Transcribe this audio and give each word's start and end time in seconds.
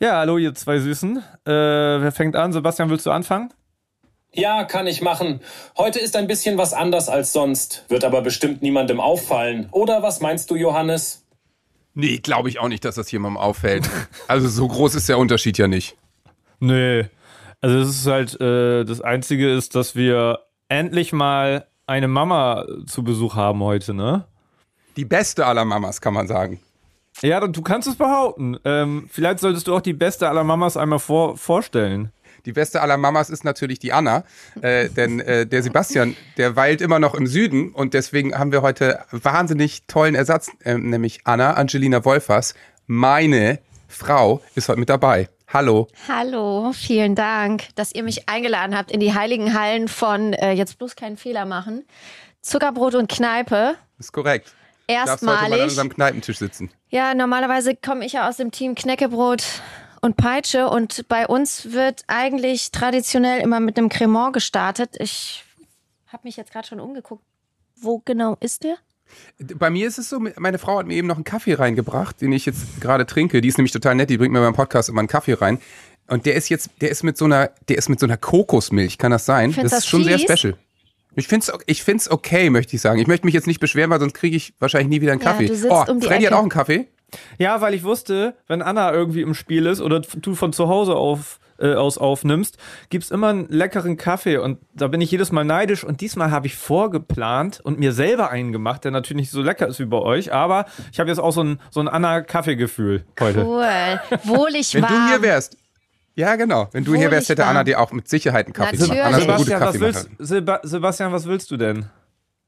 Ja, 0.00 0.18
hallo 0.18 0.38
ihr 0.38 0.54
zwei 0.54 0.78
Süßen. 0.78 1.16
Äh, 1.16 1.50
wer 1.50 2.12
fängt 2.12 2.36
an? 2.36 2.52
Sebastian, 2.52 2.88
willst 2.88 3.04
du 3.06 3.10
anfangen? 3.10 3.52
Ja, 4.32 4.62
kann 4.62 4.86
ich 4.86 5.00
machen. 5.02 5.40
Heute 5.76 5.98
ist 5.98 6.14
ein 6.14 6.28
bisschen 6.28 6.56
was 6.56 6.72
anders 6.72 7.08
als 7.08 7.32
sonst, 7.32 7.84
wird 7.88 8.04
aber 8.04 8.22
bestimmt 8.22 8.62
niemandem 8.62 9.00
auffallen. 9.00 9.68
Oder 9.72 10.02
was 10.02 10.20
meinst 10.20 10.50
du, 10.50 10.54
Johannes? 10.54 11.24
Nee, 11.94 12.18
glaube 12.18 12.48
ich 12.48 12.60
auch 12.60 12.68
nicht, 12.68 12.84
dass 12.84 12.94
das 12.94 13.10
jemandem 13.10 13.38
auffällt. 13.38 13.90
Also 14.28 14.46
so 14.46 14.68
groß 14.68 14.94
ist 14.94 15.08
der 15.08 15.18
Unterschied 15.18 15.58
ja 15.58 15.66
nicht. 15.66 15.96
Nee. 16.60 17.06
Also 17.60 17.78
es 17.78 17.88
ist 17.88 18.06
halt, 18.06 18.40
äh, 18.40 18.84
das 18.84 19.00
Einzige 19.00 19.52
ist, 19.52 19.74
dass 19.74 19.96
wir 19.96 20.38
endlich 20.68 21.12
mal 21.12 21.66
eine 21.86 22.06
Mama 22.06 22.66
zu 22.86 23.02
Besuch 23.02 23.34
haben 23.34 23.64
heute, 23.64 23.94
ne? 23.94 24.26
Die 24.96 25.06
beste 25.06 25.46
aller 25.46 25.64
Mamas, 25.64 26.00
kann 26.00 26.14
man 26.14 26.28
sagen. 26.28 26.60
Ja, 27.22 27.44
du 27.46 27.62
kannst 27.62 27.88
es 27.88 27.96
behaupten. 27.96 28.58
Ähm, 28.64 29.08
vielleicht 29.10 29.40
solltest 29.40 29.66
du 29.66 29.74
auch 29.74 29.80
die 29.80 29.92
beste 29.92 30.28
aller 30.28 30.44
Mamas 30.44 30.76
einmal 30.76 31.00
vor, 31.00 31.36
vorstellen. 31.36 32.12
Die 32.44 32.52
beste 32.52 32.80
aller 32.80 32.96
Mamas 32.96 33.28
ist 33.28 33.44
natürlich 33.44 33.80
die 33.80 33.92
Anna, 33.92 34.24
äh, 34.62 34.88
denn 34.88 35.18
äh, 35.20 35.44
der 35.44 35.62
Sebastian, 35.62 36.16
der 36.36 36.54
weilt 36.54 36.80
immer 36.80 37.00
noch 37.00 37.14
im 37.14 37.26
Süden 37.26 37.72
und 37.72 37.94
deswegen 37.94 38.38
haben 38.38 38.52
wir 38.52 38.62
heute 38.62 39.00
wahnsinnig 39.10 39.82
tollen 39.88 40.14
Ersatz, 40.14 40.50
äh, 40.64 40.78
nämlich 40.78 41.20
Anna 41.24 41.54
Angelina 41.54 42.04
Wolfers, 42.04 42.54
meine 42.86 43.58
Frau, 43.88 44.40
ist 44.54 44.68
heute 44.68 44.78
mit 44.78 44.88
dabei. 44.88 45.28
Hallo. 45.48 45.88
Hallo, 46.06 46.72
vielen 46.72 47.16
Dank, 47.16 47.74
dass 47.74 47.92
ihr 47.92 48.04
mich 48.04 48.28
eingeladen 48.28 48.76
habt 48.76 48.92
in 48.92 49.00
die 49.00 49.14
heiligen 49.14 49.58
Hallen 49.58 49.88
von, 49.88 50.32
äh, 50.34 50.52
jetzt 50.52 50.78
bloß 50.78 50.94
keinen 50.94 51.16
Fehler 51.16 51.44
machen, 51.44 51.84
Zuckerbrot 52.40 52.94
und 52.94 53.10
Kneipe. 53.10 53.74
Ist 53.98 54.12
korrekt. 54.12 54.54
Darfst 54.86 55.14
heute 55.14 55.24
mal 55.26 55.32
an 55.32 55.40
Erstmalig. 55.42 55.64
unserem 55.64 55.88
Kneipentisch 55.90 56.38
sitzen. 56.38 56.70
Ja, 56.90 57.14
normalerweise 57.14 57.76
komme 57.76 58.06
ich 58.06 58.14
ja 58.14 58.28
aus 58.28 58.38
dem 58.38 58.50
Team 58.50 58.74
Knäckebrot 58.74 59.44
und 60.00 60.16
Peitsche 60.16 60.68
und 60.68 61.06
bei 61.08 61.26
uns 61.26 61.72
wird 61.72 62.04
eigentlich 62.06 62.70
traditionell 62.70 63.40
immer 63.40 63.60
mit 63.60 63.78
einem 63.78 63.88
Cremant 63.88 64.32
gestartet. 64.32 64.96
Ich 64.98 65.44
habe 66.06 66.22
mich 66.24 66.36
jetzt 66.36 66.52
gerade 66.52 66.66
schon 66.66 66.80
umgeguckt. 66.80 67.22
Wo 67.76 68.00
genau 68.04 68.36
ist 68.40 68.64
der? 68.64 68.76
Bei 69.38 69.70
mir 69.70 69.86
ist 69.86 69.98
es 69.98 70.08
so, 70.08 70.18
meine 70.18 70.58
Frau 70.58 70.78
hat 70.78 70.86
mir 70.86 70.94
eben 70.94 71.08
noch 71.08 71.16
einen 71.16 71.24
Kaffee 71.24 71.54
reingebracht, 71.54 72.20
den 72.20 72.32
ich 72.32 72.46
jetzt 72.46 72.80
gerade 72.80 73.06
trinke. 73.06 73.40
Die 73.40 73.48
ist 73.48 73.58
nämlich 73.58 73.72
total 73.72 73.94
nett, 73.94 74.10
die 74.10 74.18
bringt 74.18 74.32
mir 74.32 74.40
beim 74.40 74.54
Podcast 74.54 74.88
immer 74.88 75.00
einen 75.00 75.08
Kaffee 75.08 75.34
rein. 75.34 75.60
Und 76.08 76.26
der 76.26 76.34
ist 76.34 76.48
jetzt, 76.48 76.70
der 76.80 76.90
ist 76.90 77.02
mit 77.02 77.18
so 77.18 77.26
einer, 77.26 77.50
der 77.68 77.76
ist 77.76 77.88
mit 77.88 78.00
so 78.00 78.06
einer 78.06 78.16
Kokosmilch, 78.16 78.96
kann 78.98 79.10
das 79.10 79.26
sein? 79.26 79.52
Findest 79.52 79.72
das 79.72 79.78
das 79.78 79.84
ist 79.84 79.90
schon 79.90 80.04
sehr 80.04 80.18
fies? 80.18 80.30
special. 80.30 80.56
Ich 81.14 81.26
find's, 81.28 81.50
ich 81.66 81.82
find's 81.82 82.10
okay, 82.10 82.48
möchte 82.50 82.76
ich 82.76 82.82
sagen. 82.82 83.00
Ich 83.00 83.06
möchte 83.06 83.26
mich 83.26 83.34
jetzt 83.34 83.46
nicht 83.46 83.60
beschweren, 83.60 83.90
weil 83.90 84.00
sonst 84.00 84.14
kriege 84.14 84.36
ich 84.36 84.54
wahrscheinlich 84.60 84.88
nie 84.88 85.00
wieder 85.00 85.12
einen 85.12 85.20
Ja, 85.20 85.32
Kaffee. 85.32 85.46
du 85.46 85.54
sitzt 85.56 85.72
oh, 85.72 85.84
um 85.88 86.00
die 86.00 86.06
Freddy 86.06 86.22
hat 86.24 86.28
Ecke. 86.32 86.36
auch 86.36 86.40
einen 86.42 86.50
Kaffee. 86.50 86.88
Ja, 87.38 87.60
weil 87.60 87.72
ich 87.74 87.84
wusste, 87.84 88.34
wenn 88.48 88.60
Anna 88.62 88.92
irgendwie 88.92 89.22
im 89.22 89.32
Spiel 89.34 89.66
ist 89.66 89.80
oder 89.80 90.00
du 90.00 90.34
von 90.34 90.52
zu 90.52 90.68
Hause 90.68 90.94
auf, 90.94 91.40
äh, 91.58 91.72
aus 91.72 91.96
aufnimmst, 91.96 92.58
gibt's 92.90 93.10
immer 93.10 93.28
einen 93.28 93.48
leckeren 93.48 93.96
Kaffee 93.96 94.36
und 94.36 94.58
da 94.74 94.88
bin 94.88 95.00
ich 95.00 95.10
jedes 95.10 95.32
Mal 95.32 95.44
neidisch 95.44 95.84
und 95.84 96.02
diesmal 96.02 96.30
habe 96.30 96.46
ich 96.46 96.54
vorgeplant 96.56 97.60
und 97.62 97.78
mir 97.78 97.92
selber 97.92 98.30
einen 98.30 98.52
gemacht, 98.52 98.84
der 98.84 98.90
natürlich 98.90 99.22
nicht 99.22 99.30
so 99.30 99.40
lecker 99.42 99.66
ist 99.66 99.80
wie 99.80 99.86
bei 99.86 99.96
euch, 99.96 100.34
aber 100.34 100.66
ich 100.92 101.00
habe 101.00 101.08
jetzt 101.08 101.18
auch 101.18 101.32
so 101.32 101.42
ein, 101.42 101.60
so 101.70 101.80
ein 101.80 101.88
Anna-Kaffeegefühl 101.88 103.04
heute. 103.18 103.44
Cool. 103.44 104.00
Wohlig 104.24 104.74
Wenn 104.74 104.82
warm. 104.82 104.92
du 104.92 105.08
hier 105.08 105.22
wärst. 105.22 105.56
Ja, 106.18 106.34
genau. 106.34 106.66
Wenn 106.72 106.82
du 106.84 106.96
hier 106.96 107.12
wärst, 107.12 107.28
hätte 107.28 107.46
Anna 107.46 107.62
dir 107.62 107.78
auch 107.78 107.92
mit 107.92 108.08
Sicherheit 108.08 108.46
einen 108.46 108.52
Kaffee 108.52 108.76
Natürlich. 108.76 108.90
gemacht. 108.90 109.06
Anna 109.06 109.20
Sebastian, 109.20 109.60
was 109.60 109.66
Kaffeemacherin. 109.66 110.08
willst, 110.18 110.28
Seba 110.28 110.60
Sebastian, 110.64 111.12
was 111.12 111.24
willst 111.26 111.50
du 111.52 111.56
denn? 111.56 111.86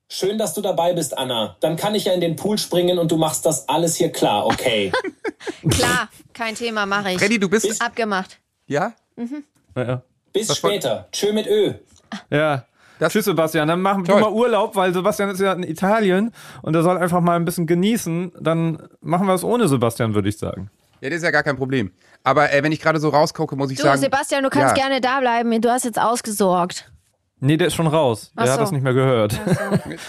Schön, 0.08 0.38
dass 0.38 0.54
du 0.54 0.60
dabei 0.60 0.92
bist, 0.92 1.16
Anna. 1.16 1.56
Dann 1.60 1.76
kann 1.76 1.94
ich 1.94 2.06
ja 2.06 2.12
in 2.12 2.20
den 2.20 2.34
Pool 2.34 2.58
springen 2.58 2.98
und 2.98 3.12
du 3.12 3.16
machst 3.16 3.46
das 3.46 3.68
alles 3.68 3.94
hier 3.94 4.10
klar, 4.10 4.44
okay? 4.46 4.90
Klar, 5.70 6.08
kein 6.34 6.56
Thema, 6.56 6.84
mache 6.84 7.12
ich. 7.12 7.18
Freddy, 7.18 7.38
du 7.38 7.48
bist. 7.48 7.80
Abgemacht. 7.80 8.40
Ja? 8.66 8.92
Ja. 9.76 10.02
Bis 10.32 10.48
Was 10.48 10.56
später. 10.56 11.06
Tschö 11.12 11.32
mit 11.32 11.46
Ö. 11.46 11.74
Ja. 12.28 12.64
Das- 12.98 13.12
Tschüss, 13.12 13.24
Sebastian. 13.26 13.68
Dann 13.68 13.80
machen 13.80 14.04
wir 14.08 14.16
mal 14.16 14.32
Urlaub, 14.32 14.74
weil 14.74 14.92
Sebastian 14.92 15.30
ist 15.30 15.38
ja 15.40 15.52
in 15.52 15.62
Italien 15.62 16.32
und 16.62 16.74
er 16.74 16.82
soll 16.82 16.98
einfach 16.98 17.20
mal 17.20 17.36
ein 17.36 17.44
bisschen 17.44 17.68
genießen. 17.68 18.32
Dann 18.40 18.82
machen 19.00 19.28
wir 19.28 19.34
es 19.34 19.44
ohne 19.44 19.68
Sebastian, 19.68 20.14
würde 20.14 20.28
ich 20.28 20.38
sagen. 20.38 20.70
Ja, 21.00 21.08
das 21.08 21.18
ist 21.18 21.22
ja 21.22 21.30
gar 21.30 21.44
kein 21.44 21.56
Problem. 21.56 21.92
Aber 22.22 22.52
äh, 22.52 22.62
wenn 22.62 22.72
ich 22.72 22.80
gerade 22.80 23.00
so 23.00 23.08
rausgucke, 23.08 23.56
muss 23.56 23.70
ich 23.70 23.78
Du, 23.78 23.84
sagen. 23.84 24.00
Sebastian, 24.00 24.42
du 24.42 24.50
kannst 24.50 24.76
ja, 24.76 24.82
gerne 24.88 25.00
da 25.00 25.20
bleiben. 25.20 25.60
Du 25.60 25.70
hast 25.70 25.84
jetzt 25.84 25.98
ausgesorgt. 26.00 26.90
Nee, 27.42 27.56
der 27.56 27.68
ist 27.68 27.74
schon 27.74 27.86
raus. 27.86 28.32
Der 28.36 28.44
Ach 28.44 28.48
hat 28.48 28.54
so. 28.56 28.60
das 28.60 28.70
nicht 28.72 28.82
mehr 28.82 28.92
gehört. 28.92 29.40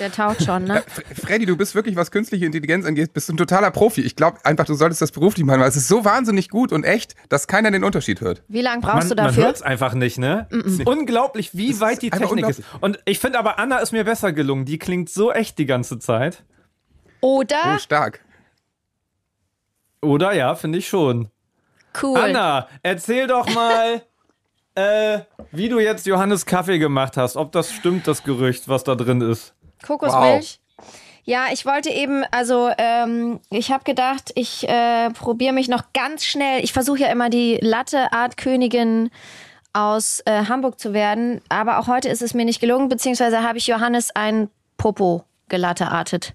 Der 0.01 0.11
taucht 0.11 0.43
schon, 0.43 0.65
ne? 0.65 0.83
F- 0.85 1.01
Freddy, 1.23 1.45
du 1.45 1.55
bist 1.55 1.73
wirklich, 1.75 1.95
was 1.95 2.11
künstliche 2.11 2.45
Intelligenz 2.45 2.85
angeht, 2.85 3.13
bist 3.13 3.29
ein 3.29 3.37
totaler 3.37 3.71
Profi. 3.71 4.01
Ich 4.01 4.17
glaube 4.17 4.39
einfach, 4.43 4.65
du 4.65 4.73
solltest 4.73 5.01
das 5.01 5.13
beruflich 5.13 5.45
machen, 5.45 5.61
weil 5.61 5.69
es 5.69 5.77
ist 5.77 5.87
so 5.87 6.03
wahnsinnig 6.03 6.49
gut 6.49 6.73
und 6.73 6.83
echt, 6.83 7.15
dass 7.29 7.47
keiner 7.47 7.71
den 7.71 7.85
Unterschied 7.85 8.19
hört. 8.19 8.43
Wie 8.49 8.59
lange 8.59 8.81
brauchst 8.81 9.07
Man, 9.07 9.09
du 9.09 9.15
man 9.15 9.25
dafür? 9.27 9.43
hört 9.45 9.55
es 9.55 9.61
einfach 9.61 9.93
nicht, 9.93 10.17
ne? 10.17 10.47
Es 10.51 10.73
ist 10.73 10.85
Unglaublich, 10.85 11.55
wie 11.55 11.79
weit 11.79 12.01
die 12.01 12.09
Technik 12.09 12.49
ist. 12.49 12.63
Und 12.81 12.99
ich 13.05 13.19
finde 13.19 13.39
aber, 13.39 13.59
Anna 13.59 13.77
ist 13.77 13.93
mir 13.93 14.03
besser 14.03 14.33
gelungen. 14.33 14.65
Die 14.65 14.77
klingt 14.77 15.09
so 15.09 15.31
echt 15.31 15.57
die 15.57 15.65
ganze 15.65 15.99
Zeit. 15.99 16.43
Oder? 17.21 17.75
Oh, 17.75 17.79
stark. 17.79 18.19
Oder 20.01 20.33
ja, 20.33 20.55
finde 20.55 20.79
ich 20.79 20.87
schon. 20.89 21.29
Cool. 21.99 22.17
Anna, 22.17 22.67
erzähl 22.83 23.27
doch 23.27 23.47
mal, 23.53 24.01
äh, 24.75 25.19
wie 25.51 25.69
du 25.69 25.79
jetzt 25.79 26.05
Johannes 26.05 26.45
Kaffee 26.45 26.79
gemacht 26.79 27.17
hast. 27.17 27.35
Ob 27.35 27.51
das 27.51 27.71
stimmt, 27.71 28.07
das 28.07 28.23
Gerücht, 28.23 28.67
was 28.67 28.83
da 28.83 28.95
drin 28.95 29.21
ist. 29.21 29.53
Kokosmilch. 29.85 30.59
Ja, 31.23 31.45
ich 31.51 31.65
wollte 31.65 31.89
eben, 31.89 32.23
also 32.31 32.71
ähm, 32.77 33.39
ich 33.49 33.71
habe 33.71 33.83
gedacht, 33.83 34.31
ich 34.35 34.67
äh, 34.67 35.11
probiere 35.11 35.53
mich 35.53 35.67
noch 35.67 35.93
ganz 35.93 36.25
schnell. 36.25 36.63
Ich 36.63 36.73
versuche 36.73 36.99
ja 36.99 37.07
immer 37.07 37.29
die 37.29 37.59
Latte 37.61 38.11
Art 38.11 38.37
Königin 38.37 39.11
aus 39.73 40.21
äh, 40.25 40.45
Hamburg 40.45 40.79
zu 40.79 40.93
werden, 40.93 41.41
aber 41.47 41.79
auch 41.79 41.87
heute 41.87 42.09
ist 42.09 42.21
es 42.21 42.33
mir 42.33 42.43
nicht 42.43 42.59
gelungen, 42.59 42.89
beziehungsweise 42.89 43.43
habe 43.43 43.57
ich 43.57 43.67
Johannes 43.67 44.13
ein 44.15 44.49
Popo 44.77 45.23
gelatteartet. 45.47 46.33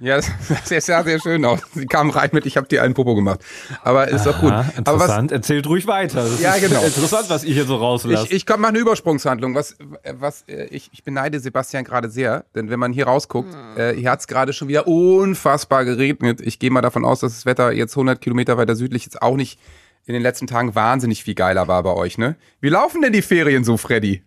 Ja, 0.00 0.16
das, 0.16 0.28
das 0.68 0.86
sah 0.86 1.02
sehr 1.02 1.20
schön 1.20 1.44
aus. 1.44 1.60
Sie 1.72 1.86
kam 1.86 2.10
rein 2.10 2.30
mit, 2.32 2.46
ich 2.46 2.56
habe 2.56 2.66
dir 2.66 2.82
einen 2.82 2.94
Popo 2.94 3.14
gemacht. 3.14 3.40
Aber 3.82 4.08
ist 4.08 4.26
doch 4.26 4.40
gut. 4.40 4.50
Aber 4.52 4.66
was, 4.66 4.76
interessant. 4.78 5.32
Erzählt 5.32 5.66
ruhig 5.66 5.86
weiter. 5.86 6.22
Das 6.24 6.40
Ja, 6.40 6.54
ist 6.54 6.68
genau. 6.68 6.82
Interessant, 6.84 7.30
was 7.30 7.44
ihr 7.44 7.54
hier 7.54 7.64
so 7.64 7.76
rauslasst. 7.76 8.26
ich, 8.26 8.32
ich 8.32 8.46
komm, 8.46 8.60
mach 8.62 8.70
eine 8.70 8.78
Übersprungshandlung. 8.78 9.54
Was, 9.54 9.76
was, 10.18 10.42
äh, 10.48 10.64
ich, 10.66 10.90
ich 10.92 11.04
beneide 11.04 11.38
Sebastian 11.40 11.84
gerade 11.84 12.10
sehr, 12.10 12.44
denn 12.54 12.70
wenn 12.70 12.80
man 12.80 12.92
hier 12.92 13.06
rausguckt, 13.06 13.54
äh, 13.76 13.94
hier 13.94 14.10
hat 14.10 14.20
es 14.20 14.26
gerade 14.26 14.52
schon 14.52 14.68
wieder 14.68 14.86
unfassbar 14.86 15.84
geregnet. 15.84 16.40
Ich 16.40 16.58
gehe 16.58 16.70
mal 16.70 16.82
davon 16.82 17.04
aus, 17.04 17.20
dass 17.20 17.32
das 17.32 17.46
Wetter 17.46 17.72
jetzt 17.72 17.92
100 17.94 18.20
Kilometer 18.20 18.56
weiter 18.58 18.76
südlich 18.76 19.04
jetzt 19.04 19.22
auch 19.22 19.36
nicht 19.36 19.58
in 20.06 20.12
den 20.12 20.22
letzten 20.22 20.46
Tagen 20.46 20.74
wahnsinnig 20.74 21.24
viel 21.24 21.34
geiler 21.34 21.66
war 21.68 21.82
bei 21.82 21.92
euch, 21.92 22.18
ne? 22.18 22.36
Wie 22.60 22.68
laufen 22.68 23.00
denn 23.00 23.12
die 23.12 23.22
Ferien 23.22 23.64
so, 23.64 23.76
Freddy? 23.76 24.22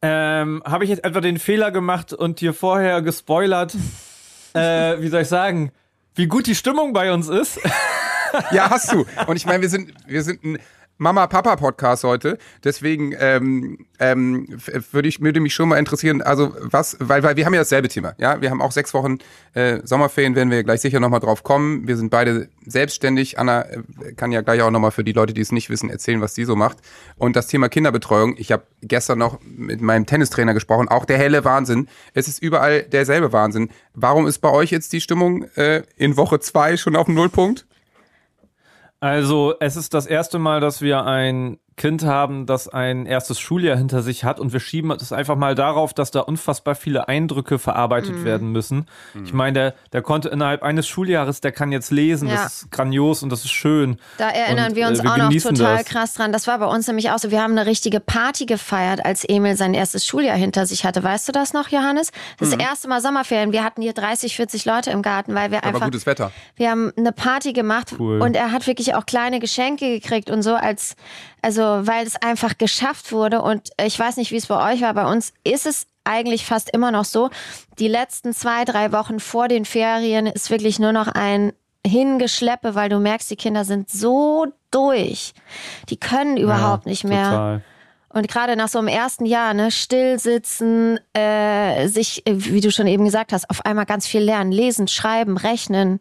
Ähm, 0.00 0.62
habe 0.64 0.84
ich 0.84 0.90
jetzt 0.90 1.04
etwa 1.04 1.20
den 1.20 1.38
Fehler 1.38 1.70
gemacht 1.70 2.12
und 2.12 2.40
dir 2.40 2.54
vorher 2.54 3.02
gespoilert, 3.02 3.74
äh, 4.54 5.00
wie 5.00 5.08
soll 5.08 5.22
ich 5.22 5.28
sagen, 5.28 5.72
wie 6.14 6.26
gut 6.26 6.46
die 6.46 6.54
Stimmung 6.54 6.92
bei 6.92 7.12
uns 7.12 7.28
ist? 7.28 7.60
Ja, 8.50 8.68
hast 8.68 8.92
du. 8.92 9.06
Und 9.26 9.36
ich 9.36 9.46
meine, 9.46 9.62
wir 9.62 9.70
sind, 9.70 9.94
wir 10.06 10.22
sind 10.22 10.44
ein 10.44 10.58
Mama-Papa-Podcast 10.98 12.04
heute. 12.04 12.38
Deswegen 12.64 13.14
ähm, 13.18 13.86
ähm, 14.00 14.46
würde 14.92 15.08
ich 15.08 15.20
würde 15.20 15.40
mich 15.40 15.54
schon 15.54 15.68
mal 15.68 15.78
interessieren, 15.78 16.22
also 16.22 16.54
was, 16.60 16.96
weil, 17.00 17.22
weil 17.22 17.36
wir 17.36 17.46
haben 17.46 17.54
ja 17.54 17.60
dasselbe 17.60 17.88
Thema. 17.88 18.14
Ja, 18.18 18.40
wir 18.40 18.50
haben 18.50 18.60
auch 18.60 18.72
sechs 18.72 18.92
Wochen 18.94 19.18
äh, 19.54 19.80
Sommerferien, 19.84 20.34
werden 20.34 20.50
wir 20.50 20.62
gleich 20.64 20.80
sicher 20.80 21.00
nochmal 21.00 21.20
drauf 21.20 21.44
kommen. 21.44 21.86
Wir 21.86 21.96
sind 21.96 22.10
beide 22.10 22.48
selbstständig. 22.66 23.38
Anna 23.38 23.62
äh, 23.62 23.82
kann 24.16 24.32
ja 24.32 24.40
gleich 24.40 24.60
auch 24.62 24.70
nochmal 24.70 24.90
für 24.90 25.04
die 25.04 25.12
Leute, 25.12 25.32
die 25.32 25.40
es 25.40 25.52
nicht 25.52 25.70
wissen, 25.70 25.88
erzählen, 25.88 26.20
was 26.20 26.34
sie 26.34 26.44
so 26.44 26.56
macht. 26.56 26.78
Und 27.16 27.36
das 27.36 27.46
Thema 27.46 27.68
Kinderbetreuung, 27.68 28.34
ich 28.36 28.50
habe 28.50 28.64
gestern 28.82 29.18
noch 29.18 29.38
mit 29.44 29.80
meinem 29.80 30.06
Tennistrainer 30.06 30.54
gesprochen, 30.54 30.88
auch 30.88 31.04
der 31.04 31.18
helle 31.18 31.44
Wahnsinn. 31.44 31.88
Es 32.12 32.26
ist 32.26 32.42
überall 32.42 32.82
derselbe 32.82 33.32
Wahnsinn. 33.32 33.70
Warum 33.94 34.26
ist 34.26 34.38
bei 34.38 34.50
euch 34.50 34.70
jetzt 34.70 34.92
die 34.92 35.00
Stimmung 35.00 35.44
äh, 35.54 35.82
in 35.96 36.16
Woche 36.16 36.40
zwei 36.40 36.76
schon 36.76 36.96
auf 36.96 37.06
dem 37.06 37.14
Nullpunkt? 37.14 37.67
Also, 39.00 39.54
es 39.60 39.76
ist 39.76 39.94
das 39.94 40.06
erste 40.06 40.38
Mal, 40.38 40.60
dass 40.60 40.82
wir 40.82 41.04
ein 41.04 41.58
Kind 41.78 42.04
haben, 42.04 42.44
das 42.44 42.68
ein 42.68 43.06
erstes 43.06 43.40
Schuljahr 43.40 43.78
hinter 43.78 44.02
sich 44.02 44.24
hat 44.24 44.38
und 44.38 44.52
wir 44.52 44.60
schieben 44.60 44.90
es 44.90 45.12
einfach 45.12 45.36
mal 45.36 45.54
darauf, 45.54 45.94
dass 45.94 46.10
da 46.10 46.20
unfassbar 46.20 46.74
viele 46.74 47.08
Eindrücke 47.08 47.58
verarbeitet 47.58 48.16
Mhm. 48.16 48.24
werden 48.26 48.52
müssen. 48.52 48.84
Ich 49.24 49.32
meine, 49.32 49.52
der, 49.54 49.74
der 49.94 50.02
konnte 50.02 50.28
innerhalb 50.28 50.62
eines 50.62 50.86
Schuljahres, 50.86 51.40
der 51.40 51.52
kann 51.52 51.72
jetzt 51.72 51.90
lesen, 51.90 52.28
Ja. 52.28 52.34
das 52.42 52.62
ist 52.64 52.70
grandios 52.70 53.22
und 53.22 53.30
das 53.30 53.44
ist 53.46 53.52
schön. 53.52 53.96
Da 54.18 54.28
erinnern 54.28 54.70
Und, 54.70 54.76
wir 54.76 54.88
uns 54.88 54.98
äh, 54.98 55.04
wir 55.04 55.12
auch 55.12 55.16
noch 55.16 55.30
total 55.32 55.78
das. 55.78 55.86
krass 55.86 56.14
dran. 56.14 56.32
Das 56.32 56.46
war 56.46 56.58
bei 56.58 56.66
uns 56.66 56.86
nämlich 56.86 57.10
auch 57.10 57.18
so. 57.18 57.30
Wir 57.30 57.40
haben 57.42 57.52
eine 57.52 57.64
richtige 57.64 58.00
Party 58.00 58.44
gefeiert, 58.44 59.04
als 59.04 59.24
Emil 59.26 59.56
sein 59.56 59.72
erstes 59.72 60.04
Schuljahr 60.06 60.36
hinter 60.36 60.66
sich 60.66 60.84
hatte. 60.84 61.02
Weißt 61.02 61.26
du 61.28 61.32
das 61.32 61.52
noch, 61.54 61.68
Johannes? 61.68 62.10
Das 62.38 62.50
Mhm. 62.54 62.60
erste 62.60 62.88
Mal 62.88 63.00
Sommerferien. 63.00 63.52
Wir 63.52 63.64
hatten 63.64 63.80
hier 63.80 63.92
30, 63.94 64.34
40 64.36 64.64
Leute 64.64 64.90
im 64.90 65.00
Garten, 65.02 65.34
weil 65.34 65.50
wir 65.50 65.58
Aber 65.58 65.68
einfach 65.68 65.84
gutes 65.84 66.04
Wetter. 66.06 66.32
wir 66.56 66.70
haben 66.70 66.92
eine 66.96 67.12
Party 67.12 67.52
gemacht 67.52 67.94
Cool. 67.98 68.20
und 68.20 68.34
er 68.34 68.50
hat 68.52 68.66
wirklich 68.66 68.94
auch 68.96 69.06
kleine 69.06 69.38
Geschenke 69.38 70.00
gekriegt 70.00 70.28
und 70.28 70.42
so 70.42 70.54
als 70.56 70.96
also 71.42 71.62
weil 71.62 72.06
es 72.06 72.16
einfach 72.16 72.58
geschafft 72.58 73.12
wurde 73.12 73.42
und 73.42 73.70
ich 73.84 73.98
weiß 73.98 74.16
nicht, 74.16 74.30
wie 74.32 74.36
es 74.36 74.46
bei 74.46 74.72
euch 74.72 74.82
war, 74.82 74.94
bei 74.94 75.10
uns 75.10 75.32
ist 75.44 75.66
es 75.66 75.86
eigentlich 76.04 76.46
fast 76.46 76.70
immer 76.72 76.90
noch 76.90 77.04
so. 77.04 77.30
Die 77.78 77.88
letzten 77.88 78.32
zwei, 78.32 78.64
drei 78.64 78.92
Wochen 78.92 79.20
vor 79.20 79.48
den 79.48 79.64
Ferien 79.64 80.26
ist 80.26 80.50
wirklich 80.50 80.78
nur 80.78 80.92
noch 80.92 81.08
ein 81.08 81.52
Hingeschleppe, 81.86 82.74
weil 82.74 82.88
du 82.88 82.98
merkst, 82.98 83.30
die 83.30 83.36
Kinder 83.36 83.64
sind 83.64 83.90
so 83.90 84.46
durch. 84.70 85.34
Die 85.90 85.96
können 85.96 86.36
überhaupt 86.36 86.86
nicht 86.86 87.04
mehr. 87.04 87.24
Total. 87.24 87.62
Und 88.10 88.26
gerade 88.26 88.56
nach 88.56 88.68
so 88.68 88.78
einem 88.78 88.88
ersten 88.88 89.26
Jahr, 89.26 89.52
ne, 89.52 89.70
still 89.70 90.18
sitzen, 90.18 90.98
äh, 91.12 91.88
sich, 91.88 92.26
äh, 92.26 92.32
wie 92.36 92.62
du 92.62 92.70
schon 92.70 92.86
eben 92.86 93.04
gesagt 93.04 93.32
hast, 93.32 93.50
auf 93.50 93.66
einmal 93.66 93.84
ganz 93.84 94.06
viel 94.06 94.22
lernen, 94.22 94.50
lesen, 94.50 94.88
schreiben, 94.88 95.36
rechnen, 95.36 96.00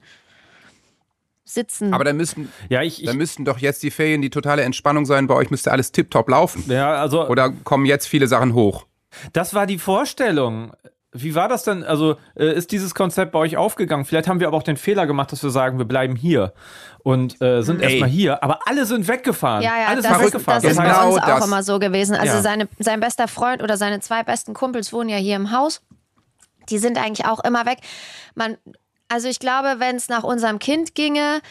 sitzen. 1.48 1.94
Aber 1.94 2.04
dann 2.04 2.18
müssten, 2.18 2.52
Ja, 2.70 2.82
ich, 2.84 3.00
ich 3.02 3.06
dann 3.08 3.18
müssten 3.18 3.46
doch 3.46 3.58
jetzt 3.60 3.82
die 3.84 3.92
Ferien 3.92 4.22
die 4.22 4.30
totale 4.30 4.62
Entspannung 4.64 5.06
sein. 5.06 5.28
Bei 5.28 5.36
euch 5.36 5.50
müsste 5.50 5.72
alles 5.72 5.92
tiptop 5.92 6.30
laufen. 6.30 6.64
ja, 6.68 6.94
also 6.96 7.28
Oder 7.28 7.52
kommen 7.64 7.86
jetzt 7.86 8.08
viele 8.08 8.28
Sachen 8.28 8.54
hoch? 8.54 8.86
Das 9.34 9.54
war 9.54 9.66
die 9.66 9.80
Vorstellung. 9.80 10.72
Wie 11.14 11.34
war 11.34 11.48
das 11.48 11.64
denn? 11.64 11.84
Also 11.84 12.18
äh, 12.36 12.54
ist 12.54 12.72
dieses 12.72 12.94
Konzept 12.94 13.32
bei 13.32 13.40
euch 13.40 13.58
aufgegangen? 13.58 14.04
Vielleicht 14.06 14.28
haben 14.28 14.40
wir 14.40 14.48
aber 14.48 14.58
auch 14.58 14.64
den 14.64 14.78
Fehler 14.78 15.08
gemacht, 15.08 15.32
dass 15.32 15.42
wir 15.42 15.50
sagen, 15.50 15.78
wir 15.80 15.86
bleiben 15.86 16.16
hier 16.16 16.54
und 17.02 17.42
äh, 17.42 17.62
sind 17.64 17.82
Ey. 17.82 17.92
erstmal 17.92 18.10
hier. 18.10 18.44
Aber 18.44 18.60
alle 18.68 18.86
sind 18.86 19.08
weggefahren. 19.08 19.64
Ja, 19.64 19.72
ja, 19.80 19.88
Alles 19.88 20.04
das 20.04 20.12
war 20.14 20.20
ist, 20.20 20.28
weggefahren. 20.28 20.62
das 20.62 20.72
ist 20.74 20.78
heißt- 20.80 20.84
bei 20.84 21.06
uns 21.08 21.16
Genau 21.16 21.26
auch 21.34 21.38
das. 21.40 21.48
immer 21.48 21.64
so 21.64 21.80
gewesen. 21.80 22.16
Also 22.16 22.36
Ja. 22.36 22.42
seine, 22.42 22.68
sein 22.78 23.00
bester 23.00 23.28
Freund 23.30 23.64
oder 23.64 23.78
seine 23.78 24.00
zwei 24.02 24.22
besten 24.24 24.54
Kumpels 24.54 24.92
wohnen 24.94 25.10
ja 25.10 25.18
hier 25.18 25.38
im 25.38 25.52
Haus. 25.52 25.82
Die 26.70 26.78
sind 26.78 26.98
eigentlich 26.98 27.26
auch 27.26 27.40
immer 27.46 27.66
weg. 27.66 27.80
Man, 28.36 28.58
also 29.10 29.28
ich 29.28 29.40
glaube, 29.40 29.76
wenn 29.80 29.96
es 29.96 30.10
nach 30.10 30.24
unserem 30.24 30.60
Kind 30.60 30.96
ginge, 30.96 31.42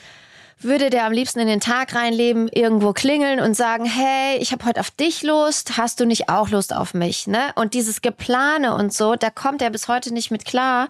würde 0.58 0.88
der 0.88 1.04
am 1.04 1.12
liebsten 1.12 1.38
in 1.38 1.48
den 1.48 1.60
Tag 1.60 1.94
reinleben, 1.94 2.48
irgendwo 2.48 2.92
klingeln 2.94 3.40
und 3.40 3.54
sagen, 3.54 3.84
hey, 3.84 4.38
ich 4.38 4.52
habe 4.52 4.64
heute 4.64 4.80
auf 4.80 4.90
dich 4.90 5.22
Lust, 5.22 5.76
hast 5.76 6.00
du 6.00 6.06
nicht 6.06 6.30
auch 6.30 6.48
Lust 6.48 6.74
auf 6.74 6.94
mich? 6.94 7.26
Ne? 7.26 7.50
Und 7.56 7.74
dieses 7.74 8.00
Geplane 8.00 8.74
und 8.74 8.92
so, 8.92 9.16
da 9.16 9.28
kommt 9.28 9.60
er 9.60 9.68
bis 9.68 9.86
heute 9.88 10.14
nicht 10.14 10.30
mit 10.30 10.46
klar. 10.46 10.88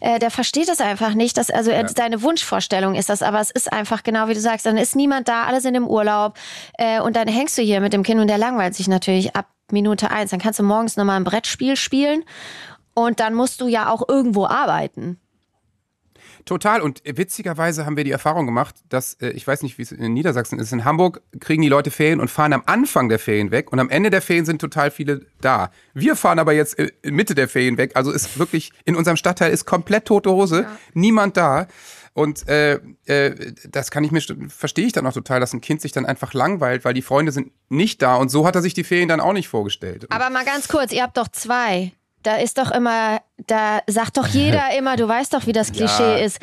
Äh, 0.00 0.18
der 0.18 0.30
versteht 0.30 0.68
das 0.68 0.80
einfach 0.80 1.14
nicht. 1.14 1.38
Dass, 1.38 1.50
also 1.50 1.70
er, 1.70 1.88
seine 1.88 2.20
Wunschvorstellung 2.20 2.94
ist 2.94 3.08
das, 3.08 3.22
aber 3.22 3.40
es 3.40 3.50
ist 3.50 3.72
einfach 3.72 4.02
genau 4.02 4.28
wie 4.28 4.34
du 4.34 4.40
sagst, 4.40 4.66
dann 4.66 4.76
ist 4.76 4.94
niemand 4.94 5.28
da, 5.28 5.44
alle 5.44 5.62
sind 5.62 5.74
im 5.74 5.88
Urlaub 5.88 6.34
äh, 6.74 7.00
und 7.00 7.16
dann 7.16 7.26
hängst 7.26 7.56
du 7.56 7.62
hier 7.62 7.80
mit 7.80 7.94
dem 7.94 8.02
Kind 8.02 8.20
und 8.20 8.28
der 8.28 8.38
langweilt 8.38 8.74
sich 8.74 8.86
natürlich 8.86 9.34
ab 9.34 9.46
Minute 9.72 10.10
eins. 10.10 10.30
Dann 10.30 10.40
kannst 10.40 10.58
du 10.58 10.62
morgens 10.62 10.96
nochmal 10.96 11.16
ein 11.16 11.24
Brettspiel 11.24 11.76
spielen 11.76 12.22
und 12.94 13.18
dann 13.18 13.32
musst 13.32 13.62
du 13.62 13.66
ja 13.66 13.90
auch 13.90 14.06
irgendwo 14.06 14.46
arbeiten. 14.46 15.18
Total. 16.46 16.80
Und 16.80 17.02
witzigerweise 17.04 17.84
haben 17.84 17.96
wir 17.98 18.04
die 18.04 18.12
Erfahrung 18.12 18.46
gemacht, 18.46 18.76
dass, 18.88 19.14
äh, 19.14 19.28
ich 19.30 19.46
weiß 19.46 19.62
nicht, 19.62 19.76
wie 19.76 19.82
es 19.82 19.92
in 19.92 20.14
Niedersachsen 20.14 20.58
ist, 20.58 20.72
in 20.72 20.84
Hamburg 20.86 21.20
kriegen 21.40 21.60
die 21.60 21.68
Leute 21.68 21.90
Ferien 21.90 22.20
und 22.20 22.30
fahren 22.30 22.54
am 22.54 22.62
Anfang 22.64 23.10
der 23.10 23.18
Ferien 23.18 23.50
weg 23.50 23.72
und 23.72 23.80
am 23.80 23.90
Ende 23.90 24.08
der 24.10 24.22
Ferien 24.22 24.46
sind 24.46 24.60
total 24.60 24.90
viele 24.90 25.26
da. 25.40 25.70
Wir 25.92 26.16
fahren 26.16 26.38
aber 26.38 26.52
jetzt 26.54 26.78
äh, 26.78 26.90
in 27.02 27.14
Mitte 27.14 27.34
der 27.34 27.48
Ferien 27.48 27.76
weg. 27.76 27.90
Also 27.96 28.12
ist 28.12 28.38
wirklich, 28.38 28.72
in 28.84 28.96
unserem 28.96 29.18
Stadtteil 29.18 29.52
ist 29.52 29.66
komplett 29.66 30.06
tote 30.06 30.30
Hose, 30.30 30.66
niemand 30.94 31.36
da. 31.36 31.66
Und 32.14 32.48
äh, 32.48 32.80
äh, 33.04 33.52
das 33.68 33.90
kann 33.90 34.02
ich 34.02 34.10
mir, 34.10 34.20
st- 34.20 34.48
verstehe 34.48 34.86
ich 34.86 34.92
dann 34.92 35.06
auch 35.06 35.12
total, 35.12 35.38
dass 35.38 35.52
ein 35.52 35.60
Kind 35.60 35.82
sich 35.82 35.92
dann 35.92 36.06
einfach 36.06 36.32
langweilt, 36.32 36.82
weil 36.86 36.94
die 36.94 37.02
Freunde 37.02 37.30
sind 37.30 37.50
nicht 37.68 38.00
da. 38.00 38.14
Und 38.14 38.30
so 38.30 38.46
hat 38.46 38.54
er 38.54 38.62
sich 38.62 38.72
die 38.72 38.84
Ferien 38.84 39.08
dann 39.08 39.20
auch 39.20 39.34
nicht 39.34 39.48
vorgestellt. 39.48 40.06
Aber 40.10 40.30
mal 40.30 40.44
ganz 40.46 40.66
kurz, 40.68 40.92
ihr 40.92 41.02
habt 41.02 41.18
doch 41.18 41.28
zwei. 41.28 41.92
Da 42.26 42.38
ist 42.38 42.58
doch 42.58 42.72
immer, 42.72 43.20
da 43.46 43.82
sagt 43.86 44.16
doch 44.16 44.26
jeder 44.26 44.76
immer, 44.76 44.96
du 44.96 45.06
weißt 45.06 45.32
doch, 45.32 45.46
wie 45.46 45.52
das 45.52 45.70
Klischee 45.70 46.24
ist. 46.24 46.40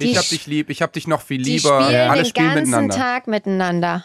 Die, 0.00 0.12
ich 0.12 0.16
hab 0.16 0.26
dich 0.26 0.46
lieb, 0.46 0.70
ich 0.70 0.80
hab 0.80 0.94
dich 0.94 1.06
noch 1.06 1.20
viel 1.20 1.42
die 1.42 1.58
lieber. 1.58 1.84
spielen 1.84 2.08
Alle 2.08 2.22
den 2.22 2.24
spielen 2.24 2.46
ganzen 2.46 2.70
miteinander. 2.70 2.96
Tag 2.96 3.26
miteinander. 3.26 4.04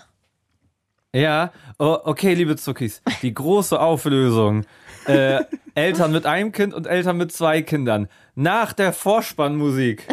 Ja, 1.14 1.54
oh, 1.80 1.98
okay, 2.04 2.34
liebe 2.34 2.58
Zuckis. 2.58 3.02
Die 3.22 3.34
große 3.34 3.80
Auflösung. 3.80 4.66
Äh, 5.06 5.46
Eltern 5.74 6.12
mit 6.12 6.26
einem 6.26 6.52
Kind 6.52 6.74
und 6.74 6.86
Eltern 6.86 7.16
mit 7.16 7.32
zwei 7.32 7.62
Kindern. 7.62 8.10
Nach 8.36 8.74
der 8.74 8.92
Vorspannmusik. 8.92 10.06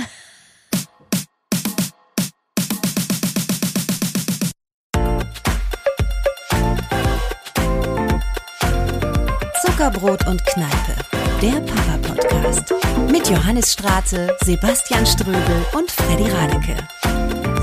Zuckerbrot 9.88 10.26
und 10.26 10.44
Kneipe, 10.44 11.00
der 11.40 11.60
Papa-Podcast. 11.60 12.74
Mit 13.10 13.30
Johannes 13.30 13.72
Straße, 13.72 14.36
Sebastian 14.44 15.06
Ströbel 15.06 15.64
und 15.74 15.90
Freddy 15.90 16.30
Radeke. 16.30 16.76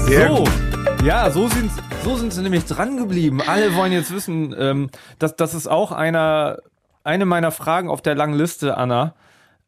Sehr 0.07 0.29
so, 0.29 0.37
gut. 0.37 1.03
ja, 1.03 1.29
so 1.29 1.47
sind, 1.47 1.69
so 2.03 2.15
sind 2.15 2.33
sie 2.33 2.41
nämlich 2.41 2.65
dran 2.65 2.97
geblieben. 2.97 3.41
Alle 3.45 3.75
wollen 3.75 3.91
jetzt 3.91 4.11
wissen, 4.11 4.55
ähm, 4.57 4.89
dass 5.19 5.35
das 5.35 5.53
ist 5.53 5.67
auch 5.67 5.91
einer, 5.91 6.57
eine 7.03 7.25
meiner 7.25 7.51
Fragen 7.51 7.89
auf 7.89 8.01
der 8.01 8.15
langen 8.15 8.33
Liste, 8.33 8.75
Anna. 8.75 9.13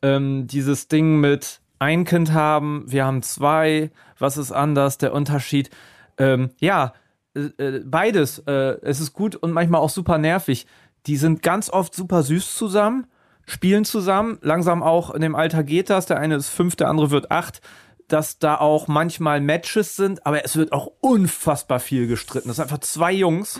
Ähm, 0.01 0.47
dieses 0.47 0.87
Ding 0.87 1.19
mit 1.19 1.59
ein 1.77 2.05
Kind 2.05 2.33
haben, 2.33 2.85
wir 2.87 3.05
haben 3.05 3.21
zwei, 3.21 3.91
was 4.17 4.37
ist 4.37 4.51
anders, 4.51 4.97
der 4.97 5.13
Unterschied. 5.13 5.69
Ähm, 6.17 6.49
ja, 6.57 6.93
äh, 7.37 7.63
äh, 7.63 7.83
beides. 7.85 8.39
Äh, 8.39 8.77
es 8.81 8.99
ist 8.99 9.13
gut 9.13 9.35
und 9.35 9.51
manchmal 9.51 9.81
auch 9.81 9.91
super 9.91 10.17
nervig. 10.17 10.65
Die 11.07 11.17
sind 11.17 11.41
ganz 11.41 11.69
oft 11.69 11.95
super 11.95 12.23
süß 12.23 12.55
zusammen, 12.55 13.07
spielen 13.45 13.85
zusammen. 13.85 14.37
Langsam 14.41 14.83
auch 14.83 15.11
in 15.11 15.21
dem 15.21 15.35
Alter 15.35 15.63
geht 15.63 15.89
das. 15.89 16.05
Der 16.05 16.19
eine 16.19 16.35
ist 16.35 16.49
fünf, 16.49 16.75
der 16.75 16.89
andere 16.89 17.11
wird 17.11 17.31
acht. 17.31 17.61
Dass 18.07 18.39
da 18.39 18.55
auch 18.55 18.87
manchmal 18.87 19.41
Matches 19.41 19.97
sind, 19.97 20.25
aber 20.25 20.45
es 20.45 20.55
wird 20.55 20.71
auch 20.71 20.91
unfassbar 21.01 21.81
viel 21.81 22.07
gestritten. 22.07 22.47
Das 22.47 22.55
sind 22.57 22.63
einfach 22.63 22.79
zwei 22.79 23.11
Jungs. 23.11 23.59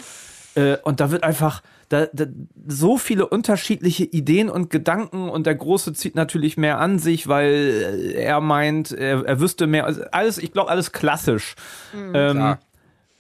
Äh, 0.56 0.78
und 0.84 1.00
da 1.00 1.12
wird 1.12 1.24
einfach 1.24 1.62
da, 1.90 2.08
da, 2.12 2.26
so 2.68 2.98
viele 2.98 3.28
unterschiedliche 3.28 4.04
Ideen 4.04 4.50
und 4.50 4.70
Gedanken 4.70 5.30
und 5.30 5.46
der 5.46 5.56
Große 5.56 5.94
zieht 5.94 6.16
natürlich 6.16 6.58
mehr 6.58 6.80
an 6.80 7.00
sich, 7.00 7.28
weil 7.28 8.14
er 8.16 8.42
meint, 8.42 8.92
er, 8.92 9.26
er 9.26 9.40
wüsste 9.40 9.68
mehr. 9.68 9.86
Also 9.86 10.04
alles, 10.12 10.38
ich 10.38 10.52
glaube, 10.52 10.70
alles 10.70 10.92
klassisch. 10.92 11.56
Ähm, 11.94 12.38
Klar. 12.38 12.60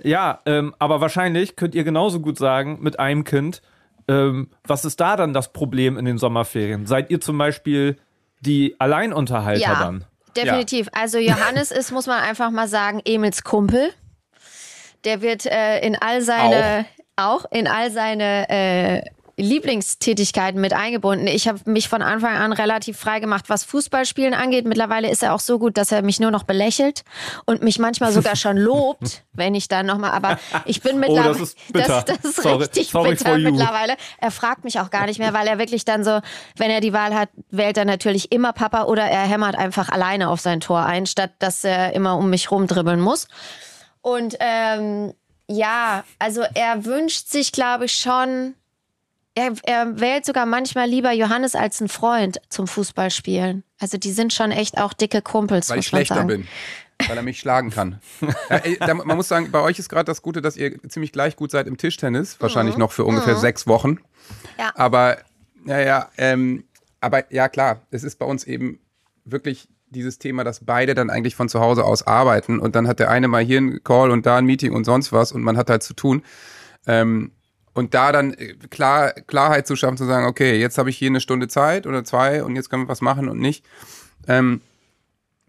ja, 0.02 0.42
ähm, 0.46 0.76
aber 0.80 1.00
wahrscheinlich 1.00 1.56
könnt 1.56 1.76
ihr 1.76 1.84
genauso 1.84 2.20
gut 2.20 2.38
sagen, 2.38 2.80
mit 2.82 3.00
einem 3.00 3.24
Kind, 3.24 3.62
ähm, 4.08 4.50
was 4.66 4.86
ist 4.86 5.00
da 5.00 5.16
dann 5.16 5.34
das 5.34 5.52
Problem 5.54 5.98
in 5.98 6.06
den 6.06 6.18
Sommerferien? 6.18 6.86
Seid 6.86 7.10
ihr 7.12 7.20
zum 7.22 7.38
Beispiel 7.38 7.98
die 8.42 8.76
Alleinunterhalter 8.80 9.60
Ja, 9.62 9.80
dann? 9.80 10.06
definitiv. 10.36 10.88
Also 10.94 11.18
Johannes 11.18 11.72
ist, 11.72 11.92
muss 11.92 12.08
man 12.08 12.22
einfach 12.22 12.52
mal 12.52 12.68
sagen, 12.68 13.02
Emils 13.06 13.44
Kumpel. 13.44 13.92
Der 15.04 15.22
wird 15.22 15.46
äh, 15.46 15.80
in 15.80 15.96
all 15.96 16.22
seine, 16.22 16.86
auch, 17.16 17.46
in 17.52 17.68
all 17.68 17.92
seine 17.92 18.50
äh, 18.50 19.02
Lieblingstätigkeiten 19.38 20.60
mit 20.60 20.74
eingebunden. 20.74 21.28
Ich 21.28 21.48
habe 21.48 21.60
mich 21.66 21.90
von 21.90 22.02
Anfang 22.02 22.36
an 22.36 22.54
relativ 22.54 22.98
frei 22.98 23.20
gemacht, 23.20 23.46
was 23.48 23.64
Fußballspielen 23.66 24.34
angeht. 24.34 24.66
Mittlerweile 24.66 25.10
ist 25.10 25.22
er 25.22 25.34
auch 25.36 25.40
so 25.40 25.60
gut, 25.60 25.78
dass 25.78 25.92
er 25.92 26.02
mich 26.02 26.20
nur 26.20 26.32
noch 26.32 26.44
belächelt 26.44 27.04
und 27.46 27.62
mich 27.62 27.78
manchmal 27.80 28.12
sogar 28.12 28.36
schon 28.38 28.58
lobt, 28.58 29.24
wenn 29.34 29.54
ich 29.56 29.68
dann 29.68 29.86
nochmal. 29.86 30.12
Aber 30.12 30.40
ich 30.66 30.82
bin 30.82 31.00
mittlerweile. 31.00 31.30
Oh, 31.30 31.34
das 31.34 31.42
ist 31.42 31.74
bitter. 31.74 32.04
Das, 32.04 32.22
das 32.22 32.32
ist 32.32 32.42
Sorry- 32.42 32.64
richtig 32.64 32.90
sorry 32.90 33.10
bitter 33.12 33.38
mittlerweile. 33.38 33.96
Er 34.18 34.32
fragt 34.32 34.64
mich 34.64 34.80
auch 34.80 34.90
gar 34.90 35.06
nicht 35.06 35.20
mehr, 35.20 35.34
weil 35.34 35.48
er 35.48 35.60
wirklich 35.60 35.86
dann 35.86 36.04
so, 36.04 36.20
wenn 36.56 36.72
er 36.72 36.82
die 36.82 36.94
Wahl 36.94 37.14
hat, 37.14 37.30
wählt 37.52 37.78
er 37.78 37.86
natürlich 37.86 38.32
immer 38.32 38.54
Papa 38.54 38.84
oder 38.86 39.04
er 39.04 39.24
hämmert 39.24 39.56
einfach 39.56 39.90
alleine 39.90 40.30
auf 40.30 40.40
sein 40.40 40.60
Tor 40.62 40.84
ein, 40.86 41.06
statt 41.06 41.32
dass 41.40 41.64
er 41.64 41.94
immer 41.94 42.18
um 42.18 42.30
mich 42.30 42.50
rumdribbeln 42.50 43.00
muss. 43.00 43.28
Und 44.02 44.36
ähm, 44.40 45.14
ja, 45.48 46.04
also 46.20 46.42
er 46.56 46.86
wünscht 46.86 47.28
sich, 47.30 47.52
glaube 47.52 47.86
ich, 47.86 47.94
schon. 47.94 48.56
Er, 49.38 49.54
er 49.66 50.00
wählt 50.00 50.26
sogar 50.26 50.48
manchmal 50.48 50.90
lieber 50.90 51.12
Johannes 51.12 51.54
als 51.54 51.80
einen 51.80 51.90
Freund 51.90 52.40
zum 52.50 52.68
Fußballspielen. 52.68 53.64
Also 53.80 54.00
die 54.00 54.12
sind 54.12 54.34
schon 54.34 54.50
echt 54.50 54.80
auch 54.80 54.94
dicke 54.94 55.22
Kumpels, 55.22 55.70
Weil 55.70 55.78
ich 55.78 55.86
schlechter 55.86 56.16
sagen. 56.16 56.28
bin. 56.28 56.48
Weil 57.08 57.18
er 57.18 57.22
mich 57.22 57.38
schlagen 57.40 57.70
kann. 57.70 58.02
ja, 58.50 58.60
da, 58.88 58.96
man 58.96 59.16
muss 59.16 59.28
sagen, 59.28 59.52
bei 59.52 59.62
euch 59.62 59.78
ist 59.78 59.90
gerade 59.90 60.06
das 60.06 60.24
Gute, 60.24 60.42
dass 60.42 60.58
ihr 60.58 60.82
ziemlich 60.90 61.12
gleich 61.12 61.36
gut 61.36 61.52
seid 61.52 61.68
im 61.68 61.78
Tischtennis. 61.78 62.42
Wahrscheinlich 62.42 62.78
noch 62.78 62.92
für 62.92 63.06
ungefähr 63.06 63.36
sechs 63.36 63.68
Wochen. 63.68 63.90
Mhm. 63.90 64.00
Ja. 64.58 64.72
Aber, 64.74 65.18
ja, 65.66 65.82
ja, 65.82 66.10
ähm, 66.18 66.64
aber 67.00 67.32
ja, 67.32 67.48
klar, 67.48 67.82
es 67.92 68.04
ist 68.04 68.18
bei 68.18 68.26
uns 68.26 68.44
eben 68.44 68.80
wirklich 69.24 69.70
dieses 69.92 70.18
Thema, 70.18 70.46
dass 70.46 70.66
beide 70.66 70.96
dann 70.96 71.12
eigentlich 71.12 71.36
von 71.36 71.48
zu 71.48 71.60
Hause 71.60 71.86
aus 71.86 72.08
arbeiten 72.08 72.58
und 72.58 72.76
dann 72.76 72.88
hat 72.88 72.98
der 72.98 73.12
eine 73.12 73.28
mal 73.28 73.44
hier 73.44 73.60
einen 73.60 73.84
Call 73.84 74.10
und 74.10 74.26
da 74.26 74.38
ein 74.38 74.46
Meeting 74.46 74.74
und 74.74 74.86
sonst 74.86 75.14
was 75.14 75.32
und 75.32 75.44
man 75.44 75.58
hat 75.58 75.70
halt 75.70 75.84
zu 75.84 75.94
tun. 75.94 76.24
Ähm, 76.88 77.34
und 77.78 77.94
da 77.94 78.12
dann 78.12 78.34
äh, 78.34 78.56
klar, 78.70 79.12
Klarheit 79.12 79.68
zu 79.68 79.76
schaffen, 79.76 79.98
zu 79.98 80.06
sagen, 80.06 80.26
okay, 80.26 80.60
jetzt 80.60 80.78
habe 80.78 80.90
ich 80.90 80.98
hier 80.98 81.10
eine 81.10 81.22
Stunde 81.22 81.48
Zeit 81.48 81.86
oder 81.86 82.04
zwei 82.04 82.44
und 82.44 82.56
jetzt 82.56 82.70
können 82.70 82.84
wir 82.84 82.90
was 82.90 83.02
machen 83.02 83.30
und 83.30 83.40
nicht. 83.40 83.66
Ähm, 84.28 84.62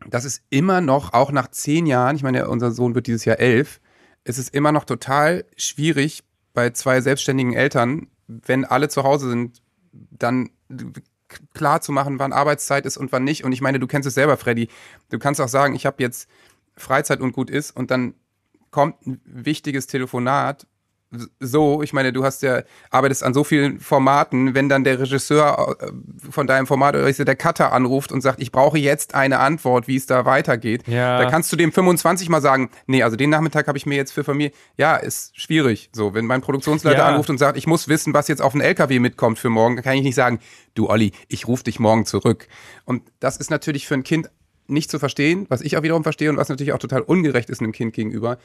das 0.06 0.24
ist 0.24 0.42
immer 0.50 0.80
noch, 0.80 1.12
auch 1.12 1.32
nach 1.32 1.48
zehn 1.48 1.86
Jahren, 1.86 2.16
ich 2.16 2.22
meine, 2.22 2.48
unser 2.48 2.70
Sohn 2.70 2.94
wird 2.94 3.06
dieses 3.06 3.24
Jahr 3.24 3.40
elf, 3.40 3.80
es 4.24 4.38
ist 4.38 4.54
immer 4.54 4.72
noch 4.72 4.84
total 4.84 5.44
schwierig 5.56 6.22
bei 6.54 6.70
zwei 6.70 7.00
selbstständigen 7.00 7.54
Eltern, 7.54 8.08
wenn 8.26 8.64
alle 8.64 8.88
zu 8.88 9.04
Hause 9.04 9.30
sind, 9.30 9.62
dann 9.92 10.50
klar 11.54 11.80
zu 11.80 11.92
machen, 11.92 12.18
wann 12.18 12.32
Arbeitszeit 12.32 12.86
ist 12.86 12.96
und 12.96 13.10
wann 13.10 13.24
nicht. 13.24 13.44
Und 13.44 13.52
ich 13.52 13.60
meine, 13.60 13.78
du 13.78 13.86
kennst 13.86 14.06
es 14.06 14.14
selber, 14.14 14.36
Freddy. 14.36 14.68
Du 15.10 15.18
kannst 15.18 15.40
auch 15.40 15.48
sagen, 15.48 15.74
ich 15.74 15.86
habe 15.86 16.02
jetzt 16.02 16.28
Freizeit 16.76 17.20
und 17.20 17.32
gut 17.32 17.50
ist 17.50 17.70
und 17.70 17.90
dann 17.90 18.14
kommt 18.70 19.06
ein 19.06 19.20
wichtiges 19.24 19.86
Telefonat 19.86 20.66
so, 21.40 21.82
ich 21.82 21.92
meine, 21.92 22.12
du 22.12 22.24
hast 22.24 22.42
ja, 22.42 22.62
arbeitest 22.90 23.22
an 23.22 23.32
so 23.32 23.42
vielen 23.42 23.80
Formaten, 23.80 24.54
wenn 24.54 24.68
dann 24.68 24.84
der 24.84 24.98
Regisseur 25.00 25.76
äh, 25.80 25.86
von 26.30 26.46
deinem 26.46 26.66
Format 26.66 26.94
oder 26.96 27.10
der 27.10 27.36
Cutter 27.36 27.72
anruft 27.72 28.12
und 28.12 28.20
sagt, 28.20 28.40
ich 28.40 28.52
brauche 28.52 28.78
jetzt 28.78 29.14
eine 29.14 29.38
Antwort, 29.38 29.88
wie 29.88 29.96
es 29.96 30.06
da 30.06 30.24
weitergeht, 30.26 30.86
Ja. 30.86 31.18
da 31.18 31.30
kannst 31.30 31.50
du 31.52 31.56
dem 31.56 31.72
25 31.72 32.28
mal 32.28 32.42
sagen, 32.42 32.70
nee, 32.86 33.02
also 33.02 33.16
den 33.16 33.30
Nachmittag 33.30 33.68
habe 33.68 33.78
ich 33.78 33.86
mir 33.86 33.96
jetzt 33.96 34.12
für 34.12 34.22
Familie, 34.24 34.52
ja, 34.76 34.96
ist 34.96 35.38
schwierig. 35.40 35.88
So, 35.92 36.12
wenn 36.14 36.26
mein 36.26 36.42
Produktionsleiter 36.42 36.98
Ja. 36.98 37.06
anruft 37.08 37.30
und 37.30 37.38
sagt, 37.38 37.56
ich 37.56 37.66
muss 37.66 37.88
wissen, 37.88 38.12
was 38.12 38.28
jetzt 38.28 38.42
auf 38.42 38.52
den 38.52 38.60
LKW 38.60 38.98
mitkommt 38.98 39.38
für 39.38 39.48
morgen, 39.50 39.76
dann 39.76 39.84
kann 39.84 39.96
ich 39.96 40.02
nicht 40.02 40.14
sagen, 40.14 40.40
du 40.74 40.90
Olli, 40.90 41.12
ich 41.28 41.48
rufe 41.48 41.64
dich 41.64 41.80
morgen 41.80 42.04
zurück. 42.04 42.48
Und 42.84 43.02
das 43.20 43.38
ist 43.38 43.50
natürlich 43.50 43.86
für 43.86 43.94
ein 43.94 44.04
Kind 44.04 44.30
nicht 44.66 44.90
zu 44.90 44.98
verstehen, 44.98 45.46
was 45.48 45.62
ich 45.62 45.78
auch 45.78 45.82
wiederum 45.82 46.02
verstehe 46.02 46.28
und 46.28 46.36
was 46.36 46.50
natürlich 46.50 46.74
auch 46.74 46.78
total 46.78 47.00
ungerecht 47.00 47.48
ist 47.48 47.60
einem 47.62 47.72
Kind 47.72 47.94
gegenüber. 47.94 48.36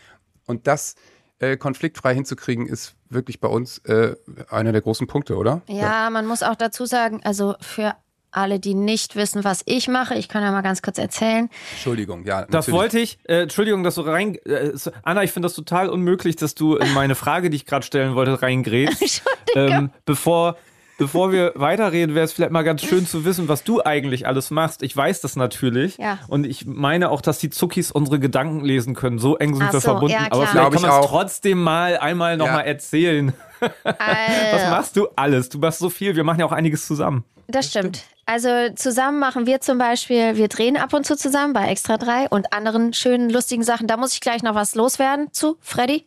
Und 0.46 0.68
das 0.68 0.96
äh, 1.40 1.58
konfliktfrei 1.58 2.14
hinzukriegen, 2.14 2.68
ist 2.68 2.96
wirklich 3.10 3.40
bei 3.40 3.48
uns 3.48 3.80
äh, 3.80 4.16
einer 4.50 4.72
der 4.72 4.82
großen 4.82 5.08
Punkte, 5.08 5.36
oder? 5.36 5.62
Ja, 5.68 6.10
man 6.10 6.26
muss 6.26 6.44
auch 6.44 6.56
dazu 6.56 6.86
sagen, 6.86 7.22
also 7.24 7.56
für 7.60 7.96
alle, 8.34 8.60
die 8.60 8.74
nicht 8.74 9.16
wissen, 9.16 9.44
was 9.44 9.62
ich 9.66 9.88
mache, 9.88 10.16
ich 10.16 10.28
kann 10.28 10.44
ja 10.44 10.52
mal 10.52 10.62
ganz 10.62 10.82
kurz 10.82 10.98
erzählen. 10.98 11.50
Entschuldigung, 11.72 12.26
ja. 12.26 12.42
Das 12.42 12.68
natürlich. 12.68 12.80
wollte 12.80 13.00
ich, 13.00 13.20
äh, 13.26 13.44
Entschuldigung, 13.44 13.84
dass 13.84 13.96
du 13.96 14.02
rein. 14.02 14.36
Äh, 14.46 14.72
Anna, 15.04 15.24
ich 15.24 15.32
finde 15.32 15.48
das 15.48 15.54
total 15.54 15.90
unmöglich, 15.90 16.36
dass 16.36 16.56
du 16.56 16.76
in 16.76 16.92
meine 16.94 17.16
Frage, 17.16 17.50
die 17.50 17.58
ich 17.58 17.66
gerade 17.66 17.86
stellen 17.86 18.16
wollte, 18.16 18.42
reingrätst. 18.42 19.22
ähm, 19.56 19.92
bevor, 20.06 20.58
bevor 20.98 21.32
wir 21.32 21.52
weiterreden, 21.56 22.16
wäre 22.16 22.26
es 22.26 22.34
vielleicht 22.34 22.52
mal 22.52 22.64
ganz 22.64 22.82
schön 22.84 23.06
zu 23.06 23.26
wissen, 23.26 23.48
was 23.48 23.64
du 23.64 23.82
eigentlich 23.84 24.28
alles 24.28 24.52
machst. 24.52 24.84
Ich 24.84 24.96
weiß 24.96 25.22
das 25.22 25.36
natürlich. 25.36 25.98
Ja. 25.98 26.20
Und 26.28 26.46
ich 26.46 26.66
meine 26.66 27.10
auch, 27.10 27.22
dass 27.22 27.40
die 27.40 27.50
Zuckis 27.50 27.92
unsere 27.92 28.20
Gedanken 28.20 28.64
lesen 28.64 28.96
können. 28.96 29.20
So 29.20 29.38
eng 29.38 29.54
sind 29.56 29.64
Ach 29.68 29.74
wir 29.74 29.80
so, 29.82 29.90
verbunden. 29.92 30.14
ja, 30.14 30.28
Aber 30.32 30.48
vielleicht 30.48 30.54
Glaub 30.54 30.74
kann 30.74 30.82
man 30.82 31.02
es 31.02 31.08
trotzdem 31.08 31.62
mal 31.64 31.98
einmal 31.98 32.38
nochmal 32.38 32.54
Ja. 32.54 32.60
mal 32.62 32.68
erzählen. 32.68 33.34
Was 33.84 34.70
machst 34.70 34.96
du 34.98 35.08
alles? 35.16 35.50
Du 35.50 35.58
machst 35.60 35.80
so 35.80 35.90
viel. 35.90 36.16
Wir 36.16 36.24
machen 36.24 36.40
ja 36.40 36.46
auch 36.46 36.52
einiges 36.52 36.86
zusammen. 36.88 37.24
das 37.48 37.68
stimmt. 37.68 38.04
Also 38.26 38.48
zusammen 38.76 39.20
machen 39.20 39.46
wir 39.48 39.60
zum 39.60 39.78
Beispiel, 39.78 40.38
wir 40.38 40.48
drehen 40.48 40.78
ab 40.78 40.94
und 40.94 41.06
zu 41.06 41.18
zusammen 41.18 41.52
bei 41.52 41.68
Extra 41.68 41.98
3 41.98 42.30
und 42.30 42.54
anderen 42.54 42.94
schönen, 42.94 43.30
lustigen 43.30 43.64
Sachen. 43.64 43.86
Da 43.88 43.98
muss 43.98 44.14
ich 44.14 44.22
gleich 44.22 44.44
noch 44.44 44.56
was 44.56 44.76
loswerden 44.76 45.28
zu 45.34 45.58
Freddy. 45.60 46.06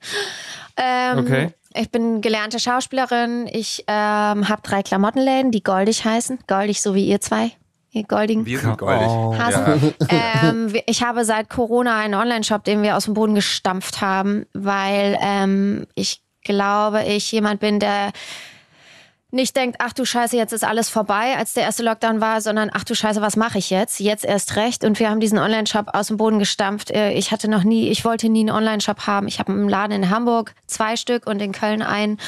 Ähm, 0.78 1.18
Okay. 1.18 1.50
Ich 1.78 1.90
bin 1.90 2.20
gelernte 2.20 2.58
Schauspielerin. 2.58 3.48
Ich 3.52 3.84
ähm, 3.86 4.48
habe 4.48 4.62
drei 4.62 4.82
Klamottenläden, 4.82 5.50
die 5.50 5.62
goldig 5.62 6.04
heißen. 6.04 6.38
Goldig, 6.46 6.80
so 6.82 6.94
wie 6.94 7.06
ihr 7.06 7.20
zwei. 7.20 7.52
Ihr 7.92 8.04
goldigen. 8.04 8.44
Wir 8.46 8.58
sind 8.58 8.76
goldig. 8.78 9.08
Oh. 9.08 9.34
Hasen. 9.38 9.94
Ähm, 10.08 10.72
wir- 10.72 10.82
ich 10.86 11.02
habe 11.02 11.24
seit 11.24 11.48
Corona 11.48 11.98
einen 11.98 12.14
Online-Shop, 12.14 12.64
den 12.64 12.82
wir 12.82 12.96
aus 12.96 13.04
dem 13.06 13.14
Boden 13.14 13.34
gestampft 13.34 14.00
haben, 14.00 14.46
weil 14.52 15.16
ähm, 15.20 15.86
ich 15.94 16.20
glaube, 16.44 17.04
ich 17.04 17.32
jemand 17.32 17.60
bin, 17.60 17.80
der 17.80 18.12
nicht 19.32 19.56
denkt, 19.56 19.78
ach 19.80 19.92
du 19.92 20.04
Scheiße, 20.04 20.36
jetzt 20.36 20.52
ist 20.52 20.62
alles 20.64 20.88
vorbei, 20.88 21.34
als 21.36 21.52
der 21.52 21.64
erste 21.64 21.82
Lockdown 21.82 22.20
war, 22.20 22.40
sondern 22.40 22.70
ach 22.72 22.84
du 22.84 22.94
Scheiße, 22.94 23.20
was 23.20 23.36
mache 23.36 23.58
ich 23.58 23.70
jetzt? 23.70 23.98
Jetzt 23.98 24.24
erst 24.24 24.56
recht. 24.56 24.84
Und 24.84 25.00
wir 25.00 25.10
haben 25.10 25.18
diesen 25.20 25.38
Online-Shop 25.38 25.88
aus 25.94 26.06
dem 26.08 26.16
Boden 26.16 26.38
gestampft. 26.38 26.90
Äh, 26.92 27.12
Ich 27.12 27.32
hatte 27.32 27.48
noch 27.50 27.64
nie, 27.64 27.88
ich 27.90 28.04
wollte 28.04 28.28
nie 28.28 28.40
einen 28.40 28.50
Online-Shop 28.50 29.06
haben. 29.06 29.26
Ich 29.26 29.38
habe 29.40 29.52
einen 29.52 29.68
Laden 29.68 29.92
in 29.92 30.10
Hamburg, 30.10 30.54
zwei 30.66 30.96
Stück 30.96 31.26
und 31.26 31.42
in 31.42 31.52
Köln 31.52 31.82
einen. 31.82 32.18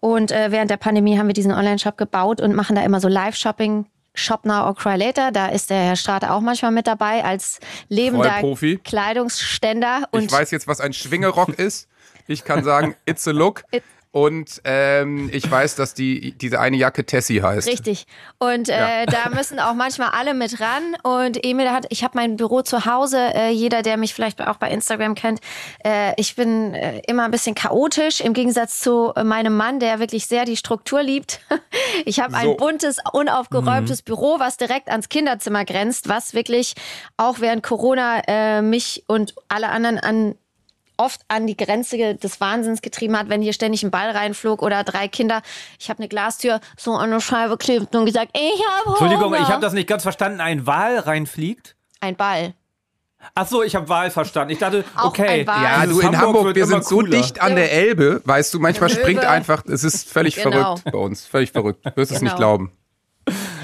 Und 0.00 0.30
äh, 0.30 0.50
während 0.52 0.70
der 0.70 0.76
Pandemie 0.76 1.18
haben 1.18 1.26
wir 1.26 1.34
diesen 1.34 1.52
Online-Shop 1.52 1.96
gebaut 1.96 2.40
und 2.40 2.54
machen 2.54 2.76
da 2.76 2.82
immer 2.82 3.00
so 3.00 3.08
Live-Shopping. 3.08 3.86
Shop 4.14 4.44
Now 4.44 4.66
or 4.66 4.74
Cry 4.76 4.96
Later, 4.96 5.30
da 5.32 5.46
ist 5.46 5.70
der 5.70 5.78
Herr 5.84 5.96
Strate 5.96 6.30
auch 6.32 6.42
manchmal 6.42 6.70
mit 6.70 6.86
dabei 6.86 7.24
als 7.24 7.60
lebender. 7.88 8.28
Kleidungsständer. 8.84 10.02
Und 10.10 10.24
Ich 10.24 10.30
weiß 10.32 10.50
jetzt, 10.50 10.66
was 10.68 10.80
ein 10.80 10.92
Schwingerock 10.92 11.48
ist. 11.58 11.88
Ich 12.26 12.44
kann 12.44 12.62
sagen, 12.62 12.94
it's 13.06 13.26
a 13.26 13.30
look. 13.30 13.64
It- 13.70 13.82
Und 14.12 14.60
ähm, 14.64 15.30
ich 15.32 15.50
weiß, 15.50 15.74
dass 15.74 15.94
die 15.94 16.32
diese 16.32 16.60
eine 16.60 16.76
Jacke 16.76 17.06
Tessie 17.06 17.42
heißt. 17.42 17.66
Richtig. 17.66 18.06
Und 18.38 18.68
äh, 18.68 19.06
da 19.06 19.30
müssen 19.34 19.58
auch 19.58 19.72
manchmal 19.72 20.10
alle 20.10 20.34
mit 20.34 20.60
ran. 20.60 20.94
Und 21.02 21.42
Emil 21.42 21.70
hat, 21.70 21.86
ich 21.88 22.04
habe 22.04 22.18
mein 22.18 22.36
Büro 22.36 22.60
zu 22.60 22.84
Hause. 22.84 23.16
Äh, 23.34 23.50
jeder, 23.52 23.80
der 23.80 23.96
mich 23.96 24.12
vielleicht 24.12 24.46
auch 24.46 24.56
bei 24.56 24.70
Instagram 24.70 25.14
kennt, 25.14 25.40
äh, 25.82 26.12
ich 26.18 26.36
bin 26.36 26.74
äh, 26.74 27.00
immer 27.06 27.24
ein 27.24 27.30
bisschen 27.30 27.54
chaotisch 27.54 28.20
im 28.20 28.34
Gegensatz 28.34 28.80
zu 28.80 29.12
äh, 29.16 29.24
meinem 29.24 29.56
Mann, 29.56 29.80
der 29.80 29.98
wirklich 29.98 30.26
sehr 30.26 30.44
die 30.44 30.56
Struktur 30.56 31.02
liebt. 31.02 31.40
Ich 32.04 32.20
habe 32.20 32.34
ein 32.34 32.46
So. 32.46 32.56
buntes, 32.56 32.96
unaufgeräumtes 33.12 34.02
Büro, 34.02 34.38
was 34.38 34.56
direkt 34.56 34.88
ans 34.88 35.08
Kinderzimmer 35.08 35.64
grenzt, 35.64 36.08
was 36.08 36.34
wirklich 36.34 36.74
auch 37.16 37.40
während 37.40 37.62
Corona 37.62 38.22
äh, 38.26 38.62
mich 38.62 39.04
und 39.06 39.34
alle 39.48 39.68
anderen 39.68 39.98
an 39.98 40.34
oft 40.96 41.20
an 41.28 41.46
die 41.46 41.56
Grenze 41.56 42.14
des 42.14 42.40
Wahnsinns 42.40 42.82
getrieben 42.82 43.16
hat, 43.18 43.28
wenn 43.28 43.42
hier 43.42 43.52
ständig 43.52 43.82
ein 43.82 43.90
Ball 43.90 44.10
reinflog 44.10 44.62
oder 44.62 44.84
drei 44.84 45.08
Kinder. 45.08 45.42
Ich 45.78 45.90
habe 45.90 45.98
eine 46.00 46.08
Glastür 46.08 46.60
so 46.76 46.92
an 46.92 47.10
eine 47.12 47.20
Scheibe 47.20 47.56
geklebt 47.56 47.94
und 47.94 48.06
gesagt, 48.06 48.30
ich 48.36 48.62
habe 48.78 48.90
Entschuldigung, 48.90 49.34
ich 49.34 49.48
habe 49.48 49.60
das 49.60 49.72
nicht 49.72 49.88
ganz 49.88 50.02
verstanden. 50.02 50.40
Ein 50.40 50.66
Wal 50.66 50.98
reinfliegt? 50.98 51.76
Ein 52.00 52.16
Ball. 52.16 52.54
Ach 53.34 53.46
so, 53.46 53.62
ich 53.62 53.76
habe 53.76 53.88
Wahl 53.88 54.10
verstanden. 54.10 54.52
Ich 54.52 54.58
dachte, 54.58 54.84
Auch 54.96 55.06
okay. 55.06 55.44
Ja, 55.46 55.86
du 55.86 56.00
in 56.00 56.18
Hamburg, 56.18 56.54
wir 56.56 56.66
sind 56.66 56.84
so 56.84 57.02
dicht 57.02 57.40
an 57.40 57.54
der 57.54 57.70
Elbe, 57.72 58.20
weißt 58.24 58.52
du, 58.52 58.58
manchmal 58.58 58.90
springt 58.90 59.24
einfach, 59.24 59.64
es 59.66 59.84
ist 59.84 60.08
völlig 60.10 60.34
Genau. 60.34 60.50
verrückt 60.50 60.84
bei 60.90 60.98
uns, 60.98 61.24
völlig 61.24 61.52
verrückt. 61.52 61.86
Du 61.86 61.96
wirst 61.96 62.10
es 62.10 62.20
nicht 62.20 62.34
Genau. 62.36 62.56
glauben. 62.56 62.72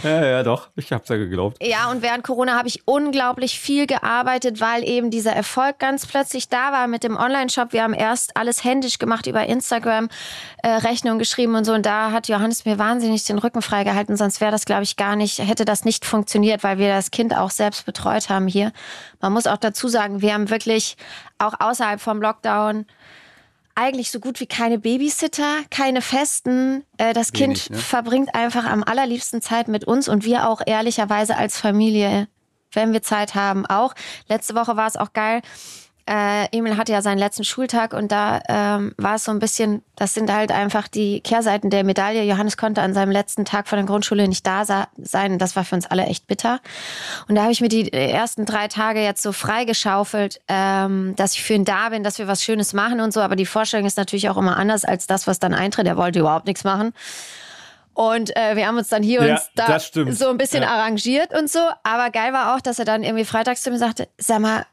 Ja, 0.03 0.25
ja, 0.25 0.43
doch. 0.43 0.69
Ich 0.77 0.93
hab's 0.93 1.09
ja 1.09 1.17
geglaubt. 1.17 1.59
Ja, 1.63 1.91
und 1.91 2.03
während 2.03 2.25
Corona 2.25 2.57
habe 2.57 2.69
ich 2.69 2.87
unglaublich 2.87 3.59
viel 3.59 3.87
gearbeitet, 3.87 4.61
weil 4.61 4.89
eben 4.89 5.11
dieser 5.11 5.33
Erfolg 5.33 5.79
ganz 5.79 6.07
plötzlich 6.07 6.49
da 6.49 6.73
war 6.73 6.87
mit 6.87 7.05
dem 7.05 7.17
Online-Shop. 7.17 7.73
Wir 7.73 7.83
haben 7.83 7.95
erst 7.95 8.37
alles 8.37 8.65
händisch 8.65 8.99
gemacht 8.99 9.27
über 9.27 9.47
Instagram, 9.47 10.09
äh, 10.63 10.69
Rechnung 10.69 11.19
geschrieben 11.19 11.55
und 11.55 11.65
so. 11.65 11.73
Und 11.73 11.87
da 11.87 12.13
hat 12.13 12.29
Johannes 12.29 12.65
mir 12.65 12.79
wahnsinnig 12.79 13.25
den 13.25 13.39
Rücken 13.39 13.63
freigehalten. 13.63 14.17
Sonst 14.17 14.41
wäre 14.41 14.53
das, 14.53 14.65
glaube 14.65 14.83
ich, 14.83 14.97
gar 14.97 15.17
nicht, 15.17 15.39
hätte 15.39 15.65
das 15.65 15.85
nicht 15.85 16.05
funktioniert, 16.05 16.65
weil 16.65 16.79
wir 16.79 16.89
das 16.89 17.11
Kind 17.11 17.37
auch 17.37 17.51
selbst 17.51 17.87
betreut 17.87 18.29
haben 18.29 18.47
hier. 18.47 18.73
Man 19.21 19.33
muss 19.33 19.47
auch 19.47 19.59
dazu 19.59 19.89
sagen, 19.89 20.23
wir 20.23 20.35
haben 20.35 20.51
wirklich 20.51 20.97
auch 21.39 21.55
außerhalb 21.59 22.01
vom 22.01 22.21
Lockdown 22.21 22.87
eigentlich 23.79 24.11
so 24.11 24.19
gut 24.19 24.41
wie 24.41 24.47
keine 24.47 24.79
Babysitter, 24.79 25.63
keine 25.71 26.03
Festen. 26.03 26.85
Äh, 26.97 27.15
das 27.15 27.33
Wenig, 27.33 27.67
Kind 27.67 27.71
ne? 27.71 27.77
verbringt 27.79 28.35
einfach 28.35 28.65
am 28.65 28.83
allerliebsten 28.83 29.41
Zeit 29.41 29.69
mit 29.69 29.85
uns 29.85 30.09
und 30.09 30.25
wir 30.25 30.49
auch 30.49 30.61
ehrlicherweise 30.67 31.37
als 31.37 31.59
Familie, 31.59 32.29
wenn 32.73 32.93
wir 32.93 33.03
Zeit 33.03 33.35
haben, 33.35 33.65
auch. 33.67 33.95
Letzte 34.27 34.55
Woche 34.55 34.77
war 34.77 34.89
es 34.89 34.97
auch 34.97 35.13
geil. 35.13 35.43
Äh, 36.09 36.47
Emil 36.57 36.79
hatte 36.79 36.93
ja 36.93 37.03
seinen 37.03 37.19
letzten 37.19 37.45
Schultag 37.45 37.93
und 37.93 38.11
da 38.11 38.41
ähm, 38.49 38.95
war 38.97 39.17
es 39.17 39.25
so 39.25 39.31
ein 39.31 39.41
bisschen, 39.41 39.83
das 39.95 40.15
sind 40.15 40.33
halt 40.33 40.51
einfach 40.53 40.89
die 40.89 41.21
Kehrseiten 41.21 41.69
der 41.69 41.85
Medaille. 41.85 42.23
Johannes 42.23 42.57
konnte 42.57 42.81
an 42.81 42.95
seinem 42.95 43.11
letzten 43.11 43.45
Tag 43.45 43.69
von 43.69 43.77
der 43.77 43.85
Grundschule 43.85 44.27
nicht 44.27 44.47
da 44.47 44.65
sein. 44.65 45.39
Das 45.39 45.55
war 45.55 45.65
für 45.67 45.75
uns 45.75 45.85
alle 45.87 46.05
echt 46.07 46.27
bitter. 46.27 46.61
Und 47.29 47.35
da 47.35 47.43
habe 47.43 47.53
ich 47.53 47.61
mir 47.61 47.69
die 47.69 47.93
ersten 47.93 48.47
drei 48.47 48.69
Tage 48.69 49.03
jetzt 49.03 49.23
so 49.23 49.33
freigeschaufelt, 49.33 50.41
ähm, 50.49 51.15
dass 51.17 51.35
ich 51.35 51.43
für 51.43 51.53
ihn 51.53 51.67
da 51.67 51.91
bin, 51.91 52.03
dass 52.05 52.19
wir 52.19 52.27
was 52.27 52.43
Schönes 52.43 52.73
machen 52.73 53.01
und 53.01 53.13
so. 53.13 53.21
Aber 53.21 53.37
die 53.37 53.45
Vorstellung 53.47 53.87
ist 53.87 53.99
natürlich 53.99 54.31
auch 54.31 54.39
immer 54.39 54.57
anders 54.57 54.87
als 54.87 55.07
das, 55.07 55.27
was 55.27 55.39
dann 55.41 55.53
eintritt. 55.53 55.87
Er 55.87 55.99
wollte 55.99 56.21
überhaupt 56.21 56.47
nichts 56.47 56.65
machen. 56.65 56.95
Und 57.93 58.35
äh, 58.37 58.57
wir 58.57 58.67
haben 58.67 58.79
uns 58.79 58.89
dann 58.89 59.03
hier 59.03 59.27
Ja, 59.27 59.33
uns 59.35 59.51
da 59.57 59.79
so 60.13 60.31
ein 60.31 60.39
bisschen 60.39 60.63
Ja. 60.63 60.71
arrangiert 60.71 61.37
und 61.37 61.51
so. 61.51 61.59
Aber 61.83 62.11
geil 62.11 62.33
war 62.33 62.55
auch, 62.55 62.61
dass 62.61 62.79
er 62.79 62.85
dann 62.87 63.03
irgendwie 63.03 63.25
freitags 63.25 63.63
zu 63.63 63.71
mir 63.71 63.77
sagte, 63.79 64.09
sag 64.17 64.39
mal, 64.41 64.65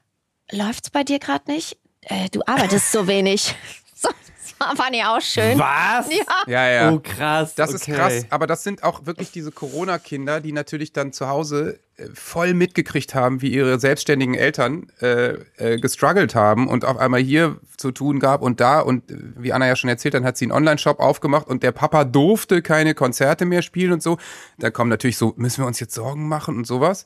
läuft's 0.52 0.90
bei 0.90 1.04
dir 1.04 1.20
gerade 1.20 1.52
nicht? 1.52 1.78
Äh, 2.02 2.30
du 2.30 2.42
arbeitest 2.46 2.92
so 2.92 3.08
wenig. 3.08 3.56
so, 3.96 4.10
das 4.10 4.60
war, 4.60 4.76
fand 4.76 4.96
ich 4.96 5.04
auch 5.04 5.22
schön. 5.22 5.58
Was? 5.58 6.10
Ja. 6.12 6.44
Ja, 6.48 6.70
ja. 6.70 6.92
Oh, 6.92 7.00
krass. 7.00 7.56
Das 7.56 7.70
okay. 7.70 7.92
ist 7.92 7.98
krass, 7.98 8.26
aber 8.30 8.46
das 8.46 8.64
sind 8.64 8.84
auch 8.84 9.06
wirklich 9.06 9.32
diese 9.32 9.52
Corona-Kinder, 9.52 10.42
die 10.42 10.52
natürlich 10.52 10.94
dann 10.94 11.14
zu 11.14 11.28
Hause 11.28 11.80
äh, 11.98 12.08
voll 12.14 12.54
mitgekriegt 12.54 13.16
haben, 13.16 13.42
wie 13.42 13.50
ihre 13.54 13.80
selbstständigen 13.80 14.36
Eltern 14.36 14.88
äh, 15.02 15.38
äh, 15.58 15.80
gestruggelt 15.80 16.36
haben 16.36 16.68
und 16.68 16.86
auf 16.86 16.98
einmal 16.98 17.22
hier 17.22 17.58
zu 17.78 17.92
tun 17.92 18.20
gab 18.20 18.42
und 18.42 18.60
da 18.60 18.82
und 18.82 19.10
äh, 19.10 19.18
wie 19.38 19.54
Anna 19.54 19.68
ja 19.68 19.76
schon 19.76 19.90
erzählt, 19.90 20.14
dann 20.14 20.26
hat 20.26 20.38
sie 20.38 20.46
einen 20.46 20.52
Online-Shop 20.52 21.00
aufgemacht 21.00 21.48
und 21.48 21.64
der 21.64 21.72
Papa 21.72 22.04
durfte 22.04 22.62
keine 22.62 22.94
Konzerte 22.94 23.46
mehr 23.46 23.62
spielen 23.62 23.94
und 23.94 24.04
so. 24.04 24.18
Da 24.60 24.70
kommen 24.70 24.90
natürlich 24.90 25.18
so, 25.18 25.34
müssen 25.38 25.64
wir 25.64 25.68
uns 25.68 25.80
jetzt 25.80 25.96
Sorgen 25.96 26.28
machen 26.28 26.58
und 26.58 26.68
sowas. 26.68 27.06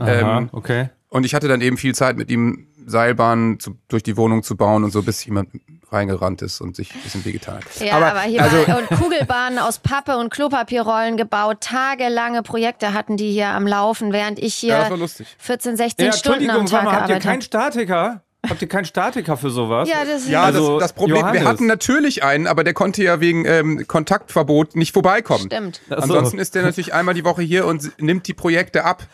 Aha, 0.00 0.38
Ähm, 0.38 0.48
okay. 0.52 0.88
Und 1.14 1.24
ich 1.24 1.32
hatte 1.32 1.46
dann 1.46 1.60
eben 1.60 1.76
viel 1.76 1.94
Zeit 1.94 2.16
mit 2.16 2.28
ihm 2.28 2.66
Seilbahnen 2.86 3.60
zu, 3.60 3.76
durch 3.86 4.02
die 4.02 4.16
Wohnung 4.16 4.42
zu 4.42 4.56
bauen 4.56 4.82
und 4.82 4.90
so, 4.90 5.00
bis 5.02 5.24
jemand 5.24 5.48
reingerannt 5.92 6.42
ist 6.42 6.60
und 6.60 6.74
sich 6.74 6.92
ein 6.92 7.00
bisschen 7.02 7.24
wehgetan 7.24 7.58
hat. 7.58 7.80
Ja, 7.80 7.98
aber, 7.98 8.22
hier 8.22 8.42
also, 8.42 8.56
und 8.56 8.88
Kugelbahnen 9.00 9.60
aus 9.60 9.78
Pappe 9.78 10.16
und 10.18 10.30
Klopapierrollen 10.30 11.16
gebaut. 11.16 11.58
Tagelange 11.60 12.42
Projekte 12.42 12.94
hatten 12.94 13.16
die 13.16 13.30
hier 13.30 13.46
am 13.50 13.64
Laufen, 13.64 14.12
während 14.12 14.40
ich 14.40 14.54
hier 14.56 14.70
Ja, 14.70 14.80
das 14.80 14.90
war 14.90 14.96
lustig. 14.96 15.28
14, 15.38 15.76
16 15.76 16.06
Ja, 16.06 16.12
Stunden 16.12 16.50
am 16.50 16.66
Tag 16.66 16.82
mal, 16.82 16.90
habt 16.90 17.02
ihr 17.02 17.06
gearbeitet 17.06 17.22
keinen. 17.22 17.42
Statiker? 17.42 18.24
Habt 18.48 18.60
ihr 18.60 18.68
keinen 18.68 18.84
Statiker 18.84 19.36
für 19.36 19.50
sowas? 19.50 19.88
Ja, 19.88 20.04
das 20.04 20.28
Ja, 20.28 20.42
Also, 20.42 20.80
das, 20.80 20.88
das 20.90 20.92
Problem, 20.94 21.18
Johannes. 21.18 21.42
wir 21.42 21.48
hatten 21.48 21.66
natürlich 21.66 22.24
einen, 22.24 22.48
aber 22.48 22.64
der 22.64 22.74
konnte 22.74 23.04
ja 23.04 23.20
wegen 23.20 23.44
ähm, 23.46 23.86
Kontaktverbot 23.86 24.74
nicht 24.74 24.92
vorbeikommen. 24.92 25.46
stimmt. 25.46 25.80
Ach 25.90 25.98
so. 25.98 26.02
Ansonsten 26.02 26.38
ist 26.40 26.56
der 26.56 26.64
natürlich 26.64 26.92
einmal 26.92 27.14
die 27.14 27.24
Woche 27.24 27.42
hier 27.42 27.66
und 27.66 27.92
nimmt 28.00 28.26
die 28.26 28.34
Projekte 28.34 28.84
ab. 28.84 29.04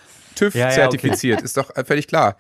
TÜV 0.41 0.55
Ja, 0.55 0.67
ja, 0.69 0.75
zertifiziert, 0.75 1.43
ist 1.43 1.57
doch 1.57 1.75
äh, 1.77 1.85
völlig 1.85 2.09
klar. 2.09 2.37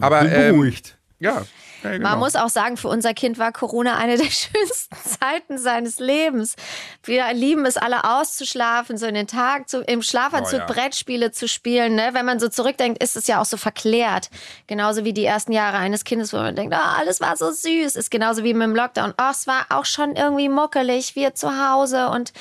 Aber 0.00 0.20
Bin 0.22 0.32
ähm, 0.32 0.52
beruhigt. 0.56 0.96
ja, 1.18 1.42
Ja, 1.82 1.90
Man 1.90 1.92
genau. 2.00 2.16
muss 2.16 2.34
auch 2.36 2.48
sagen, 2.48 2.78
für 2.78 2.88
unser 2.88 3.12
Kind 3.12 3.38
war 3.38 3.52
Corona 3.52 3.98
eine 3.98 4.16
der 4.16 4.24
schönsten 4.30 4.96
Zeiten 5.20 5.58
seines 5.58 5.98
Lebens. 5.98 6.56
Wir 7.02 7.30
lieben 7.34 7.66
es 7.66 7.76
alle 7.76 8.04
auszuschlafen, 8.04 8.96
so 8.96 9.04
in 9.04 9.14
den 9.14 9.26
Tag, 9.26 9.68
zu, 9.68 9.82
im 9.82 10.00
Schlafanzug 10.00 10.54
Oh 10.54 10.58
ja. 10.60 10.66
Brettspiele 10.66 11.30
zu 11.32 11.46
spielen. 11.46 11.94
Ne? 11.96 12.10
Wenn 12.12 12.24
man 12.24 12.40
so 12.40 12.48
zurückdenkt, 12.48 13.02
ist 13.02 13.16
es 13.16 13.26
ja 13.26 13.38
auch 13.42 13.44
so 13.44 13.58
verklärt. 13.58 14.30
Genauso 14.66 15.04
wie 15.04 15.12
die 15.12 15.26
ersten 15.26 15.52
Jahre 15.52 15.76
eines 15.76 16.04
Kindes, 16.04 16.32
wo 16.32 16.38
man 16.38 16.56
denkt, 16.56 16.74
oh, 16.74 16.98
alles 16.98 17.20
war 17.20 17.36
so 17.36 17.50
süß. 17.50 17.96
Ist 17.96 18.10
genauso 18.10 18.44
wie 18.44 18.54
mit 18.54 18.62
dem 18.62 18.74
Lockdown. 18.74 19.12
Oh, 19.20 19.30
es 19.30 19.46
war 19.46 19.66
auch 19.68 19.84
schon 19.84 20.16
irgendwie 20.16 20.48
muckelig, 20.48 21.14
wir 21.16 21.34
zu 21.34 21.50
Hause 21.50 22.08
und 22.08 22.32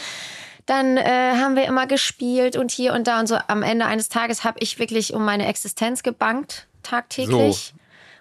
dann 0.65 0.97
äh, 0.97 1.03
haben 1.37 1.55
wir 1.55 1.65
immer 1.65 1.87
gespielt 1.87 2.55
und 2.55 2.71
hier 2.71 2.93
und 2.93 3.07
da 3.07 3.19
und 3.19 3.27
so. 3.27 3.37
Am 3.47 3.63
Ende 3.63 3.85
eines 3.85 4.09
Tages 4.09 4.43
habe 4.43 4.59
ich 4.59 4.79
wirklich 4.79 5.13
um 5.13 5.25
meine 5.25 5.47
Existenz 5.47 6.03
gebankt, 6.03 6.67
tagtäglich. 6.83 7.73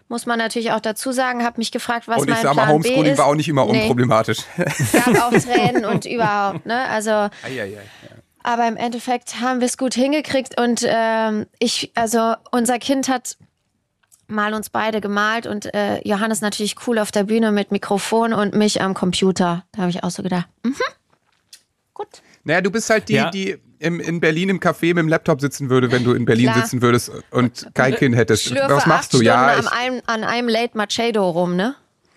Muss 0.08 0.26
man 0.26 0.38
natürlich 0.38 0.72
auch 0.72 0.80
dazu 0.80 1.10
sagen, 1.12 1.42
habe 1.44 1.58
mich 1.58 1.72
gefragt, 1.72 2.06
was 2.06 2.18
Und 2.20 2.28
ich 2.28 2.34
mein 2.34 2.42
sag 2.42 2.54
mal, 2.54 2.64
Plan 2.66 2.80
B 2.82 2.88
Homeschooling 2.90 3.12
ist. 3.12 3.18
war 3.18 3.26
auch 3.26 3.34
nicht 3.34 3.48
immer 3.48 3.64
Nee, 3.66 3.80
unproblematisch. 3.82 4.38
gab 4.92 5.22
auch 5.22 5.30
Tränen 5.38 5.86
und 5.86 6.04
überhaupt, 6.04 6.66
ne? 6.66 6.86
Also, 6.88 7.10
Eieiei. 7.42 7.78
aber 8.42 8.68
im 8.68 8.76
Endeffekt 8.76 9.40
haben 9.40 9.60
wir 9.60 9.66
es 9.66 9.78
gut 9.78 9.94
hingekriegt 9.94 10.60
und 10.60 10.84
ähm, 10.86 11.46
ich, 11.60 11.92
also 11.94 12.34
unser 12.50 12.78
Kind 12.78 13.08
hat 13.08 13.38
mal 14.26 14.52
uns 14.52 14.68
beide 14.68 15.00
gemalt 15.00 15.46
und 15.46 15.72
äh, 15.72 16.06
Johannes 16.06 16.42
natürlich 16.42 16.76
cool 16.86 16.98
auf 16.98 17.10
der 17.10 17.24
Bühne 17.24 17.50
mit 17.52 17.70
Mikrofon 17.70 18.34
und 18.34 18.54
mich 18.54 18.82
am 18.82 18.92
Computer. 18.92 19.64
Da 19.72 19.82
habe 19.82 19.90
ich 19.90 20.04
auch 20.04 20.10
so 20.10 20.22
gedacht, 20.22 20.46
mhm, 20.62 20.74
gut. 21.94 22.08
Naja, 22.44 22.60
du 22.60 22.70
bist 22.70 22.90
halt 22.90 23.08
die, 23.08 23.14
Ja. 23.14 23.30
die 23.30 23.56
im, 23.78 23.98
in 24.00 24.20
Berlin 24.20 24.48
im 24.48 24.60
Café 24.60 24.88
mit 24.88 24.98
dem 24.98 25.08
Laptop 25.08 25.40
sitzen 25.40 25.68
würde, 25.70 25.90
wenn 25.90 26.04
du 26.04 26.12
in 26.12 26.24
Berlin 26.24 26.46
Klar. 26.52 26.62
sitzen 26.62 26.82
würdest 26.82 27.10
und 27.30 27.68
kein 27.74 27.94
Kind 27.96 28.14
hättest. 28.16 28.44
Schlürfe 28.44 28.76
Was 28.76 28.86
machst 28.86 29.06
acht 29.06 29.12
du? 29.14 29.16
Stunden 29.18 29.26
Ja, 29.26 29.46
an, 29.46 29.60
ich, 29.64 29.72
einem, 29.72 30.02
an 30.06 30.24
einem 30.24 30.48
Late 30.48 30.76
Machado 30.76 31.28
rum, 31.30 31.56
ne? 31.56 31.74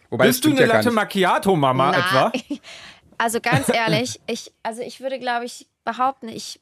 wobei 0.09 0.27
Bist 0.27 0.45
du 0.45 0.51
eine 0.51 0.61
ja 0.61 0.67
Latte 0.67 0.87
nicht. 0.89 0.95
Macchiato-Mama 0.95 1.91
Na, 1.91 2.29
etwa? 2.31 2.31
Also 3.17 3.39
ganz 3.39 3.69
ehrlich, 3.69 4.19
ich, 4.27 4.51
also 4.61 4.81
ich 4.81 4.99
würde, 4.99 5.19
glaube 5.19 5.45
ich, 5.45 5.67
behaupten, 5.85 6.27
ich 6.27 6.59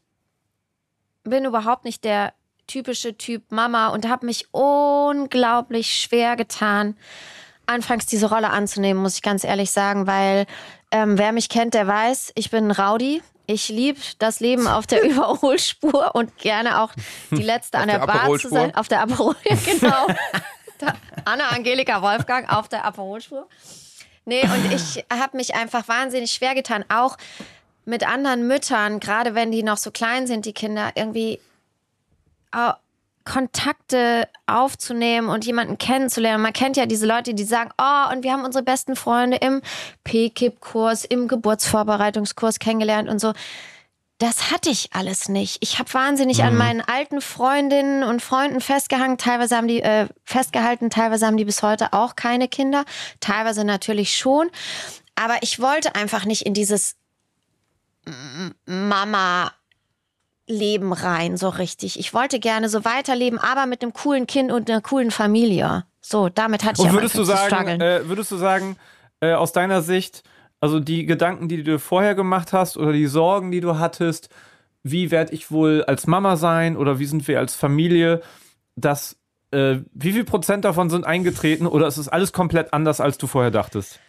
bin 1.23 1.45
überhaupt 1.45 1.83
nicht 1.83 2.03
der 2.03 2.33
typische 2.67 3.17
Typ 3.17 3.51
Mama 3.51 3.87
und 3.87 4.07
habe 4.07 4.25
mich 4.27 4.47
unglaublich 4.53 5.95
schwer 5.95 6.35
getan, 6.35 6.95
anfangs 7.65 8.05
diese 8.05 8.29
Rolle 8.29 8.51
anzunehmen, 8.51 9.01
muss 9.01 9.15
ich 9.15 9.21
ganz 9.23 9.43
ehrlich 9.43 9.71
sagen, 9.71 10.05
weil 10.05 10.45
ähm, 10.91 11.17
wer 11.17 11.31
mich 11.31 11.49
kennt, 11.49 11.73
der 11.73 11.87
weiß, 11.87 12.33
ich 12.35 12.51
bin 12.51 12.67
ein 12.67 12.71
Rowdy. 12.71 13.21
Ich 13.45 13.69
liebe 13.69 13.99
das 14.19 14.39
Leben 14.39 14.67
auf 14.67 14.87
der 14.87 15.03
Überholspur 15.09 16.15
und 16.15 16.37
gerne 16.37 16.81
auch 16.81 16.91
die 17.31 17.43
letzte 17.43 17.77
an 17.77 17.87
der 17.87 17.99
der, 17.99 18.07
Bar 18.07 18.37
zu 18.37 18.49
sein. 18.49 18.73
Auf 18.75 18.87
der 18.87 19.01
Aperol, 19.01 19.35
genau. 19.65 20.07
Anna 21.25 21.49
Angelika 21.49 22.01
Wolfgang 22.01 22.51
auf 22.51 22.67
der 22.67 22.85
Aperolspur. 22.85 23.47
Nee, 24.25 24.43
und 24.43 24.71
ich 24.71 25.03
habe 25.11 25.35
mich 25.35 25.55
einfach 25.55 25.87
wahnsinnig 25.87 26.31
schwer 26.31 26.55
getan, 26.55 26.85
auch 26.89 27.17
mit 27.85 28.07
anderen 28.07 28.47
Müttern, 28.47 29.01
gerade 29.01 29.35
wenn 29.35 29.51
die 29.51 29.63
noch 29.63 29.77
so 29.77 29.91
klein 29.91 30.27
sind, 30.27 30.45
die 30.45 30.53
Kinder, 30.53 30.91
irgendwie 30.95 31.39
Kontakte 33.25 34.27
aufzunehmen 34.47 35.29
und 35.29 35.45
jemanden 35.45 35.77
kennenzulernen. 35.77 36.43
Man 36.43 36.53
kennt 36.53 36.77
ja 36.77 36.85
diese 36.85 37.05
Leute, 37.05 37.33
die 37.33 37.43
sagen, 37.43 37.71
oh, 37.77 38.11
und 38.13 38.23
wir 38.23 38.33
haben 38.33 38.43
unsere 38.43 38.63
besten 38.63 38.95
Freunde 38.95 39.37
im 39.37 39.61
PKIP-Kurs, 40.03 41.05
im 41.05 41.27
Geburtsvorbereitungskurs 41.27 42.59
kennengelernt 42.59 43.09
und 43.09 43.19
so. 43.19 43.33
Das 44.19 44.51
hatte 44.51 44.69
ich 44.69 44.89
alles 44.93 45.27
nicht. 45.27 45.57
Ich 45.59 45.79
habe 45.79 45.93
wahnsinnig 45.93 46.43
an 46.43 46.55
meinen 46.55 46.81
alten 46.81 47.19
Freundinnen 47.19 48.03
und 48.03 48.21
Freunden 48.21 48.61
festgehangen. 48.61 49.17
Teilweise 49.17 49.57
haben 49.57 49.67
die 49.67 49.81
äh, 49.81 50.07
festgehalten, 50.23 50.89
teilweise 50.89 51.25
haben 51.25 51.35
die 51.35 51.45
bis 51.45 51.61
heute 51.61 51.91
auch 51.91 52.15
keine 52.15 52.47
Kinder. 52.47 52.85
Teilweise 53.19 53.65
natürlich 53.65 54.15
schon. 54.15 54.49
Aber 55.15 55.37
ich 55.41 55.59
wollte 55.59 55.95
einfach 55.95 56.25
nicht 56.25 56.43
in 56.43 56.53
dieses 56.53 56.95
Mama 58.65 59.51
Leben 60.47 60.93
rein, 60.93 61.37
so 61.37 61.49
richtig. 61.49 61.99
Ich 61.99 62.13
wollte 62.13 62.39
gerne 62.39 62.69
so 62.69 62.83
weiterleben, 62.83 63.39
aber 63.39 63.65
mit 63.65 63.81
einem 63.81 63.93
coolen 63.93 64.27
Kind 64.27 64.51
und 64.51 64.69
einer 64.69 64.81
coolen 64.81 65.11
Familie. 65.11 65.85
So, 66.01 66.29
damit 66.29 66.63
hatte 66.63 66.81
ich 66.81 66.87
Und 66.87 66.93
würdest 66.93 67.17
du 67.17 67.23
sagen, 67.23 67.79
äh, 67.79 68.07
würdest 68.07 68.31
du 68.31 68.37
sagen, 68.37 68.75
äh, 69.21 69.33
aus 69.33 69.53
deiner 69.53 69.81
Sicht, 69.81 70.23
also 70.59 70.79
die 70.79 71.05
Gedanken, 71.05 71.47
die 71.47 71.63
du 71.63 71.79
vorher 71.79 72.13
gemacht 72.13 72.51
hast 72.51 72.77
oder 72.77 72.91
die 72.91 73.07
Sorgen, 73.07 73.51
die 73.51 73.61
du 73.61 73.79
hattest, 73.79 74.29
wie 74.83 75.11
werde 75.11 75.33
ich 75.33 75.49
wohl 75.49 75.83
als 75.85 76.07
Mama 76.07 76.35
sein 76.35 76.75
oder 76.75 76.99
wie 76.99 77.05
sind 77.05 77.25
wir 77.27 77.39
als 77.39 77.55
Familie, 77.55 78.21
das, 78.75 79.15
äh, 79.51 79.77
wie 79.93 80.11
viel 80.11 80.25
Prozent 80.25 80.65
davon 80.65 80.89
sind 80.89 81.05
eingetreten 81.05 81.67
oder 81.67 81.87
ist 81.87 81.97
es 81.97 82.09
alles 82.09 82.33
komplett 82.33 82.73
anders, 82.73 82.99
als 82.99 83.17
du 83.17 83.27
vorher 83.27 83.51
dachtest? 83.51 83.99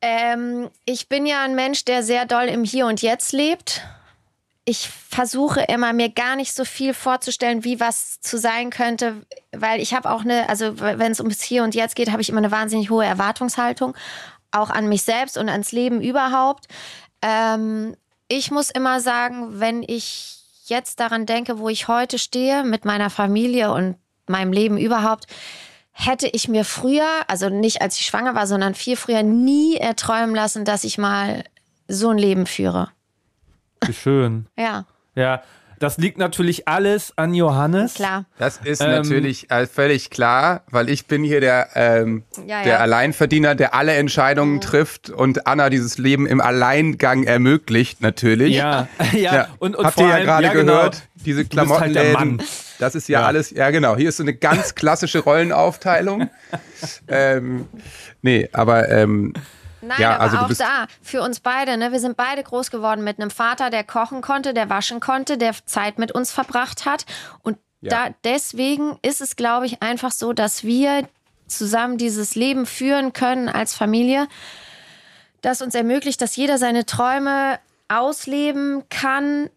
Ähm, 0.00 0.70
ich 0.86 1.10
bin 1.10 1.26
ja 1.26 1.44
ein 1.44 1.54
Mensch, 1.54 1.84
der 1.84 2.02
sehr 2.02 2.24
doll 2.24 2.44
im 2.44 2.64
Hier 2.64 2.86
und 2.86 3.02
Jetzt 3.02 3.32
lebt. 3.32 3.82
Ich 4.70 4.88
versuche 4.88 5.62
immer, 5.62 5.92
mir 5.92 6.10
gar 6.10 6.36
nicht 6.36 6.54
so 6.54 6.64
viel 6.64 6.94
vorzustellen, 6.94 7.64
wie 7.64 7.80
was 7.80 8.20
zu 8.20 8.38
sein 8.38 8.70
könnte, 8.70 9.26
weil 9.50 9.80
ich 9.80 9.94
habe 9.94 10.08
auch 10.08 10.20
eine, 10.20 10.48
also 10.48 10.78
wenn 10.78 11.10
es 11.10 11.18
ums 11.18 11.42
Hier 11.42 11.64
und 11.64 11.74
Jetzt 11.74 11.96
geht, 11.96 12.12
habe 12.12 12.22
ich 12.22 12.28
immer 12.28 12.38
eine 12.38 12.52
wahnsinnig 12.52 12.88
hohe 12.88 13.04
Erwartungshaltung, 13.04 13.96
auch 14.52 14.70
an 14.70 14.88
mich 14.88 15.02
selbst 15.02 15.36
und 15.36 15.48
ans 15.48 15.72
Leben 15.72 16.00
überhaupt. 16.00 16.68
Ähm, 17.20 17.96
ich 18.28 18.52
muss 18.52 18.70
immer 18.70 19.00
sagen, 19.00 19.58
wenn 19.58 19.82
ich 19.82 20.38
jetzt 20.66 21.00
daran 21.00 21.26
denke, 21.26 21.58
wo 21.58 21.68
ich 21.68 21.88
heute 21.88 22.20
stehe 22.20 22.62
mit 22.62 22.84
meiner 22.84 23.10
Familie 23.10 23.72
und 23.72 23.96
meinem 24.28 24.52
Leben 24.52 24.78
überhaupt, 24.78 25.26
hätte 25.90 26.28
ich 26.28 26.46
mir 26.46 26.64
früher, 26.64 27.08
also 27.26 27.48
nicht 27.48 27.82
als 27.82 27.96
ich 27.96 28.06
schwanger 28.06 28.36
war, 28.36 28.46
sondern 28.46 28.76
viel 28.76 28.94
früher 28.94 29.24
nie 29.24 29.78
erträumen 29.78 30.32
lassen, 30.32 30.64
dass 30.64 30.84
ich 30.84 30.96
mal 30.96 31.42
so 31.88 32.10
ein 32.10 32.18
Leben 32.18 32.46
führe. 32.46 32.92
Wie 33.86 33.92
schön. 33.92 34.46
Ja, 34.58 34.84
Ja, 35.14 35.42
das 35.78 35.96
liegt 35.96 36.18
natürlich 36.18 36.68
alles 36.68 37.14
an 37.16 37.32
Johannes. 37.32 37.94
klar. 37.94 38.26
Das 38.36 38.58
ist 38.62 38.82
Ähm, 38.82 38.90
natürlich 38.90 39.50
äh, 39.50 39.66
völlig 39.66 40.10
klar, 40.10 40.62
weil 40.70 40.90
ich 40.90 41.06
bin 41.06 41.24
hier 41.24 41.40
der, 41.40 41.68
ähm, 41.74 42.22
Ja, 42.46 42.62
der 42.62 42.72
ja. 42.74 42.78
Alleinverdiener, 42.80 43.54
der 43.54 43.72
alle 43.74 43.94
Entscheidungen 43.94 44.60
trifft 44.60 45.08
und 45.08 45.46
Anna 45.46 45.70
dieses 45.70 45.96
Leben 45.96 46.26
im 46.26 46.42
Alleingang 46.42 47.24
ermöglicht, 47.24 48.02
natürlich. 48.02 48.54
Ja, 48.56 48.88
ja. 49.12 49.34
Ja, 49.34 49.48
Und, 49.58 49.74
und 49.74 49.86
habt 49.86 49.94
vor 49.94 50.04
ihr 50.06 50.18
ja 50.18 50.24
gerade 50.24 50.50
genau. 50.50 50.74
gehört, 50.74 51.02
diese 51.14 51.38
halt 51.40 51.52
der 51.54 51.64
Klamottenläden, 51.64 52.12
Mann. 52.12 52.42
das 52.78 52.94
ist 52.94 53.08
ja, 53.08 53.20
Ja. 53.20 53.26
alles, 53.26 53.48
ja 53.50 53.70
genau, 53.70 53.96
hier 53.96 54.10
ist 54.10 54.18
so 54.18 54.22
eine 54.22 54.34
ganz 54.34 54.74
klassische 54.74 55.20
Rollenaufteilung. 55.20 56.28
ähm, 57.08 57.66
nee, 58.20 58.48
aber 58.52 58.90
ähm, 58.90 59.32
Nein, 59.82 60.00
Ja, 60.00 60.16
aber 60.18 60.20
also 60.20 60.36
auch 60.38 60.52
da, 60.52 60.86
für 61.02 61.22
uns 61.22 61.40
beide, 61.40 61.76
ne, 61.76 61.92
wir 61.92 62.00
sind 62.00 62.16
beide 62.16 62.42
groß 62.42 62.70
geworden 62.70 63.02
mit 63.04 63.18
einem 63.18 63.30
Vater, 63.30 63.70
der 63.70 63.84
kochen 63.84 64.20
konnte, 64.20 64.52
der 64.54 64.68
waschen 64.68 65.00
konnte, 65.00 65.38
der 65.38 65.54
Zeit 65.66 65.98
mit 65.98 66.12
uns 66.12 66.30
verbracht 66.32 66.84
hat. 66.84 67.06
Und 67.42 67.58
Ja. 67.80 68.08
da 68.08 68.14
deswegen 68.24 68.98
ist 69.02 69.20
es, 69.20 69.36
glaube 69.36 69.66
ich, 69.66 69.82
einfach 69.82 70.12
so, 70.12 70.32
dass 70.32 70.64
wir 70.64 71.08
zusammen 71.46 71.98
dieses 71.98 72.34
Leben 72.34 72.66
führen 72.66 73.12
können 73.12 73.48
als 73.48 73.74
Familie, 73.74 74.28
das 75.40 75.62
uns 75.62 75.74
ermöglicht, 75.74 76.20
dass 76.20 76.36
jeder 76.36 76.58
seine 76.58 76.84
Träume 76.84 77.58
ausleben 77.88 78.84
kann 78.90 79.50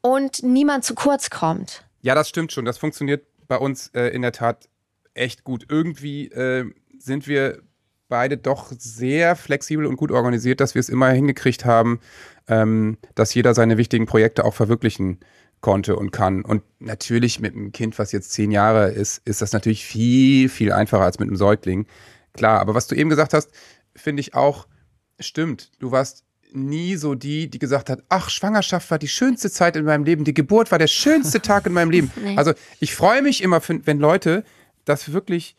und 0.00 0.42
niemand 0.42 0.84
zu 0.84 0.94
kurz 0.94 1.30
kommt. 1.30 1.84
Ja, 2.02 2.14
das 2.14 2.28
stimmt 2.28 2.52
schon. 2.52 2.64
Das 2.64 2.78
funktioniert 2.78 3.26
bei 3.48 3.58
uns 3.58 3.88
äh, 3.88 4.08
in 4.08 4.22
der 4.22 4.32
Tat 4.32 4.68
echt 5.14 5.44
gut. 5.44 5.66
Irgendwie 5.68 6.28
äh, 6.28 6.70
sind 6.98 7.26
wir 7.26 7.62
beide 8.08 8.36
doch 8.36 8.72
sehr 8.76 9.36
flexibel 9.36 9.86
und 9.86 9.96
gut 9.96 10.10
organisiert, 10.10 10.60
dass 10.60 10.74
wir 10.74 10.80
es 10.80 10.88
immer 10.88 11.10
hingekriegt 11.10 11.64
haben, 11.64 12.00
ähm, 12.48 12.98
dass 13.14 13.34
jeder 13.34 13.54
seine 13.54 13.76
wichtigen 13.78 14.06
Projekte 14.06 14.44
auch 14.44 14.54
verwirklichen 14.54 15.20
konnte 15.60 15.96
und 15.96 16.10
kann. 16.10 16.44
Und 16.44 16.62
natürlich 16.78 17.40
mit 17.40 17.54
einem 17.54 17.72
Kind, 17.72 17.98
was 17.98 18.12
jetzt 18.12 18.32
zehn 18.32 18.50
Jahre 18.50 18.90
ist, 18.90 19.22
ist 19.24 19.40
das 19.40 19.52
natürlich 19.52 19.84
viel, 19.84 20.48
viel 20.48 20.72
einfacher 20.72 21.04
als 21.04 21.18
mit 21.18 21.28
einem 21.28 21.36
Säugling. 21.36 21.86
Klar, 22.34 22.60
aber 22.60 22.74
was 22.74 22.86
du 22.86 22.94
eben 22.94 23.08
gesagt 23.08 23.32
hast, 23.32 23.50
finde 23.96 24.20
ich 24.20 24.34
auch 24.34 24.66
stimmt. 25.18 25.70
Du 25.78 25.90
warst 25.90 26.24
nie 26.52 26.96
so 26.96 27.14
die, 27.14 27.48
die 27.48 27.58
gesagt 27.58 27.90
hat, 27.90 28.02
ach, 28.08 28.30
Schwangerschaft 28.30 28.90
war 28.90 28.98
die 28.98 29.08
schönste 29.08 29.50
Zeit 29.50 29.76
in 29.76 29.84
meinem 29.84 30.04
Leben, 30.04 30.24
die 30.24 30.34
Geburt 30.34 30.70
war 30.70 30.78
der 30.78 30.86
schönste 30.86 31.40
Tag 31.40 31.66
in 31.66 31.72
meinem 31.72 31.90
Leben. 31.90 32.10
Also 32.36 32.52
ich 32.80 32.94
freue 32.94 33.22
mich 33.22 33.42
immer, 33.42 33.60
wenn 33.66 33.98
Leute 33.98 34.44
das 34.84 35.12
wirklich 35.12 35.56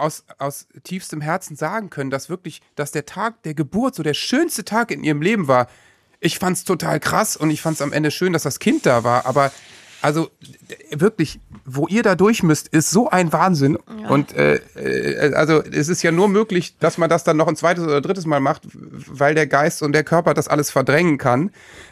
aus, 0.00 0.24
aus 0.38 0.66
tiefstem 0.82 1.20
Herzen 1.20 1.56
sagen 1.56 1.90
können, 1.90 2.10
dass 2.10 2.28
wirklich, 2.28 2.62
dass 2.74 2.92
der 2.92 3.06
Tag 3.06 3.42
der 3.42 3.54
Geburt 3.54 3.94
so 3.94 4.02
der 4.02 4.14
schönste 4.14 4.64
Tag 4.64 4.90
in 4.90 5.04
ihrem 5.04 5.22
Leben 5.22 5.48
war. 5.48 5.68
Ich 6.20 6.38
fand's 6.38 6.64
total 6.64 7.00
krass 7.00 7.36
und 7.36 7.50
ich 7.50 7.62
fand's 7.62 7.82
am 7.82 7.92
Ende 7.92 8.10
schön, 8.10 8.32
dass 8.32 8.42
das 8.42 8.58
Kind 8.58 8.86
da 8.86 9.04
war, 9.04 9.26
aber 9.26 9.52
also 10.02 10.30
wirklich, 10.90 11.40
wo 11.66 11.86
ihr 11.86 12.02
da 12.02 12.14
durch 12.14 12.42
müsst, 12.42 12.68
ist 12.68 12.90
so 12.90 13.10
ein 13.10 13.32
Wahnsinn. 13.32 13.76
Und 13.76 14.32
äh, 14.32 14.56
äh, 14.74 15.34
also 15.34 15.62
es 15.62 15.88
ist 15.88 16.02
ja 16.02 16.10
nur 16.10 16.28
möglich, 16.28 16.76
dass 16.78 16.96
man 16.96 17.10
das 17.10 17.22
dann 17.22 17.36
noch 17.36 17.48
ein 17.48 17.56
zweites 17.56 17.84
oder 17.84 18.00
drittes 18.00 18.24
Mal 18.24 18.40
macht, 18.40 18.62
weil 18.72 19.34
der 19.34 19.46
Geist 19.46 19.82
und 19.82 19.92
der 19.92 20.04
Körper 20.04 20.32
das 20.32 20.48
alles 20.48 20.70
verdrängen 20.70 21.18
kann. 21.18 21.50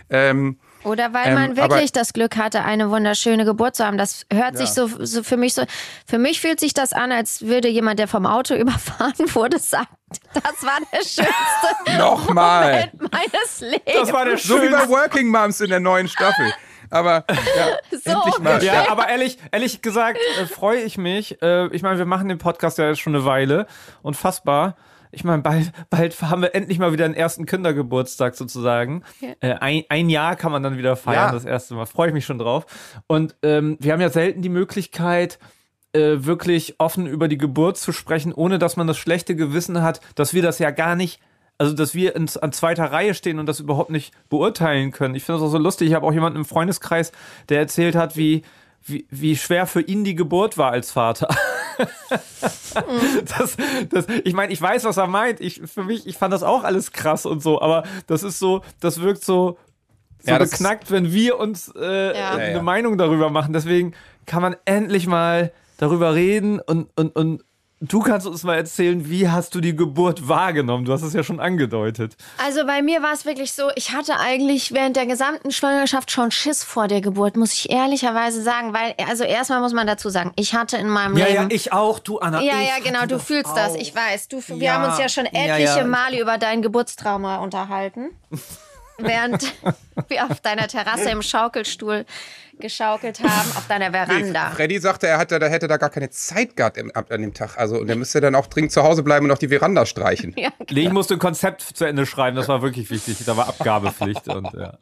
Ähm, 0.09 0.57
Oder 0.85 1.12
weil 1.12 1.29
Ähm, 1.29 1.35
man 1.35 1.57
wirklich 1.57 1.93
das 1.93 2.12
Glück 2.12 2.37
hatte, 2.37 2.64
eine 2.64 2.91
wunderschöne 2.91 3.45
Geburt 3.45 3.75
zu 3.77 3.85
haben. 3.85 3.99
Das 3.99 4.27
hört 4.33 4.57
sich 4.57 4.71
so, 4.71 4.88
so 5.05 5.23
für 5.23 5.37
mich 5.37 5.55
so. 5.55 5.64
Für 6.07 6.19
mich 6.19 6.41
fühlt 6.41 6.61
sich 6.61 6.73
das 6.73 6.93
an, 6.93 7.11
als 7.12 7.43
würde 7.43 7.69
jemand, 7.69 7.99
der 7.99 8.09
vom 8.09 8.27
Auto 8.27 8.55
überfahren 8.55 9.35
wurde, 9.35 9.59
sagen, 9.59 9.88
das 10.35 10.62
war 10.62 10.79
der 10.93 10.99
schönste 10.99 11.99
Nochmal. 11.99 12.91
Moment 12.95 13.12
meines 13.12 13.61
Lebens. 13.61 13.93
Das 13.95 14.12
war 14.12 14.25
der 14.25 14.38
So 14.38 14.57
wie 14.57 14.69
schönste 14.69 14.87
bei 14.87 14.88
Working 14.88 15.29
Moms 15.29 15.61
in 15.61 15.71
der 15.71 15.81
neuen 15.81 16.09
Staffel. 16.09 16.53
Aber 16.91 17.25
ja, 17.29 17.67
So 17.99 18.11
endlich 18.12 18.38
mal. 18.38 18.62
Ja, 18.62 18.88
aber 18.91 19.09
ehrlich, 19.09 19.37
ehrlich 19.51 19.83
gesagt 19.83 20.19
äh, 20.41 20.47
freue 20.47 20.81
ich 20.81 20.97
mich. 20.97 21.43
Äh, 21.43 21.67
ich 21.75 21.83
meine, 21.83 21.99
wir 21.99 22.07
machen 22.07 22.29
den 22.29 22.38
Podcast 22.38 22.79
ja 22.79 22.88
jetzt 22.88 23.01
schon 23.01 23.14
eine 23.14 23.25
Weile. 23.25 23.67
Unfassbar. 24.03 24.77
Ich 25.11 25.25
meine, 25.25 25.42
bald, 25.42 25.73
bald 25.90 26.21
haben 26.23 26.42
wir 26.42 26.55
endlich 26.55 26.79
mal 26.79 26.92
wieder 26.92 27.05
einen 27.05 27.14
ersten 27.14 27.47
Kindergeburtstag 27.47 28.35
sozusagen. 28.35 29.03
Äh, 29.40 29.55
ein, 29.55 29.85
ein 29.88 30.09
Jahr 30.11 30.37
kann 30.37 30.53
man 30.53 30.62
dann 30.62 30.77
wieder 30.79 30.97
feiern, 30.97 31.29
Ja. 31.29 31.33
das 31.33 31.44
erste 31.44 31.75
Mal. 31.75 31.87
Freue 31.87 32.09
ich 32.09 32.14
mich 32.14 32.25
schon 32.27 32.38
drauf. 32.38 32.66
Und 33.07 33.37
ähm, 33.42 33.77
wir 33.81 33.92
haben 33.92 34.01
ja 34.01 34.11
selten 34.11 34.42
die 34.42 34.49
Möglichkeit, 34.49 35.38
äh, 35.94 36.16
wirklich 36.27 36.75
offen 36.79 37.07
über 37.07 37.29
die 37.29 37.38
Geburt 37.38 37.79
zu 37.79 37.92
sprechen, 37.92 38.33
ohne 38.35 38.59
dass 38.59 38.77
man 38.77 38.87
das 38.87 38.99
schlechte 38.99 39.35
Gewissen 39.35 39.81
hat, 39.83 40.01
dass 40.14 40.35
wir 40.35 40.42
das 40.42 40.59
ja 40.59 40.71
gar 40.71 40.94
nicht, 40.94 41.21
also 41.57 41.75
dass 41.75 41.94
wir 41.94 42.14
in, 42.14 42.29
an 42.42 42.53
zweiter 42.53 42.85
Reihe 42.92 43.14
stehen 43.14 43.38
und 43.38 43.47
das 43.47 43.59
überhaupt 43.61 43.90
nicht 43.90 44.12
beurteilen 44.29 44.90
können. 44.92 45.14
Ich 45.14 45.25
finde 45.25 45.40
das 45.40 45.49
auch 45.49 45.53
so 45.53 45.59
lustig. 45.59 45.88
Ich 45.88 45.94
habe 45.94 46.07
auch 46.07 46.12
jemanden 46.12 46.38
im 46.38 46.44
Freundeskreis, 46.44 47.11
der 47.49 47.59
erzählt 47.61 47.97
hat, 47.97 48.16
wie, 48.18 48.42
wie, 48.85 49.07
wie 49.11 49.35
schwer 49.37 49.66
für 49.66 49.81
ihn 49.81 50.05
die 50.05 50.14
Geburt 50.14 50.59
war 50.59 50.71
als 50.73 50.92
Vater. 50.92 51.29
das, 53.38 53.57
das, 53.91 54.07
ich 54.25 54.35
meine, 54.35 54.53
ich 54.53 54.61
weiß, 54.61 54.85
was 54.85 54.97
er 54.97 55.07
meint. 55.07 55.41
Ich, 55.41 55.61
für 55.64 55.85
mich, 55.85 56.07
ich 56.07 56.17
fand 56.17 56.33
das 56.33 56.43
auch 56.43 56.64
alles 56.64 56.93
krass 56.93 57.27
und 57.27 57.43
so, 57.43 57.61
aber 57.61 57.85
das 58.07 58.23
ist 58.23 58.38
so, 58.38 58.62
das 58.81 59.01
wirkt 59.01 59.25
so, 59.25 59.59
so 60.23 60.31
Ja, 60.31 60.38
das- 60.38 60.51
beknackt, 60.51 60.91
wenn 60.91 61.12
wir 61.12 61.38
uns 61.38 61.73
äh, 61.77 62.17
Ja. 62.19 62.31
eine 62.33 62.43
Ja, 62.49 62.51
ja. 62.57 62.62
Meinung 62.62 62.99
darüber 62.99 63.31
machen. 63.31 63.53
Deswegen 63.53 63.95
kann 64.27 64.43
man 64.43 64.57
endlich 64.64 65.07
mal 65.07 65.53
darüber 65.79 66.14
reden 66.14 66.61
und, 66.61 66.88
und, 66.97 67.14
und 67.17 67.45
du 67.81 68.01
kannst 68.01 68.27
uns 68.27 68.43
mal 68.43 68.57
erzählen, 68.57 69.09
wie 69.09 69.29
hast 69.29 69.55
du 69.55 69.61
die 69.61 69.75
Geburt 69.75 70.29
wahrgenommen? 70.29 70.85
Du 70.85 70.93
hast 70.93 71.03
es 71.03 71.12
ja 71.12 71.23
schon 71.23 71.41
angedeutet. 71.41 72.17
Also 72.45 72.67
bei 72.67 72.83
mir 72.83 73.03
war 73.03 73.12
es 73.12 73.25
wirklich 73.25 73.53
so, 73.53 73.71
ich 73.77 73.93
hatte 73.93 74.19
eigentlich 74.19 74.73
während 74.73 74.97
der 74.97 75.07
gesamten 75.07 75.51
Schwangerschaft 75.51 76.11
schon 76.11 76.31
Schiss 76.31 76.64
vor 76.64 76.88
der 76.88 77.01
Geburt, 77.01 77.37
muss 77.37 77.53
ich 77.53 77.71
ehrlicherweise 77.71 78.43
sagen, 78.43 78.73
weil, 78.73 78.95
also 79.09 79.25
erstmal 79.25 79.61
muss 79.61 79.73
man 79.73 79.87
dazu 79.87 80.09
sagen, 80.09 80.33
ich 80.37 80.55
hatte 80.55 80.77
in 80.77 80.88
meinem 80.88 81.17
Leben. 81.17 81.49
ich 81.51 81.73
auch, 81.73 81.99
du 81.99 82.19
Anna. 82.19 82.41
ja, 82.41 82.61
ich 82.61 82.69
ja, 82.69 82.75
genau, 82.83 83.07
du 83.07 83.19
fühlst 83.19 83.57
das, 83.57 83.75
ich 83.75 83.95
weiß. 83.95 84.29
Du, 84.29 84.43
wir 84.47 84.57
Ja, 84.57 84.75
haben 84.75 84.91
uns 84.91 84.99
ja 84.99 85.09
schon 85.09 85.27
ja, 85.27 85.57
etliche 85.57 85.79
ja. 85.79 85.85
Male 85.85 86.21
über 86.21 86.38
dein 86.38 86.62
Geburtstrauma 86.62 87.37
unterhalten. 87.37 88.11
während 88.99 89.55
wir 90.09 90.25
auf 90.25 90.41
deiner 90.41 90.69
Terrasse 90.69 91.11
im 91.11 91.23
Schaukelstuhl 91.23 92.05
geschaukelt 92.61 93.21
haben, 93.21 93.51
auf 93.57 93.66
deiner 93.68 93.90
Veranda. 93.92 94.51
Freddy 94.51 94.79
sagte, 94.79 95.07
er 95.07 95.18
hatte, 95.18 95.38
da 95.38 95.47
hätte 95.47 95.68
da 95.68 95.77
gar 95.77 95.90
keine 95.90 96.11
Zeit 96.11 96.57
gehabt 96.57 96.77
im, 96.77 96.90
ab- 96.94 97.11
an 97.11 97.21
dem 97.23 97.35
Tag. 97.35 97.57
Also, 97.59 97.79
und 97.79 97.88
er 97.88 97.97
müsste 97.97 98.21
dann 98.21 98.35
auch 98.35 98.47
dringend 98.47 98.73
zu 98.73 98.83
Hause 98.83 99.03
bleiben 99.03 99.25
und 99.27 99.31
noch 99.31 99.38
die 99.38 99.49
Veranda 99.49 99.87
streichen. 99.87 100.35
Ja, 100.38 100.51
Nee, 100.71 100.83
ich 100.83 100.92
musste 100.92 101.14
ein 101.14 101.18
Konzept 101.21 101.62
zu 101.62 101.85
Ende 101.85 102.07
schreiben, 102.07 102.37
das 102.37 102.49
war 102.49 102.62
wirklich 102.62 102.90
wichtig. 102.90 103.16
Da 103.27 103.37
war 103.37 103.49
Abgabepflicht 103.49 104.29
und 104.35 104.53
ja. 104.55 104.75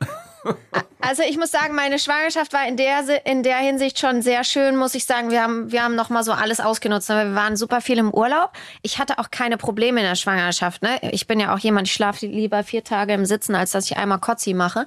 Also 1.01 1.23
ich 1.29 1.37
muss 1.39 1.51
sagen, 1.51 1.75
meine 1.75 1.99
Schwangerschaft 1.99 2.53
war 2.53 2.67
in 2.69 2.77
der, 2.77 3.03
in 3.27 3.43
der 3.43 3.57
Hinsicht 3.59 3.99
schon 3.99 4.23
sehr 4.23 4.45
schön, 4.45 4.77
muss 4.77 4.95
ich 4.95 5.05
sagen. 5.05 5.31
Wir 5.31 5.43
haben, 5.43 5.71
wir 5.73 5.83
haben 5.83 5.95
nochmal 5.95 6.23
so 6.25 6.33
alles 6.33 6.61
ausgenutzt. 6.61 7.11
Aber 7.11 7.25
wir 7.29 7.35
waren 7.35 7.57
super 7.57 7.81
viel 7.81 7.99
im 7.99 8.13
Urlaub. 8.13 8.51
Ich 8.83 8.99
hatte 8.99 9.19
auch 9.19 9.31
keine 9.31 9.57
Probleme 9.57 10.01
in 10.01 10.07
der 10.07 10.15
Schwangerschaft. 10.15 10.83
Ne? 10.83 10.99
Ich 11.13 11.27
bin 11.27 11.41
ja 11.41 11.55
auch 11.55 11.59
jemand, 11.59 11.89
ich 11.89 11.95
schlafe 11.95 12.27
lieber 12.27 12.63
vier 12.65 12.83
Tage 12.85 13.13
im 13.13 13.25
Sitzen, 13.25 13.55
als 13.55 13.73
dass 13.73 13.87
ich 13.87 13.97
einmal 13.97 14.19
Kotzi 14.19 14.55
mache. 14.55 14.87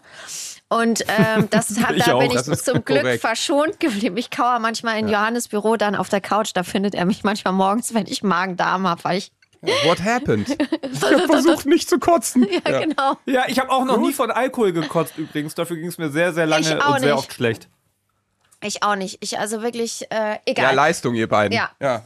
Und 0.70 1.04
ähm, 1.08 1.48
das 1.50 1.70
hat, 1.84 1.96
da 2.00 2.14
auch, 2.14 2.20
bin 2.20 2.32
ich 2.32 2.44
zum 2.44 2.86
Glück 2.86 3.02
korrekt. 3.02 3.22
verschont 3.22 3.80
geblieben. 3.80 4.16
Ich 4.18 4.30
kauere 4.30 4.60
manchmal 4.60 5.00
in 5.00 5.10
Johannes 5.10 5.48
Büro 5.48 5.76
dann 5.76 5.96
auf 5.96 6.10
der 6.10 6.22
Couch. 6.22 6.52
Da 6.54 6.64
findet 6.64 6.94
er 6.96 7.06
mich 7.06 7.24
manchmal 7.24 7.54
morgens, 7.54 7.94
wenn 7.94 8.06
ich 8.06 8.22
Magen-Darm 8.24 8.88
habe, 8.88 9.04
weil 9.04 9.18
ich 9.18 9.32
What 9.62 10.02
happened? 10.04 10.48
Ich 10.82 11.04
habe 11.04 11.28
versucht, 11.28 11.66
nicht 11.66 11.90
zu 11.90 12.00
kotzen. 12.00 12.48
ja, 12.50 12.80
genau. 12.80 13.18
Ja, 13.26 13.44
ich 13.48 13.60
habe 13.60 13.70
auch 13.72 13.84
noch 13.84 13.98
nie 13.98 14.14
von 14.14 14.32
Alkohol 14.32 14.72
gekotzt 14.72 15.18
übrigens. 15.18 15.54
Dafür 15.56 15.76
ging 15.76 15.88
es 15.88 15.98
mir 15.98 16.10
sehr, 16.10 16.34
sehr 16.34 16.46
lange 16.46 16.76
und 16.86 17.00
sehr 17.00 17.10
nicht. 17.10 17.14
oft 17.14 17.34
schlecht. 17.34 17.68
Ich 18.64 18.84
auch 18.84 18.96
nicht. 18.96 19.18
Ich 19.22 19.38
also 19.40 19.62
wirklich 19.62 20.10
äh, 20.12 20.34
Ja, 20.34 20.40
egal. 20.46 20.76
Leistung, 20.76 21.16
ihr 21.16 21.28
beiden. 21.28 21.58
Ja. 21.58 21.72
ja. 21.82 22.04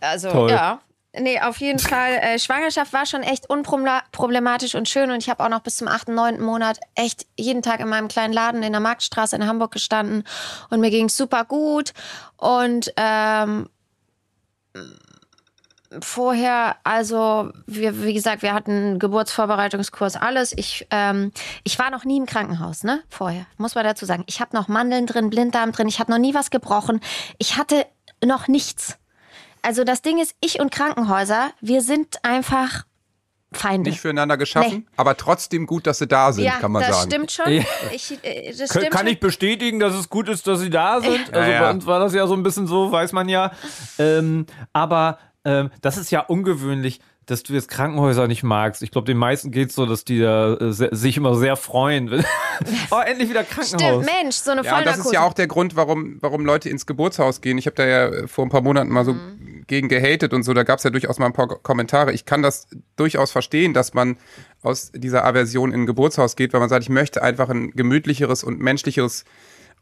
Also, 0.00 0.30
Toll. 0.30 0.50
ja. 0.50 0.80
Nee, 1.18 1.40
auf 1.40 1.58
jeden 1.58 1.78
Fall. 1.78 2.14
Äh, 2.14 2.38
Schwangerschaft 2.38 2.92
war 2.92 3.06
schon 3.06 3.22
echt 3.22 3.48
unproblematisch 3.48 4.74
und 4.74 4.88
schön. 4.88 5.10
Und 5.10 5.18
ich 5.18 5.30
habe 5.30 5.42
auch 5.42 5.48
noch 5.48 5.60
bis 5.60 5.76
zum 5.76 5.88
8., 5.88 6.08
9. 6.08 6.40
Monat 6.40 6.78
echt 6.94 7.26
jeden 7.38 7.62
Tag 7.62 7.80
in 7.80 7.88
meinem 7.88 8.08
kleinen 8.08 8.32
Laden 8.32 8.62
in 8.62 8.72
der 8.72 8.80
Marktstraße 8.80 9.36
in 9.36 9.46
Hamburg 9.46 9.72
gestanden. 9.72 10.24
Und 10.68 10.80
mir 10.80 10.90
ging 10.90 11.06
es 11.06 11.16
super 11.16 11.44
gut. 11.44 11.94
Und 12.36 12.92
ähm, 12.96 13.68
vorher, 16.00 16.76
also, 16.84 17.50
wir, 17.66 18.02
wie 18.02 18.14
gesagt, 18.14 18.42
wir 18.42 18.52
hatten 18.52 18.98
Geburtsvorbereitungskurs, 18.98 20.16
alles. 20.16 20.52
Ich, 20.56 20.86
ähm, 20.90 21.32
ich 21.64 21.78
war 21.78 21.90
noch 21.90 22.04
nie 22.04 22.18
im 22.18 22.26
Krankenhaus, 22.26 22.84
ne? 22.84 23.02
Vorher, 23.08 23.46
muss 23.56 23.74
man 23.74 23.84
dazu 23.84 24.04
sagen. 24.04 24.24
Ich 24.26 24.40
habe 24.40 24.54
noch 24.54 24.68
Mandeln 24.68 25.06
drin, 25.06 25.30
Blinddarm 25.30 25.72
drin, 25.72 25.88
ich 25.88 25.98
habe 25.98 26.10
noch 26.10 26.18
nie 26.18 26.34
was 26.34 26.50
gebrochen. 26.50 27.00
Ich 27.38 27.56
hatte 27.56 27.86
noch 28.24 28.48
nichts. 28.48 28.98
Also 29.66 29.82
das 29.84 30.00
Ding 30.02 30.18
ist, 30.20 30.34
ich 30.40 30.60
und 30.60 30.70
Krankenhäuser, 30.70 31.50
wir 31.60 31.82
sind 31.82 32.24
einfach 32.24 32.84
Feinde. 33.52 33.90
Nicht 33.90 34.00
füreinander 34.00 34.36
geschaffen, 34.36 34.78
Nee. 34.78 34.86
aber 34.96 35.16
trotzdem 35.16 35.66
gut, 35.66 35.86
dass 35.86 35.98
sie 35.98 36.06
da 36.06 36.32
sind, 36.32 36.44
ja, 36.44 36.52
kann 36.60 36.72
man 36.72 36.82
das 36.82 36.96
sagen. 36.98 37.10
stimmt 37.10 37.32
schon. 37.32 37.50
Ja. 37.52 37.62
Ich, 37.92 38.18
äh, 38.22 38.48
das 38.50 38.58
Kann, 38.58 38.68
stimmt 38.82 38.90
kann 38.90 39.06
schon. 39.06 39.12
ich 39.14 39.20
bestätigen, 39.20 39.78
dass 39.80 39.94
es 39.94 40.08
gut 40.10 40.28
ist, 40.28 40.46
dass 40.46 40.60
sie 40.60 40.68
da 40.70 41.00
sind. 41.00 41.32
Also 41.32 41.50
Ja, 41.50 41.60
bei 41.62 41.70
uns 41.70 41.86
war 41.86 41.98
das 42.00 42.12
ja 42.12 42.26
so 42.26 42.34
ein 42.34 42.42
bisschen 42.42 42.66
so, 42.66 42.92
weiß 42.92 43.12
man 43.12 43.28
ja. 43.28 43.52
Ähm, 43.98 44.46
aber 44.72 45.18
ähm, 45.44 45.70
das 45.80 45.96
ist 45.96 46.10
ja 46.10 46.20
ungewöhnlich, 46.20 47.00
dass 47.24 47.42
du 47.44 47.54
jetzt 47.54 47.68
Krankenhäuser 47.68 48.28
nicht 48.28 48.42
magst. 48.42 48.82
Ich 48.82 48.90
glaube, 48.92 49.06
den 49.06 49.16
meisten 49.16 49.50
geht 49.52 49.70
es 49.70 49.74
so, 49.74 49.86
dass 49.86 50.04
die 50.04 50.20
da 50.20 50.54
äh, 50.54 50.72
se- 50.72 50.90
sich 50.92 51.16
immer 51.16 51.34
sehr 51.36 51.56
freuen. 51.56 52.24
oh, 52.90 52.98
endlich 53.04 53.30
wieder 53.30 53.42
Krankenhaus. 53.44 54.04
Stimmt, 54.04 54.06
Mensch, 54.22 54.36
so 54.36 54.50
eine 54.52 54.62
Ja, 54.62 54.78
und 54.78 54.84
das 54.86 54.94
Vollnarkose. 54.96 55.08
ist 55.08 55.12
ja 55.14 55.22
auch 55.22 55.34
der 55.34 55.46
Grund, 55.48 55.74
warum, 55.76 56.18
warum 56.20 56.44
Leute 56.44 56.68
ins 56.68 56.84
Geburtshaus 56.86 57.40
gehen. 57.40 57.58
Ich 57.58 57.66
habe 57.66 57.74
da 57.76 57.86
ja 57.86 58.06
äh, 58.06 58.28
vor 58.28 58.44
ein 58.44 58.50
paar 58.50 58.60
Monaten 58.62 58.90
mal 58.90 59.04
so 59.04 59.14
Mhm. 59.14 59.45
Gegen 59.66 59.88
gehatet 59.88 60.32
und 60.32 60.42
so. 60.42 60.54
Da 60.54 60.62
gab 60.62 60.78
es 60.78 60.84
ja 60.84 60.90
durchaus 60.90 61.18
mal 61.18 61.26
ein 61.26 61.32
paar 61.32 61.48
Kommentare. 61.48 62.12
Ich 62.12 62.24
kann 62.24 62.42
das 62.42 62.68
durchaus 62.96 63.30
verstehen, 63.30 63.74
dass 63.74 63.94
man 63.94 64.16
aus 64.62 64.92
dieser 64.92 65.24
Aversion 65.24 65.72
in 65.72 65.82
ein 65.82 65.86
Geburtshaus 65.86 66.36
geht, 66.36 66.52
weil 66.52 66.60
man 66.60 66.68
sagt, 66.68 66.82
ich 66.82 66.88
möchte 66.88 67.22
einfach 67.22 67.48
ein 67.48 67.70
gemütlicheres 67.72 68.44
und 68.44 68.60
menschlicheres 68.60 69.24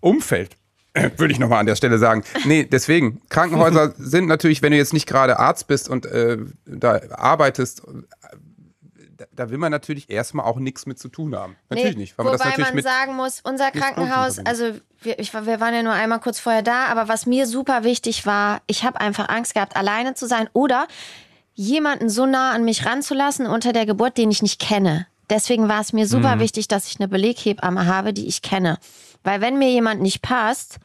Umfeld. 0.00 0.56
Würde 1.16 1.32
ich 1.32 1.38
nochmal 1.38 1.60
an 1.60 1.66
der 1.66 1.76
Stelle 1.76 1.98
sagen. 1.98 2.22
Nee, 2.44 2.64
deswegen, 2.64 3.20
Krankenhäuser 3.28 3.94
sind 3.98 4.26
natürlich, 4.26 4.62
wenn 4.62 4.72
du 4.72 4.78
jetzt 4.78 4.92
nicht 4.92 5.06
gerade 5.06 5.38
Arzt 5.38 5.66
bist 5.66 5.88
und 5.88 6.06
äh, 6.06 6.38
da 6.66 7.00
arbeitest, 7.10 7.82
da, 9.16 9.24
da 9.33 9.50
will 9.50 9.59
man 9.59 9.70
natürlich 9.70 10.11
erstmal 10.11 10.46
auch 10.46 10.59
nichts 10.59 10.87
mit 10.87 10.98
zu 10.98 11.09
tun 11.09 11.35
haben. 11.35 11.57
Natürlich 11.70 11.96
Nee, 11.96 12.03
nicht, 12.03 12.18
weil 12.18 12.24
man 12.24 12.33
das 12.33 12.40
wobei 12.40 12.50
natürlich 12.50 12.74
man 12.74 12.83
sagen 12.83 13.14
muss, 13.16 13.40
unser 13.42 13.70
Krankenhaus, 13.70 14.38
also 14.40 14.72
wir, 15.03 15.18
ich, 15.18 15.33
wir 15.35 15.61
waren 15.61 15.74
ja 15.74 15.83
nur 15.83 15.92
einmal 15.92 16.20
kurz 16.20 16.38
vorher 16.40 16.62
da, 16.62 16.87
aber 16.87 17.09
was 17.09 17.27
mir 17.27 17.46
super 17.46 17.85
wichtig 17.85 18.27
war, 18.27 18.61
ich 18.66 18.85
habe 18.85 19.00
einfach 19.00 19.29
Angst 19.29 19.55
gehabt, 19.55 19.77
alleine 19.77 20.14
zu 20.14 20.27
sein 20.27 20.48
oder 20.53 20.87
jemanden 21.55 22.09
so 22.09 22.27
nah 22.27 22.50
an 22.53 22.64
mich 22.64 22.85
ranzulassen 22.85 23.46
unter 23.46 23.72
der 23.72 23.87
Geburt, 23.87 24.18
den 24.18 24.31
ich 24.31 24.42
nicht 24.42 24.61
kenne. 24.61 25.07
Deswegen 25.31 25.68
war 25.68 25.81
es 25.81 25.92
mir 25.92 26.05
Mhm. 26.05 26.11
super 26.11 26.38
wichtig, 26.40 26.68
dass 26.68 26.87
ich 26.88 26.98
eine 26.98 27.09
Beleghebamme 27.09 27.87
habe, 27.87 28.12
die 28.12 28.27
ich 28.27 28.42
kenne. 28.42 28.79
Weil 29.22 29.40
wenn 29.40 29.59
mir 29.59 29.70
jemand 29.70 30.03
nicht 30.03 30.20
passt, 30.20 30.79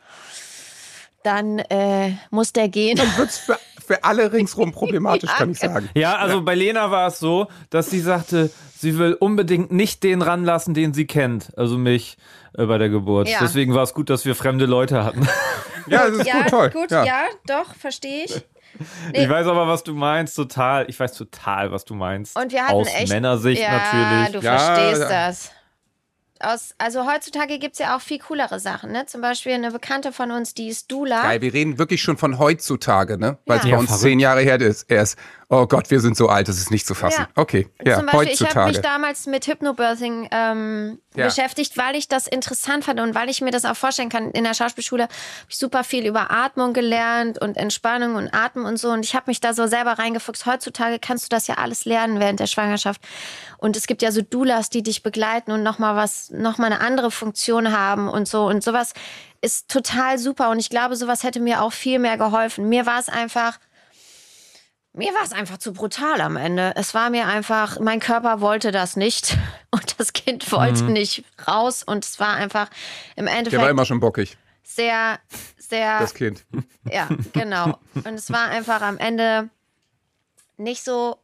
dann 1.24 1.60
äh, 1.60 2.14
muss 2.30 2.54
der 2.54 2.70
gehen. 2.70 2.98
wird's 3.18 3.38
für, 3.40 3.60
für 3.90 4.04
alle 4.04 4.32
ringsrum 4.32 4.72
problematisch, 4.72 5.32
kann 5.36 5.50
ich 5.50 5.58
sagen. 5.58 5.90
Ja, 5.96 6.18
also 6.18 6.44
bei 6.44 6.54
Lena 6.54 6.92
war 6.92 7.08
es 7.08 7.18
so, 7.18 7.48
dass 7.72 7.90
sie 7.90 8.00
sagte, 8.00 8.52
sie 8.78 9.00
will 9.00 9.16
unbedingt 9.16 9.72
nicht 9.72 10.04
den 10.04 10.22
ranlassen, 10.22 10.76
den 10.76 10.94
sie 10.94 11.08
kennt. 11.08 11.52
Also 11.58 11.76
mich 11.80 12.20
äh, 12.56 12.68
bei 12.68 12.78
der 12.78 12.90
Geburt. 12.90 13.28
Ja. 13.28 13.40
Deswegen 13.42 13.74
war 13.74 13.82
es 13.82 13.96
gut, 13.96 14.12
dass 14.12 14.26
wir 14.26 14.36
fremde 14.36 14.68
Leute 14.68 15.04
hatten. 15.04 15.28
Ja, 15.88 16.08
das 16.08 16.20
ist 16.20 16.28
ja, 16.28 16.42
gut, 16.42 16.50
toll. 16.50 16.70
gut, 16.70 16.92
ja. 16.92 17.04
ja, 17.04 17.22
doch, 17.48 17.74
verstehe 17.74 18.26
ich. 18.26 18.36
Nee. 18.36 18.44
Ich 19.24 19.28
weiß 19.28 19.48
aber, 19.48 19.68
was 19.68 19.84
du 19.84 19.96
meinst, 19.96 20.36
total. 20.36 20.86
Ich 20.88 21.00
weiß 21.00 21.14
total, 21.14 21.72
was 21.72 21.84
du 21.84 21.96
meinst. 21.96 22.38
Und 22.40 22.52
wir 22.52 22.62
hatten 22.62 22.74
Aus 22.74 22.88
echt. 22.88 23.10
Männersicht 23.10 23.60
ja, 23.60 23.72
natürlich. 23.72 24.40
Du 24.40 24.46
Ja, 24.46 24.58
verstehst 24.60 25.02
ja. 25.02 25.10
das. 25.10 25.52
Aus, 26.42 26.74
also 26.78 27.06
heutzutage 27.06 27.60
gibt 27.60 27.74
es 27.74 27.80
ja 27.80 27.98
auch 27.98 28.02
viel 28.02 28.20
coolere 28.20 28.60
Sachen. 28.62 28.92
Ne? 28.94 29.06
Zum 29.06 29.20
Beispiel 29.20 29.52
eine 29.54 29.72
Bekannte 29.72 30.14
von 30.14 30.32
uns, 30.32 30.54
die 30.54 30.70
ist 30.70 30.90
Dula. 30.90 31.22
Geil, 31.24 31.42
wir 31.42 31.54
reden 31.54 31.78
wirklich 31.78 32.02
schon 32.02 32.16
von 32.18 32.40
heutzutage, 32.40 33.18
ne? 33.18 33.38
Weil 33.46 33.58
es 33.60 33.64
Ja. 33.66 33.70
bei 33.72 33.74
Ja, 33.74 33.78
uns 33.80 33.88
verrückt. 33.90 34.04
zehn 34.04 34.20
Jahre 34.20 34.42
her 34.42 34.60
ist 34.62 34.90
erst. 34.90 35.18
Oh 35.50 35.66
Gott, 35.68 35.90
wir 35.92 36.00
sind 36.00 36.16
so 36.16 36.30
alt, 36.30 36.48
das 36.48 36.58
ist 36.58 36.72
nicht 36.72 36.86
zu 36.88 36.94
fassen. 36.94 37.22
Ja. 37.22 37.28
Okay, 37.36 37.68
ja, 37.84 37.98
Zum 37.98 38.06
Beispiel, 38.06 38.28
ich 38.28 38.40
habe 38.42 38.50
heutzutage. 38.50 38.68
mich 38.72 38.80
damals 38.82 39.26
mit 39.26 39.48
Hypnobirthing 39.48 40.30
ähm, 40.32 41.00
Ja. 41.16 41.26
beschäftigt, 41.26 41.76
weil 41.76 41.96
ich 41.96 42.08
das 42.08 42.28
interessant 42.28 42.86
fand 42.86 43.00
und 43.00 43.16
weil 43.16 43.30
ich 43.30 43.42
mir 43.42 43.50
das 43.50 43.66
auch 43.66 43.76
vorstellen 43.76 44.10
kann. 44.10 44.30
In 44.32 44.44
der 44.44 44.54
Schauspielschule 44.54 45.04
habe 45.04 45.14
ich 45.50 45.58
super 45.58 45.84
viel 45.84 46.06
über 46.06 46.30
Atmung 46.30 46.72
gelernt 46.72 47.42
und 47.42 47.58
Entspannung 47.58 48.16
und 48.16 48.32
Atmen 48.32 48.66
und 48.66 48.78
so. 48.78 48.92
Und 48.92 49.04
ich 49.04 49.16
habe 49.16 49.26
mich 49.28 49.42
da 49.42 49.54
so 49.54 49.66
selber 49.66 49.94
reingefuchst. 49.94 50.46
Heutzutage 50.46 51.00
kannst 51.00 51.26
du 51.26 51.30
das 51.30 51.48
ja 51.48 51.56
alles 51.56 51.86
lernen 51.86 52.20
während 52.20 52.40
der 52.40 52.46
Schwangerschaft. 52.46 53.02
Und 53.58 53.76
es 53.76 53.88
gibt 53.88 54.04
ja 54.04 54.12
so 54.12 54.22
Doulas, 54.22 54.70
die 54.70 54.84
dich 54.84 55.02
begleiten 55.02 55.52
und 55.52 55.64
nochmal 55.64 55.96
was 55.96 56.30
nochmal 56.30 56.72
eine 56.72 56.82
andere 56.82 57.10
Funktion 57.10 57.72
haben 57.72 58.08
und 58.08 58.28
so. 58.28 58.46
Und 58.46 58.64
sowas 58.64 58.94
ist 59.42 59.70
total 59.70 60.20
super. 60.20 60.52
Und 60.52 60.60
ich 60.60 60.70
glaube, 60.70 60.96
sowas 60.96 61.24
hätte 61.24 61.40
mir 61.40 61.64
auch 61.64 61.74
viel 61.74 61.98
mehr 61.98 62.18
geholfen. 62.18 62.70
Mir 62.70 62.86
war 62.86 63.00
es 63.00 63.10
einfach, 63.10 63.58
mir 65.00 65.14
war 65.14 65.24
es 65.24 65.32
einfach 65.32 65.58
zu 65.58 65.74
brutal 65.74 66.22
am 66.22 66.36
Ende. 66.36 66.74
Es 66.76 66.94
war 66.94 67.10
mir 67.10 67.26
einfach, 67.26 67.80
mein 67.80 68.00
Körper 68.00 68.42
wollte 68.42 68.72
das 68.72 68.96
nicht 68.96 69.38
und 69.72 70.00
das 70.00 70.14
Kind 70.14 70.52
wollte 70.52 70.84
Mhm. 70.84 70.94
nicht 70.94 71.24
raus 71.48 71.84
und 71.84 72.06
es 72.06 72.20
war 72.20 72.34
einfach 72.36 72.70
im 73.16 73.26
Der 73.26 73.34
war 73.34 73.40
Endeffekt 73.40 73.70
immer 73.70 73.86
schon 73.86 74.00
bockig, 74.00 74.38
sehr, 74.64 75.20
sehr, 75.58 76.00
das 76.00 76.14
Kind. 76.14 76.46
ja, 76.92 77.08
genau. 77.34 77.80
Und 77.96 78.14
es 78.14 78.30
war 78.32 78.50
einfach 78.50 78.82
am 78.82 78.98
Ende 78.98 79.50
nicht 80.58 80.84
so, 80.84 81.18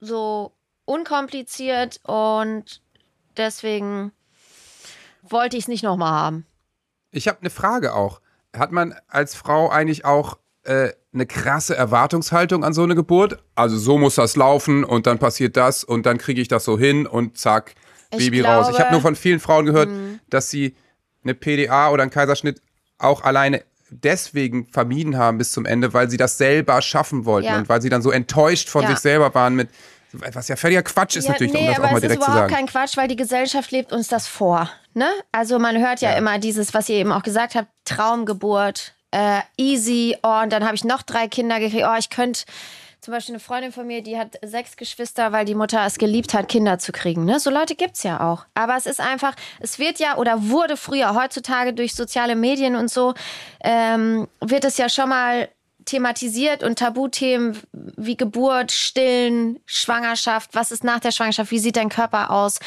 so 0.00 0.52
unkompliziert 0.84 2.00
und 2.02 2.82
deswegen 3.36 4.12
wollte 5.22 5.56
ich 5.56 5.64
es 5.64 5.68
nicht 5.68 5.84
nochmal 5.84 6.10
haben. 6.12 6.46
Ich 7.12 7.28
habe 7.28 7.38
eine 7.40 7.50
Frage 7.50 7.94
auch. 7.94 8.20
Hat 8.54 8.72
man 8.72 8.94
als 9.06 9.34
Frau 9.36 9.70
eigentlich 9.70 10.04
auch 10.04 10.36
äh, 10.64 10.90
eine 11.14 11.26
krasse 11.26 11.76
Erwartungshaltung 11.76 12.64
an 12.64 12.72
so 12.72 12.82
eine 12.82 12.94
Geburt? 12.94 13.38
Also 13.54 13.76
so 13.78 13.98
muss 13.98 14.14
das 14.14 14.36
laufen 14.36 14.84
und 14.84 15.06
dann 15.06 15.18
passiert 15.18 15.56
das 15.56 15.84
und 15.84 16.06
dann 16.06 16.18
kriege 16.18 16.40
ich 16.40 16.48
das 16.48 16.64
so 16.64 16.78
hin 16.78 17.06
und 17.06 17.36
zack, 17.38 17.74
Ich 18.10 18.18
Baby 18.18 18.38
glaube- 18.40 18.66
raus. 18.66 18.68
Ich 18.72 18.78
habe 18.80 18.92
nur 18.92 19.00
von 19.00 19.16
vielen 19.16 19.40
Frauen 19.40 19.66
gehört, 19.66 19.88
dass 20.30 20.50
sie 20.50 20.74
eine 21.24 21.34
PDA 21.34 21.90
oder 21.90 22.02
einen 22.02 22.10
Kaiserschnitt 22.10 22.60
auch 22.98 23.22
alleine 23.22 23.62
deswegen 23.90 24.66
vermieden 24.68 25.18
haben 25.18 25.36
bis 25.38 25.52
zum 25.52 25.66
Ende, 25.66 25.92
weil 25.92 26.08
sie 26.08 26.16
das 26.16 26.38
selber 26.38 26.80
schaffen 26.80 27.24
wollten 27.26 27.48
Ja. 27.48 27.58
und 27.58 27.68
weil 27.68 27.82
sie 27.82 27.90
dann 27.90 28.00
so 28.02 28.10
enttäuscht 28.10 28.68
von 28.70 28.82
Ja. 28.84 28.88
sich 28.90 28.98
selber 28.98 29.34
waren 29.34 29.54
mit 29.54 29.68
was 30.34 30.48
ja 30.48 30.56
völliger 30.56 30.82
Quatsch 30.82 31.16
ist 31.16 31.26
natürlich, 31.26 31.54
um 31.54 31.66
das 31.66 31.76
auch 31.76 31.78
aber 31.84 31.86
mal 31.86 31.90
es 31.92 31.94
ist 31.96 32.02
direkt 32.02 32.22
zu 32.22 32.30
überhaupt 32.30 32.50
sagen. 32.50 32.54
kein 32.54 32.66
Quatsch, 32.66 32.96
weil 32.98 33.08
die 33.08 33.16
Gesellschaft 33.16 33.70
lebt 33.70 33.92
uns 33.92 34.08
das 34.08 34.26
vor. 34.28 34.68
Ne? 34.92 35.06
Also 35.32 35.58
man 35.58 35.78
hört 35.78 36.02
ja, 36.02 36.10
Ja. 36.10 36.18
immer 36.18 36.38
dieses, 36.38 36.74
was 36.74 36.90
ihr 36.90 36.96
eben 36.96 37.12
auch 37.12 37.22
gesagt 37.22 37.54
habt, 37.54 37.68
Traumgeburt, 37.86 38.94
äh, 39.12 39.40
easy, 39.56 40.16
oh, 40.22 40.40
und 40.42 40.52
dann 40.52 40.64
habe 40.64 40.74
ich 40.74 40.84
noch 40.84 41.02
drei 41.02 41.28
Kinder 41.28 41.60
gekriegt. 41.60 41.84
Oh, 41.86 41.96
ich 41.98 42.10
könnte 42.10 42.42
zum 43.02 43.12
Beispiel 43.12 43.34
eine 43.34 43.40
Freundin 43.40 43.72
von 43.72 43.86
mir, 43.86 44.00
die 44.00 44.16
hat 44.16 44.38
sechs 44.42 44.76
Geschwister, 44.76 45.32
weil 45.32 45.44
die 45.44 45.56
Mutter 45.56 45.84
es 45.84 45.98
geliebt 45.98 46.34
hat, 46.34 46.48
Kinder 46.48 46.78
zu 46.78 46.92
kriegen. 46.92 47.24
Ne? 47.24 47.40
So 47.40 47.50
Leute 47.50 47.74
gibt's 47.74 48.04
ja 48.04 48.20
auch. 48.20 48.46
Aber 48.54 48.76
es 48.76 48.86
ist 48.86 49.00
einfach, 49.00 49.34
es 49.58 49.80
wird 49.80 49.98
ja 49.98 50.16
oder 50.18 50.50
wurde 50.50 50.76
früher, 50.76 51.14
heutzutage 51.14 51.72
durch 51.72 51.94
soziale 51.94 52.36
Medien 52.36 52.76
und 52.76 52.90
so, 52.90 53.14
ähm, 53.64 54.28
wird 54.40 54.64
es 54.64 54.78
ja 54.78 54.88
schon 54.88 55.08
mal 55.08 55.48
thematisiert 55.84 56.62
und 56.62 56.78
Tabuthemen 56.78 57.58
wie 57.72 58.16
Geburt, 58.16 58.72
Stillen, 58.72 59.60
Schwangerschaft, 59.66 60.54
was 60.54 60.70
ist 60.70 60.84
nach 60.84 61.00
der 61.00 61.10
Schwangerschaft, 61.10 61.50
wie 61.50 61.58
sieht 61.58 61.76
dein 61.76 61.88
Körper 61.88 62.30
aus? 62.30 62.58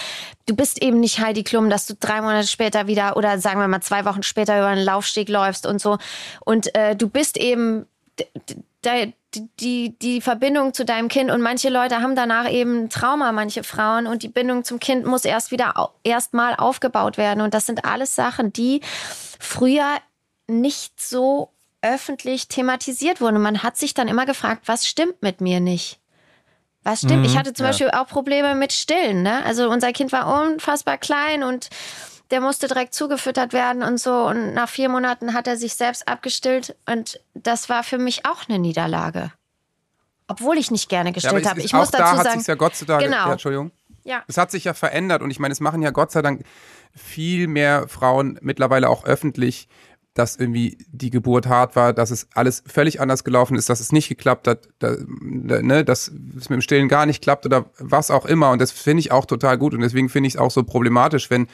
Du 0.46 0.56
bist 0.56 0.82
eben 0.82 1.00
nicht 1.00 1.20
Heidi 1.20 1.44
Klum, 1.44 1.70
dass 1.70 1.86
du 1.86 1.96
drei 2.00 2.22
Monate 2.22 2.48
später 2.48 2.88
wieder 2.88 3.18
oder 3.18 3.40
sagen 3.40 3.60
wir 3.60 3.68
mal 3.68 3.82
zwei 3.82 4.06
Wochen 4.06 4.24
später 4.24 4.58
über 4.58 4.68
einen 4.68 4.86
Laufsteg 4.86 5.30
läufst 5.30 5.66
und 5.66 5.80
so. 5.80 5.98
Und 6.44 6.74
äh, 6.76 6.96
du 6.96 7.10
bist 7.10 7.38
eben 7.38 7.86
die, 9.60 9.98
die, 10.00 10.22
Verbindung 10.22 10.74
zu 10.74 10.86
deinem 10.86 11.08
Kind 11.08 11.32
und 11.32 11.42
manche 11.42 11.70
Leute 11.70 12.02
haben 12.02 12.16
danach 12.16 12.50
eben 12.50 12.90
Trauma, 12.90 13.32
manche 13.32 13.64
Frauen 13.64 14.08
und 14.08 14.24
die 14.24 14.30
Bindung 14.30 14.64
zum 14.64 14.80
Kind 14.80 15.06
muss 15.06 15.26
erst 15.26 15.52
wieder 15.52 15.92
erstmal 16.04 16.56
aufgebaut 16.56 17.18
werden 17.18 17.42
und 17.42 17.54
das 17.54 17.66
sind 17.66 17.84
alles 17.84 18.16
Sachen, 18.16 18.54
die 18.54 18.82
früher 19.40 19.98
nicht 20.48 21.02
so 21.02 21.50
öffentlich 21.94 22.48
thematisiert 22.48 23.22
wurden. 23.22 23.38
Und 23.38 23.42
man 23.44 23.64
hat 23.64 23.78
sich 23.78 23.94
dann 23.94 24.08
immer 24.08 24.26
gefragt, 24.26 24.64
was 24.66 24.88
stimmt 24.88 25.22
mit 25.22 25.42
mir 25.42 25.60
nicht? 25.60 26.00
Was 26.84 27.02
stimmt? 27.02 27.26
ich 27.26 27.38
hatte 27.38 27.54
zum 27.54 27.66
Beispiel 27.66 27.90
auch 27.90 28.08
Probleme 28.08 28.54
mit 28.54 28.72
Stillen. 28.72 29.24
Ne? 29.24 29.44
Also 29.44 29.70
unser 29.70 29.92
Kind 29.92 30.12
war 30.12 30.42
unfassbar 30.44 30.98
klein 31.00 31.42
und 31.44 31.70
der 32.32 32.42
musste 32.42 32.68
direkt 32.68 32.94
zugefüttert 32.94 33.54
werden 33.54 33.82
und 33.82 34.00
so. 34.00 34.14
Und 34.26 34.54
nach 34.54 34.70
vier 34.70 34.90
Monaten 34.90 35.34
hat 35.34 35.48
er 35.48 35.58
sich 35.58 35.76
selbst 35.76 36.08
abgestillt. 36.08 36.76
Und 36.86 37.20
das 37.34 37.70
war 37.70 37.84
für 37.84 37.98
mich 37.98 38.26
auch 38.28 38.48
eine 38.48 38.60
Niederlage. 38.60 39.32
Obwohl 40.28 40.58
ich 40.58 40.70
nicht 40.72 40.90
gerne 40.90 41.10
Ja, 41.10 41.14
gestillt 41.14 41.44
es 41.44 41.50
habe. 41.50 41.62
Ich 41.62 41.74
muss 41.74 41.92
da 41.92 42.00
dazu 42.00 42.18
hat 42.18 42.24
sagen, 42.26 42.40
sich 42.40 42.48
ja 42.48 42.56
Gott 42.56 42.76
sei 42.76 42.86
Dank, 42.86 43.04
Genau. 43.04 43.16
ja, 43.28 43.32
Entschuldigung. 43.32 43.72
ja. 44.04 44.24
Es 44.28 44.38
hat 44.38 44.52
sich 44.52 44.64
ja 44.64 44.74
verändert 44.74 45.22
und 45.22 45.30
ich 45.32 45.40
meine, 45.40 45.52
es 45.52 45.60
machen 45.60 45.82
ja 45.82 45.92
Gott 45.92 46.12
sei 46.12 46.22
Dank 46.22 46.44
viel 46.96 47.48
mehr 47.48 47.88
Frauen 47.88 48.38
mittlerweile 48.42 48.90
auch 48.90 49.06
öffentlich, 49.06 49.68
dass 50.16 50.38
irgendwie 50.38 50.78
die 50.88 51.10
Geburt 51.10 51.46
hart 51.46 51.76
war, 51.76 51.94
dass 51.94 52.10
es 52.10 52.28
alles 52.34 52.64
völlig 52.66 53.02
anders 53.02 53.24
gelaufen 53.24 53.56
ist, 53.58 53.70
dass 53.70 53.82
es 53.82 53.92
nicht 53.92 54.08
geklappt 54.08 54.48
hat, 54.48 54.70
da, 54.80 54.96
da, 55.20 55.62
ne, 55.62 55.84
dass 55.84 56.08
es 56.08 56.50
mit 56.50 56.58
dem 56.58 56.62
Stillen 56.62 56.88
gar 56.88 57.06
nicht 57.06 57.22
klappt 57.22 57.46
oder 57.46 57.66
was 57.80 58.10
auch 58.10 58.26
immer. 58.26 58.52
Und 58.52 58.62
das 58.62 58.72
finde 58.72 59.02
ich 59.02 59.12
auch 59.12 59.26
total 59.26 59.58
gut 59.58 59.74
und 59.74 59.82
deswegen 59.82 60.10
finde 60.10 60.28
ich 60.28 60.36
es 60.36 60.40
auch 60.40 60.52
so 60.52 60.64
problematisch, 60.64 61.30
wenn 61.30 61.48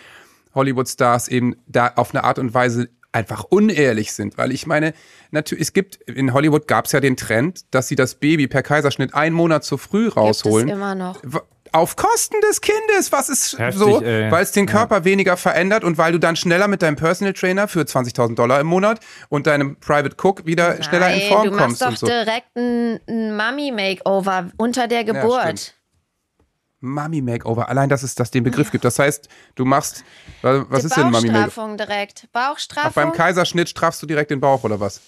Hollywood-Stars 0.54 1.28
eben 1.28 1.56
da 1.66 1.92
auf 1.96 2.14
eine 2.14 2.24
Art 2.24 2.38
und 2.38 2.54
Weise 2.54 2.90
einfach 3.12 3.44
unehrlich 3.44 4.14
sind, 4.14 4.38
weil 4.38 4.52
ich 4.52 4.68
meine, 4.68 4.94
natürlich, 5.32 5.64
es 5.64 5.74
gibt, 5.74 5.96
in 6.10 6.34
Hollywood 6.34 6.68
gab 6.68 6.86
es 6.86 6.92
ja 6.94 7.00
den 7.00 7.18
Trend, 7.18 7.66
dass 7.72 7.88
sie 7.88 7.96
das 7.96 8.16
Baby 8.16 8.48
per 8.48 8.64
Kaiserschnitt 8.64 9.14
einen 9.14 9.36
Monat 9.36 9.66
zu 9.66 9.78
früh 9.78 10.08
rausholen. 10.08 10.68
Gibt 10.68 10.78
es 10.78 10.82
immer 10.82 10.96
noch. 10.96 11.22
Auf 11.74 11.96
Kosten 11.96 12.36
des 12.50 12.60
Kindes, 12.60 13.12
was 13.14 13.30
ist 13.30 13.58
Heftig, 13.58 13.80
so, 13.80 14.02
weil 14.02 14.44
es 14.44 14.52
den 14.52 14.66
Körper 14.66 15.06
weniger 15.06 15.38
verändert 15.38 15.84
und 15.86 15.98
weil 15.98 16.12
du 16.12 16.20
dann 16.20 16.36
schneller 16.36 16.68
mit 16.68 16.82
deinem 16.82 16.98
Personal 16.98 17.34
Trainer 17.34 17.68
für 17.70 17.82
20.000 17.82 18.36
Dollar 18.36 18.60
im 18.60 18.68
Monat 18.68 19.00
und 19.30 19.48
deinem 19.48 19.78
Private 19.80 20.16
Cook 20.22 20.46
wieder 20.46 20.84
schneller 20.84 21.14
in 21.14 21.20
Nein, 21.20 21.30
Form 21.30 21.44
du 21.46 21.52
machst 21.52 21.64
kommst 21.66 21.82
doch 21.82 21.88
und 21.88 21.98
so. 21.98 22.06
direkt 22.08 22.48
ein, 22.58 23.38
Mummy-Makeover 23.38 24.52
unter 24.58 24.88
der 24.88 25.04
Geburt. 25.06 25.44
stimmt. 25.44 25.76
Mummy 26.84 27.22
Makeover, 27.22 27.70
allein 27.70 27.90
dass 27.90 28.02
es 28.02 28.16
das 28.16 28.32
den 28.32 28.44
Begriff 28.44 28.72
gibt. 28.72 28.84
Das 28.84 28.98
heißt, 28.98 29.30
du 29.56 29.66
machst, 29.66 30.04
was, 30.42 30.82
Die 30.82 30.88
ist 30.88 30.98
denn 30.98 31.12
Mummy 31.12 31.28
Makeover? 31.30 31.34
Bauchstraffung 31.46 31.78
direkt. 31.78 32.24
Ach, 32.34 32.48
Bauchstraffung. 32.50 32.92
beim 32.96 33.12
Kaiserschnitt 33.14 33.70
straffst 33.70 34.02
du 34.02 34.08
direkt 34.08 34.32
den 34.32 34.40
Bauch 34.40 34.64
oder 34.64 34.80
was? 34.80 35.00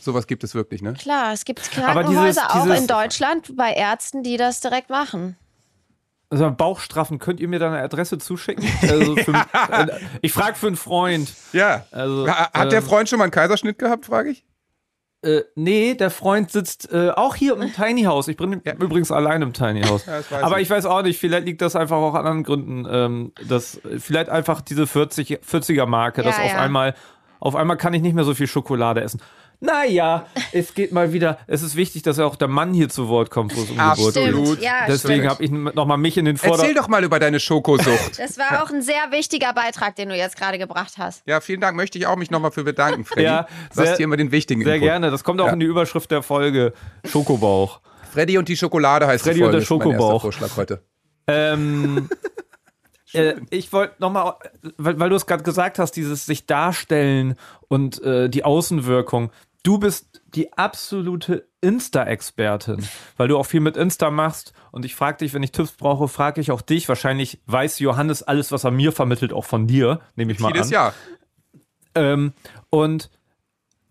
Sowas 0.00 0.28
gibt 0.28 0.44
es 0.44 0.54
wirklich, 0.54 0.80
ne? 0.80 0.92
Klar, 0.94 1.32
es 1.32 1.44
gibt 1.44 1.60
Krankenhäuser 1.72 2.22
dieses- 2.24 2.38
auch 2.44 2.62
dieses- 2.62 2.78
in 2.80 2.86
Deutschland 2.86 3.56
bei 3.56 3.72
Ärzten, 3.72 4.22
die 4.22 4.36
das 4.36 4.60
direkt 4.60 4.90
machen. 4.90 5.36
Also 6.30 6.50
Bauchstraffen, 6.50 7.18
könnt 7.18 7.40
ihr 7.40 7.48
mir 7.48 7.58
da 7.58 7.68
eine 7.68 7.80
Adresse 7.82 8.18
zuschicken? 8.18 8.64
Also 8.82 9.16
für, 9.16 9.32
äh, 9.32 9.86
ich 10.22 10.32
frage 10.32 10.56
für 10.56 10.66
einen 10.66 10.76
Freund. 10.76 11.32
Ja. 11.52 11.86
Also, 11.90 12.28
Ha- 12.28 12.50
Hat 12.52 12.70
der 12.72 12.80
ähm, 12.80 12.84
Freund 12.84 13.08
schon 13.08 13.18
mal 13.18 13.24
einen 13.24 13.30
Kaiserschnitt 13.30 13.78
gehabt, 13.78 14.04
frage 14.06 14.30
ich? 14.30 14.44
Äh, 15.22 15.40
nee, 15.56 15.94
der 15.94 16.10
Freund 16.10 16.50
sitzt 16.52 16.92
äh, 16.92 17.10
auch 17.10 17.34
hier 17.34 17.56
im 17.60 17.72
Tiny 17.72 18.02
House. 18.04 18.28
Ich 18.28 18.36
bin 18.36 18.60
Ja. 18.64 18.74
übrigens 18.74 19.10
allein 19.10 19.42
im 19.42 19.52
Tiny 19.52 19.82
House. 19.82 20.06
weiß 20.06 20.32
Aber 20.42 20.60
ich. 20.60 20.68
weiß 20.70 20.84
auch 20.86 21.02
nicht, 21.02 21.18
vielleicht 21.18 21.46
liegt 21.46 21.60
das 21.62 21.74
einfach 21.74 21.96
auch 21.96 22.12
an 22.14 22.20
anderen 22.26 22.44
Gründen. 22.44 22.86
Ähm, 22.88 23.32
dass 23.48 23.80
vielleicht 23.98 24.28
einfach 24.28 24.60
diese 24.60 24.86
40, 24.86 25.40
40er 25.40 25.86
Marke, 25.86 26.22
dass 26.22 26.36
Ja, 26.36 26.44
auf 26.44 26.52
ja. 26.52 26.58
einmal, 26.60 26.94
auf 27.40 27.56
einmal 27.56 27.76
kann 27.78 27.94
ich 27.94 28.02
nicht 28.02 28.14
mehr 28.14 28.24
so 28.24 28.34
viel 28.34 28.46
Schokolade 28.46 29.00
essen. 29.00 29.20
Naja, 29.60 30.26
es 30.52 30.72
geht 30.74 30.92
mal 30.92 31.12
wieder. 31.12 31.38
Es 31.48 31.62
ist 31.62 31.74
wichtig, 31.74 32.02
dass 32.02 32.18
auch 32.20 32.36
der 32.36 32.46
Mann 32.46 32.72
hier 32.74 32.88
zu 32.88 33.08
Wort 33.08 33.30
kommt, 33.30 33.56
wo 33.56 33.62
es 33.62 33.70
um 33.70 33.80
Absolut. 33.80 34.14
Geburt 34.14 34.54
geht. 34.60 34.64
Ja, 34.64 34.86
Deswegen 34.86 35.28
habe 35.28 35.42
ich 35.42 35.50
nochmal 35.50 35.98
mich 35.98 36.16
in 36.16 36.26
den 36.26 36.36
Erzähl 36.36 36.50
Vordergrund. 36.50 36.78
doch 36.78 36.86
mal 36.88 37.02
über 37.02 37.18
deine 37.18 37.40
Schokosucht. 37.40 38.18
Das 38.20 38.38
war 38.38 38.62
auch 38.62 38.70
ein 38.70 38.82
sehr 38.82 39.10
wichtiger 39.10 39.52
Beitrag, 39.52 39.96
den 39.96 40.10
du 40.10 40.16
jetzt 40.16 40.36
gerade 40.36 40.58
gebracht 40.58 40.94
hast. 40.96 41.22
ja, 41.26 41.40
vielen 41.40 41.60
Dank. 41.60 41.76
Möchte 41.76 41.98
ich 41.98 42.06
auch 42.06 42.14
mich 42.16 42.30
nochmal 42.30 42.52
für 42.52 42.62
bedanken, 42.62 43.04
Freddy. 43.04 43.24
Ja, 43.24 43.42
du 43.42 43.48
hast 43.70 43.74
sehr- 43.74 43.96
hier 43.96 44.04
immer 44.04 44.16
den 44.16 44.30
wichtigen 44.30 44.62
Sehr 44.62 44.74
Input. 44.76 44.88
gerne. 44.88 45.10
Das 45.10 45.24
kommt 45.24 45.40
auch 45.40 45.46
Ja. 45.48 45.52
in 45.54 45.60
die 45.60 45.66
Überschrift 45.66 46.10
der 46.12 46.22
Folge. 46.22 46.72
Schokobauch. 47.04 47.80
Freddy 48.12 48.38
und 48.38 48.48
die 48.48 48.56
Schokolade 48.56 49.06
heißt 49.08 49.24
Freddy 49.24 49.38
die 49.38 49.42
und 49.42 49.50
Folge. 49.50 49.56
der 49.58 49.62
ist 49.64 49.70
mein 49.70 49.78
erster 49.80 49.92
Schokobauch. 49.98 50.22
Vorschlag 50.22 50.56
heute. 50.56 50.82
Ähm, 51.26 52.08
äh, 53.12 53.34
ich 53.50 53.72
wollte 53.72 53.94
nochmal, 53.98 54.34
weil, 54.76 54.98
weil 55.00 55.10
du 55.10 55.16
es 55.16 55.26
gerade 55.26 55.42
gesagt 55.42 55.78
hast, 55.78 55.92
dieses 55.92 56.26
sich 56.26 56.46
darstellen 56.46 57.34
und 57.68 58.00
äh, 58.02 58.28
die 58.30 58.44
Außenwirkung. 58.44 59.30
Du 59.62 59.78
bist 59.78 60.22
die 60.34 60.52
absolute 60.52 61.48
Insta-Expertin, 61.60 62.86
weil 63.16 63.28
du 63.28 63.36
auch 63.36 63.46
viel 63.46 63.60
mit 63.60 63.76
Insta 63.76 64.10
machst. 64.10 64.52
Und 64.70 64.84
ich 64.84 64.94
frage 64.94 65.18
dich, 65.18 65.34
wenn 65.34 65.42
ich 65.42 65.52
Tipps 65.52 65.72
brauche, 65.72 66.08
frage 66.08 66.40
ich 66.40 66.50
auch 66.52 66.62
dich. 66.62 66.88
Wahrscheinlich 66.88 67.40
weiß 67.46 67.80
Johannes 67.80 68.22
alles, 68.22 68.52
was 68.52 68.64
er 68.64 68.70
mir 68.70 68.92
vermittelt, 68.92 69.32
auch 69.32 69.44
von 69.44 69.66
dir, 69.66 70.00
nehme 70.14 70.32
ich 70.32 70.38
mal 70.38 70.48
Jedes 70.48 70.68
an. 70.68 70.72
Jahr. 70.72 70.94
Ähm, 71.94 72.32
und 72.70 73.10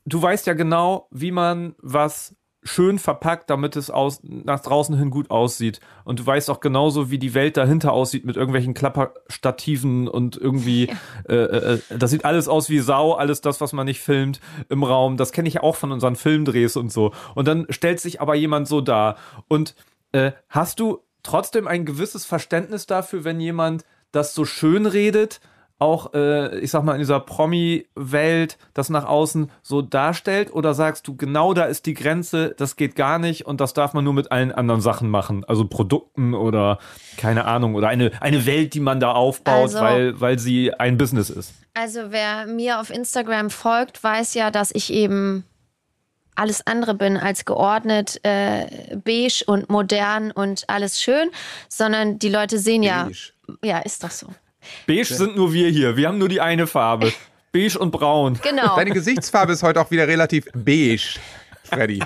du 0.06 0.22
weißt 0.22 0.48
ja 0.48 0.54
genau, 0.54 1.08
wie 1.12 1.32
man 1.32 1.76
was 1.80 2.36
schön 2.68 3.00
verpackt, 3.00 3.50
damit 3.50 3.76
es 3.76 3.90
aus, 3.90 4.20
nach 4.24 4.60
draußen 4.60 4.98
hin 4.98 5.10
gut 5.10 5.32
aussieht. 5.32 5.80
Und 6.04 6.20
du 6.20 6.26
weißt 6.26 6.50
auch 6.50 6.60
genauso, 6.60 7.10
wie 7.10 7.18
die 7.18 7.34
Welt 7.34 7.58
dahinter 7.58 7.94
aussieht 7.94 8.26
mit 8.26 8.36
irgendwelchen 8.36 8.74
Klapperstativen 8.74 10.08
und 10.08 10.38
irgendwie, 10.38 10.90
äh, 11.28 11.36
äh, 11.36 11.80
das 11.98 12.12
sieht 12.12 12.26
alles 12.26 12.48
aus 12.48 12.70
wie 12.70 12.80
Sau, 12.80 13.14
alles 13.14 13.42
das, 13.42 13.62
was 13.62 13.74
man 13.74 13.86
nicht 13.86 14.02
filmt 14.02 14.40
im 14.70 14.84
Raum. 14.84 15.18
Das 15.18 15.32
kenne 15.32 15.48
ich 15.48 15.56
ja 15.56 15.64
auch 15.64 15.76
von 15.76 15.92
unseren 15.92 16.16
Filmdrehs 16.16 16.76
und 16.76 16.92
so. 16.92 17.14
Und 17.36 17.48
dann 17.48 17.66
stellt 17.70 18.00
sich 18.00 18.22
aber 18.22 18.36
jemand 18.36 18.68
so 18.68 18.82
dar. 18.82 19.18
Und 19.48 19.76
äh, 20.12 20.34
hast 20.50 20.80
du 20.80 21.00
trotzdem 21.24 21.68
ein 21.68 21.86
gewisses 21.86 22.26
Verständnis 22.26 22.86
dafür, 22.86 23.24
wenn 23.24 23.40
jemand 23.40 23.86
das 24.12 24.34
so 24.34 24.46
schön 24.46 24.86
redet, 24.86 25.42
auch, 25.80 26.14
äh, 26.14 26.58
ich 26.60 26.72
sag 26.72 26.84
mal, 26.84 26.94
in 26.94 27.00
dieser 27.00 27.20
Promi-Welt 27.20 28.58
das 28.74 28.90
nach 28.90 29.06
außen 29.06 29.52
so 29.62 29.82
darstellt? 29.82 30.52
Oder 30.54 30.74
sagst 30.74 31.08
du, 31.08 31.16
genau 31.16 31.54
da 31.54 31.66
ist 31.66 31.86
die 31.86 31.94
Grenze, 31.94 32.56
das 32.58 32.76
geht 32.76 32.96
gar 32.96 33.20
nicht 33.20 33.46
und 33.46 33.62
das 33.62 33.74
darf 33.74 33.94
man 33.94 34.04
nur 34.04 34.14
mit 34.14 34.32
allen 34.32 34.52
anderen 34.52 34.82
Sachen 34.82 35.10
machen? 35.10 35.44
Also 35.46 35.68
Produkten 35.68 36.34
oder 36.34 36.80
keine 37.18 37.46
Ahnung, 37.46 37.76
oder 37.76 37.90
eine, 37.90 38.12
eine 38.22 38.46
Welt, 38.46 38.74
die 38.74 38.80
man 38.80 39.00
da 39.00 39.12
aufbaut, 39.12 39.54
Also- 39.64 39.80
weil, 39.80 40.20
weil 40.20 40.40
sie 40.40 40.74
ein 40.74 40.98
Business 40.98 41.30
ist. 41.30 41.54
Also 41.74 42.06
wer 42.10 42.48
mir 42.48 42.80
auf 42.80 42.90
Instagram 42.90 43.50
folgt, 43.52 44.04
weiß 44.04 44.34
ja, 44.34 44.50
dass 44.50 44.72
ich 44.74 44.92
eben 44.92 45.44
alles 46.34 46.66
andere 46.66 46.94
bin 46.96 47.18
als 47.18 47.46
geordnet, 47.46 48.20
äh, 48.24 48.96
beige 49.04 49.44
und 49.48 49.70
modern 49.70 50.32
und 50.32 50.64
alles 50.70 51.02
schön, 51.02 51.30
sondern 51.70 52.20
die 52.20 52.30
Leute 52.30 52.58
sehen 52.60 52.84
ja, 52.84 53.06
Beige. 53.06 53.34
ja, 53.64 53.80
ist 53.80 54.04
doch 54.04 54.12
so. 54.12 54.28
Beige 54.86 55.06
sind 55.06 55.36
nur 55.36 55.54
wir 55.54 55.70
hier. 55.70 55.98
Wir 55.98 56.08
haben 56.08 56.18
nur 56.18 56.30
die 56.30 56.42
eine 56.42 56.68
Farbe. 56.68 57.12
Beige 57.52 57.78
und 57.80 57.92
braun. 57.92 58.40
Genau. 58.44 58.76
Deine 58.76 58.92
Gesichtsfarbe 58.92 59.54
ist 59.54 59.64
heute 59.64 59.80
auch 59.82 59.90
wieder 59.90 60.08
relativ 60.08 60.46
beige, 60.54 61.18
Freddy. 61.64 62.04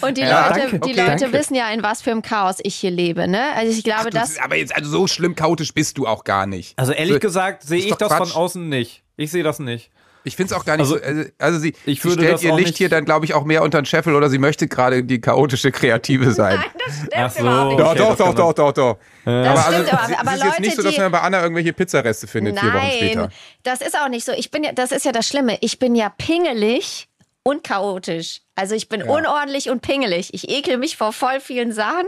Und 0.00 0.16
die 0.16 0.22
Ja, 0.22 0.48
Leute, 0.48 0.60
danke. 0.60 0.78
die 0.78 0.92
Okay, 0.92 1.00
Leute 1.00 1.20
danke. 1.22 1.32
wissen 1.32 1.54
ja, 1.56 1.68
in 1.70 1.82
was 1.82 2.00
für 2.00 2.12
einem 2.12 2.22
Chaos 2.22 2.56
ich 2.62 2.76
hier 2.76 2.90
lebe. 2.92 3.26
Ne? 3.26 3.42
Also 3.56 3.72
ich 3.76 3.82
glaube, 3.84 4.10
Das 4.10 4.34
das. 4.34 4.42
aber 4.44 4.56
jetzt, 4.56 4.74
also 4.74 4.88
so 4.88 5.06
schlimm 5.08 5.34
chaotisch 5.34 5.74
bist 5.74 5.98
du 5.98 6.06
auch 6.06 6.22
gar 6.24 6.46
nicht. 6.46 6.78
Also 6.78 6.92
ehrlich 6.92 7.14
So, 7.14 7.18
gesagt 7.18 7.64
sehe 7.64 7.80
ich 7.80 7.94
das 7.96 8.08
Quatsch. 8.08 8.28
von 8.30 8.40
außen 8.42 8.68
nicht. 8.68 9.02
Ich 9.16 9.30
sehe 9.32 9.42
das 9.42 9.58
nicht. 9.58 9.90
Ich 10.24 10.36
finde 10.36 10.52
es 10.54 10.60
auch 10.60 10.64
gar 10.64 10.76
nicht 10.76 10.82
Also, 10.82 10.96
so. 10.98 11.02
Also, 11.02 11.24
also 11.38 11.58
sie, 11.58 11.74
ich 11.86 12.02
sie 12.02 12.10
stellt 12.12 12.32
das 12.34 12.42
ihr 12.42 12.54
Licht 12.54 12.66
nicht- 12.68 12.76
hier 12.78 12.88
dann, 12.88 13.04
glaube 13.04 13.24
ich, 13.24 13.34
auch 13.34 13.44
mehr 13.44 13.62
unter 13.62 13.80
den 13.80 13.86
Scheffel 13.86 14.14
oder 14.14 14.28
sie 14.28 14.38
möchte 14.38 14.68
gerade 14.68 15.02
die 15.04 15.20
chaotische 15.20 15.70
Kreative 15.72 16.32
sein. 16.32 16.56
Nein, 16.56 16.70
das 16.84 16.94
stimmt 16.96 17.14
Ach 17.16 17.30
so. 17.30 17.40
überhaupt 17.40 17.68
nicht. 17.70 17.80
Doch, 17.80 17.94
doch, 17.94 18.16
doch, 18.16 18.34
doch, 18.34 18.52
doch, 18.52 18.72
doch. 18.72 18.98
Das 19.24 19.46
aber 19.46 19.60
stimmt 19.62 19.74
also, 19.76 19.90
aber, 19.92 20.12
es 20.12 20.18
aber 20.18 20.30
ist 20.32 20.38
Leute, 20.38 20.48
jetzt 20.50 20.60
nicht 20.60 20.76
so, 20.76 20.82
dass 20.82 20.94
die, 20.94 21.00
man 21.00 21.12
bei 21.12 21.20
Anna 21.20 21.42
irgendwelche 21.42 21.72
Pizzareste 21.72 22.26
findet 22.26 22.58
vier 22.58 22.72
Wochen 22.74 22.90
später. 22.90 23.20
Nein, 23.22 23.32
das 23.62 23.80
ist 23.80 23.96
auch 23.98 24.08
nicht 24.08 24.24
so. 24.24 24.32
Ich 24.32 24.50
bin 24.50 24.64
ja, 24.64 24.72
das 24.72 24.92
ist 24.92 25.04
ja 25.04 25.12
das 25.12 25.26
Schlimme. 25.28 25.58
Ich 25.60 25.78
bin 25.78 25.94
ja 25.94 26.08
pingelig 26.10 27.08
und 27.42 27.64
chaotisch. 27.64 28.40
Also 28.54 28.74
ich 28.74 28.88
bin 28.88 29.02
unordentlich 29.02 29.70
und 29.70 29.80
pingelig. 29.80 30.34
Ich 30.34 30.48
ekel 30.50 30.76
mich 30.78 30.96
vor 30.96 31.12
voll 31.12 31.40
vielen 31.40 31.72
Sachen. 31.72 32.06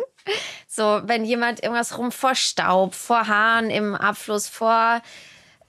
So, 0.68 1.01
wenn 1.05 1.25
jemand 1.25 1.62
irgendwas 1.62 1.96
rum 1.96 2.12
vor 2.12 2.35
Staub, 2.35 2.94
vor 2.94 3.27
Haaren 3.29 3.70
im 3.70 3.94
Abfluss, 3.94 4.49
vor 4.49 5.01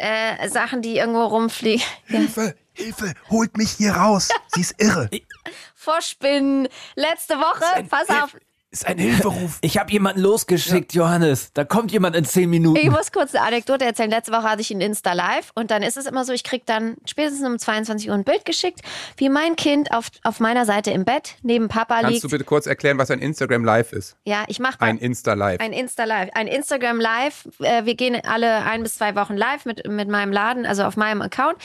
äh, 0.01 0.49
Sachen, 0.49 0.81
die 0.81 0.97
irgendwo 0.97 1.23
rumfliegen, 1.25 1.85
ja, 2.07 2.17
Hilfe, 2.19 2.55
Hilfe, 2.73 3.13
holt 3.29 3.57
mich 3.57 3.71
hier 3.71 3.93
raus. 3.93 4.29
Sie 4.47 4.61
ist 4.61 4.75
irre. 4.81 5.09
vor 5.75 6.01
Spinnen. 6.01 6.67
Letzte 6.95 7.35
Woche, 7.35 7.83
pass 7.89 8.09
auf, 8.09 8.35
Ist 8.71 8.87
ein 8.87 8.97
Hilferuf. 8.97 9.59
Ich 9.63 9.77
habe 9.77 9.91
jemanden 9.91 10.21
losgeschickt, 10.21 10.93
Johannes. 10.93 11.51
Da 11.53 11.65
kommt 11.65 11.91
jemand 11.91 12.15
in 12.15 12.23
zehn 12.23 12.49
Minuten. 12.49 12.77
Ich 12.77 12.89
muss 12.89 13.11
kurz 13.11 13.35
eine 13.35 13.45
Anekdote 13.45 13.83
erzählen. 13.83 14.09
Letzte 14.09 14.31
Woche 14.31 14.43
hatte 14.43 14.61
ich 14.61 14.71
ein 14.71 14.79
Insta 14.79 15.11
Live 15.11 15.51
und 15.55 15.71
dann 15.71 15.83
ist 15.83 15.97
es 15.97 16.05
immer 16.05 16.23
so, 16.23 16.31
ich 16.31 16.43
krieg 16.45 16.65
dann 16.65 16.95
spätestens 17.05 17.45
um 17.45 17.59
22 17.59 18.07
Uhr 18.09 18.15
ein 18.15 18.23
Bild 18.23 18.45
geschickt, 18.45 18.79
wie 19.17 19.27
mein 19.27 19.57
Kind 19.57 19.91
auf, 19.91 20.07
auf 20.23 20.39
meiner 20.39 20.65
Seite 20.65 20.91
im 20.91 21.03
Bett 21.03 21.35
neben 21.41 21.67
Papa 21.67 21.95
Kannst 21.95 22.11
liegt. 22.11 22.23
du 22.23 22.29
bitte 22.29 22.45
kurz 22.45 22.65
erklären, 22.65 22.97
was 22.97 23.11
ein 23.11 23.19
Instagram 23.19 23.65
Live 23.65 23.91
ist? 23.91 24.15
ja, 24.25 24.45
ich 24.47 24.59
mache 24.59 24.79
Ein 24.79 24.97
Insta 24.97 25.33
Live. 25.33 25.59
ein 25.59 25.73
Insta 25.73 26.05
Live, 26.05 26.29
ein 26.33 26.47
Instagram 26.47 26.99
Live. 27.01 27.49
Äh, 27.59 27.83
wir 27.85 27.95
gehen 27.95 28.17
alle 28.25 28.63
ein 28.63 28.83
bis 28.83 28.95
zwei 28.95 29.15
Wochen 29.15 29.35
live 29.35 29.65
mit, 29.65 29.85
mit 29.87 30.07
meinem 30.07 30.31
Laden, 30.31 30.65
also 30.65 30.83
auf 30.83 30.95
meinem 30.95 31.21
Account. 31.21 31.57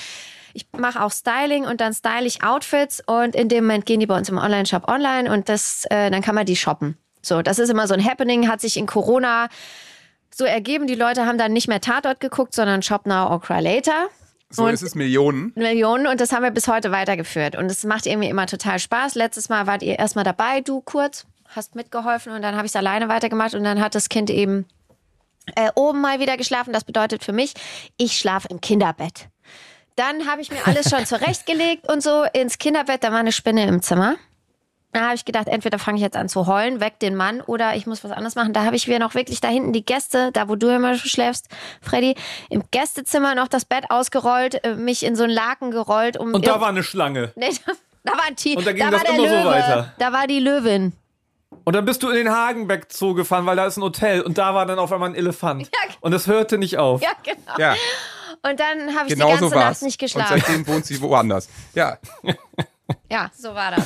Ich 0.57 0.67
mache 0.73 1.03
auch 1.03 1.13
Styling 1.13 1.67
und 1.67 1.83
dann 1.83 1.93
style 1.93 2.25
ich 2.25 2.43
Outfits 2.43 3.03
und 3.07 3.35
in 3.37 3.51
dem 3.51 3.65
Moment 3.65 3.85
gehen 3.85 4.01
die 4.01 4.07
bei 4.07 4.17
uns 4.17 4.31
im 4.31 4.39
Online-Shop 4.39 4.89
online 4.89 5.31
und 5.31 5.51
das, 5.51 5.85
äh, 5.91 6.11
dann 6.11 6.23
kann 6.23 6.35
man 6.35 6.47
die 6.47 6.57
shoppen. 6.57 6.97
So, 7.21 7.43
das 7.43 7.59
ist 7.59 7.69
immer 7.69 7.87
so 7.87 7.93
ein 7.93 8.03
Happening, 8.03 8.49
hat 8.49 8.63
sich 8.63 8.79
in 8.79 8.87
Corona 8.87 9.49
so 10.35 10.45
ergeben. 10.47 10.87
Die 10.87 10.95
Leute 10.95 11.27
haben 11.27 11.37
dann 11.37 11.53
nicht 11.53 11.69
mehr 11.69 11.83
Tatort 11.83 12.21
geguckt, 12.21 12.55
sondern 12.55 12.83
Shop 12.83 13.05
Now 13.07 13.29
or 13.31 13.41
Cry 13.43 13.61
Later. 13.61 14.07
So 14.49 14.65
und- 14.65 14.73
ist 14.73 14.83
es 14.83 14.95
Millionen. 14.95 15.53
Millionen 15.57 16.07
und 16.07 16.21
das 16.23 16.33
haben 16.33 16.43
wir 16.43 16.51
bis 16.53 16.69
heute 16.69 16.91
weitergeführt. 16.91 17.55
Und 17.55 17.67
es 17.71 17.85
macht 17.85 18.07
irgendwie 18.07 18.29
immer 18.31 18.47
total 18.47 18.79
Spaß. 18.79 19.15
Letztes 19.15 19.51
Mal 19.51 19.67
wart 19.67 19.83
ihr 19.83 19.99
erstmal 19.99 20.25
dabei, 20.25 20.63
du 20.63 20.81
kurz, 20.81 21.27
hast 21.49 21.75
mitgeholfen 21.75 22.33
und 22.33 22.41
dann 22.41 22.55
habe 22.57 22.65
ich 22.65 22.71
es 22.73 22.77
alleine 22.77 23.09
weitergemacht 23.09 23.55
und 23.55 23.65
dann 23.65 23.81
hat 23.83 23.95
das 23.95 24.09
Kind 24.09 24.31
eben 24.31 24.65
äh, 25.55 25.71
oben 25.75 26.01
mal 26.01 26.19
wieder 26.19 26.37
geschlafen. 26.39 26.73
Das 26.73 26.85
bedeutet 26.85 27.23
für 27.25 27.33
mich, 27.33 27.53
ich 27.99 28.17
schlafe 28.17 28.49
im 28.49 28.61
Kinderbett. 28.61 29.29
Dann 29.97 30.29
habe 30.29 30.43
ich 30.43 30.51
mir 30.51 30.67
alles 30.67 30.91
schon 30.91 31.07
zurechtgelegt 31.07 31.91
und 31.91 32.03
so 32.03 32.25
ins 32.33 32.59
Kinderbett. 32.59 33.03
Da 33.03 33.13
war 33.13 33.19
eine 33.19 33.33
Spinne 33.33 33.67
im 33.67 33.83
Zimmer. 33.83 34.17
Da 34.93 35.03
habe 35.03 35.15
ich 35.15 35.25
gedacht, 35.27 35.49
entweder 35.49 35.79
fange 35.79 35.97
ich 35.97 36.03
jetzt 36.03 36.17
an 36.17 36.29
zu 36.29 36.47
heulen, 36.47 36.81
weg 36.81 36.99
den 37.01 37.17
Mann, 37.17 37.43
oder 37.43 37.77
ich 37.77 37.87
muss 37.87 38.03
was 38.03 38.13
anderes 38.13 38.35
machen. 38.35 38.55
Da 38.55 38.65
habe 38.65 38.77
ich 38.77 38.89
mir 38.89 38.99
noch 38.99 39.15
wirklich 39.15 39.41
da 39.41 39.49
hinten 39.49 39.75
die 39.75 39.85
Gäste, 39.85 40.33
da 40.33 40.49
wo 40.49 40.57
du 40.57 40.69
immer 40.75 40.97
schläfst, 40.97 41.49
Freddy, 41.83 42.15
im 42.49 42.63
Gästezimmer 42.71 43.35
noch 43.35 43.49
das 43.49 43.67
Bett 43.67 43.91
ausgerollt, 43.91 44.65
äh, 44.65 44.75
mich 44.75 45.05
in 45.05 45.15
so 45.15 45.25
einen 45.25 45.35
Laken 45.35 45.71
gerollt. 45.71 46.17
Um 46.17 46.33
Und 46.33 46.47
da 46.47 46.61
war 46.61 46.69
eine 46.69 46.83
Schlange. 46.83 47.33
Nee, 47.37 47.51
da, 47.67 47.73
da 48.05 48.19
war 48.19 48.25
ein 48.27 48.37
Tier. 48.37 48.57
Und 48.57 48.67
da 48.67 48.73
ging 48.73 48.85
da 48.85 48.91
das 48.91 49.03
immer 49.03 49.17
so 49.17 49.25
Löwe. 49.25 49.45
weiter. 49.45 49.93
Da 49.99 50.13
war 50.13 50.27
die 50.27 50.41
Löwin. 50.41 50.93
Und 51.65 51.75
dann 51.77 51.85
bist 51.85 52.03
du 52.03 52.09
in 52.09 52.17
den 52.17 52.31
Hagenbeck 52.31 52.87
Zoo 52.91 53.13
gefahren, 53.15 53.45
weil 53.45 53.57
da 53.57 53.67
ist 53.67 53.77
ein 53.77 53.83
Hotel. 53.83 54.23
Und 54.23 54.39
da 54.39 54.55
war 54.55 54.65
dann 54.65 54.79
auf 54.79 54.93
einmal 54.93 55.11
ein 55.11 55.15
Elefant. 55.15 55.63
Ja. 55.65 55.95
Und 56.01 56.13
es 56.15 56.27
hörte 56.27 56.57
nicht 56.57 56.79
auf. 56.79 57.03
Ja, 57.03 57.11
genau. 57.23 57.59
Ja, 57.59 57.75
Und 58.43 58.61
dann 58.61 58.95
habe 58.95 59.09
ich 59.09 59.15
genau 59.15 59.27
die 59.27 59.41
ganze 59.41 59.49
so. 59.49 59.55
Nacht 59.55 59.83
nicht 59.83 60.01
Und 60.03 60.07
geschlafen. 60.07 60.41
seitdem 60.41 60.67
wohnt 60.67 60.87
sie 60.87 61.01
woanders. 61.01 61.49
Ja. 61.75 61.99
Ja, 63.11 63.33
so 63.37 63.53
war 63.53 63.73
das. 63.73 63.85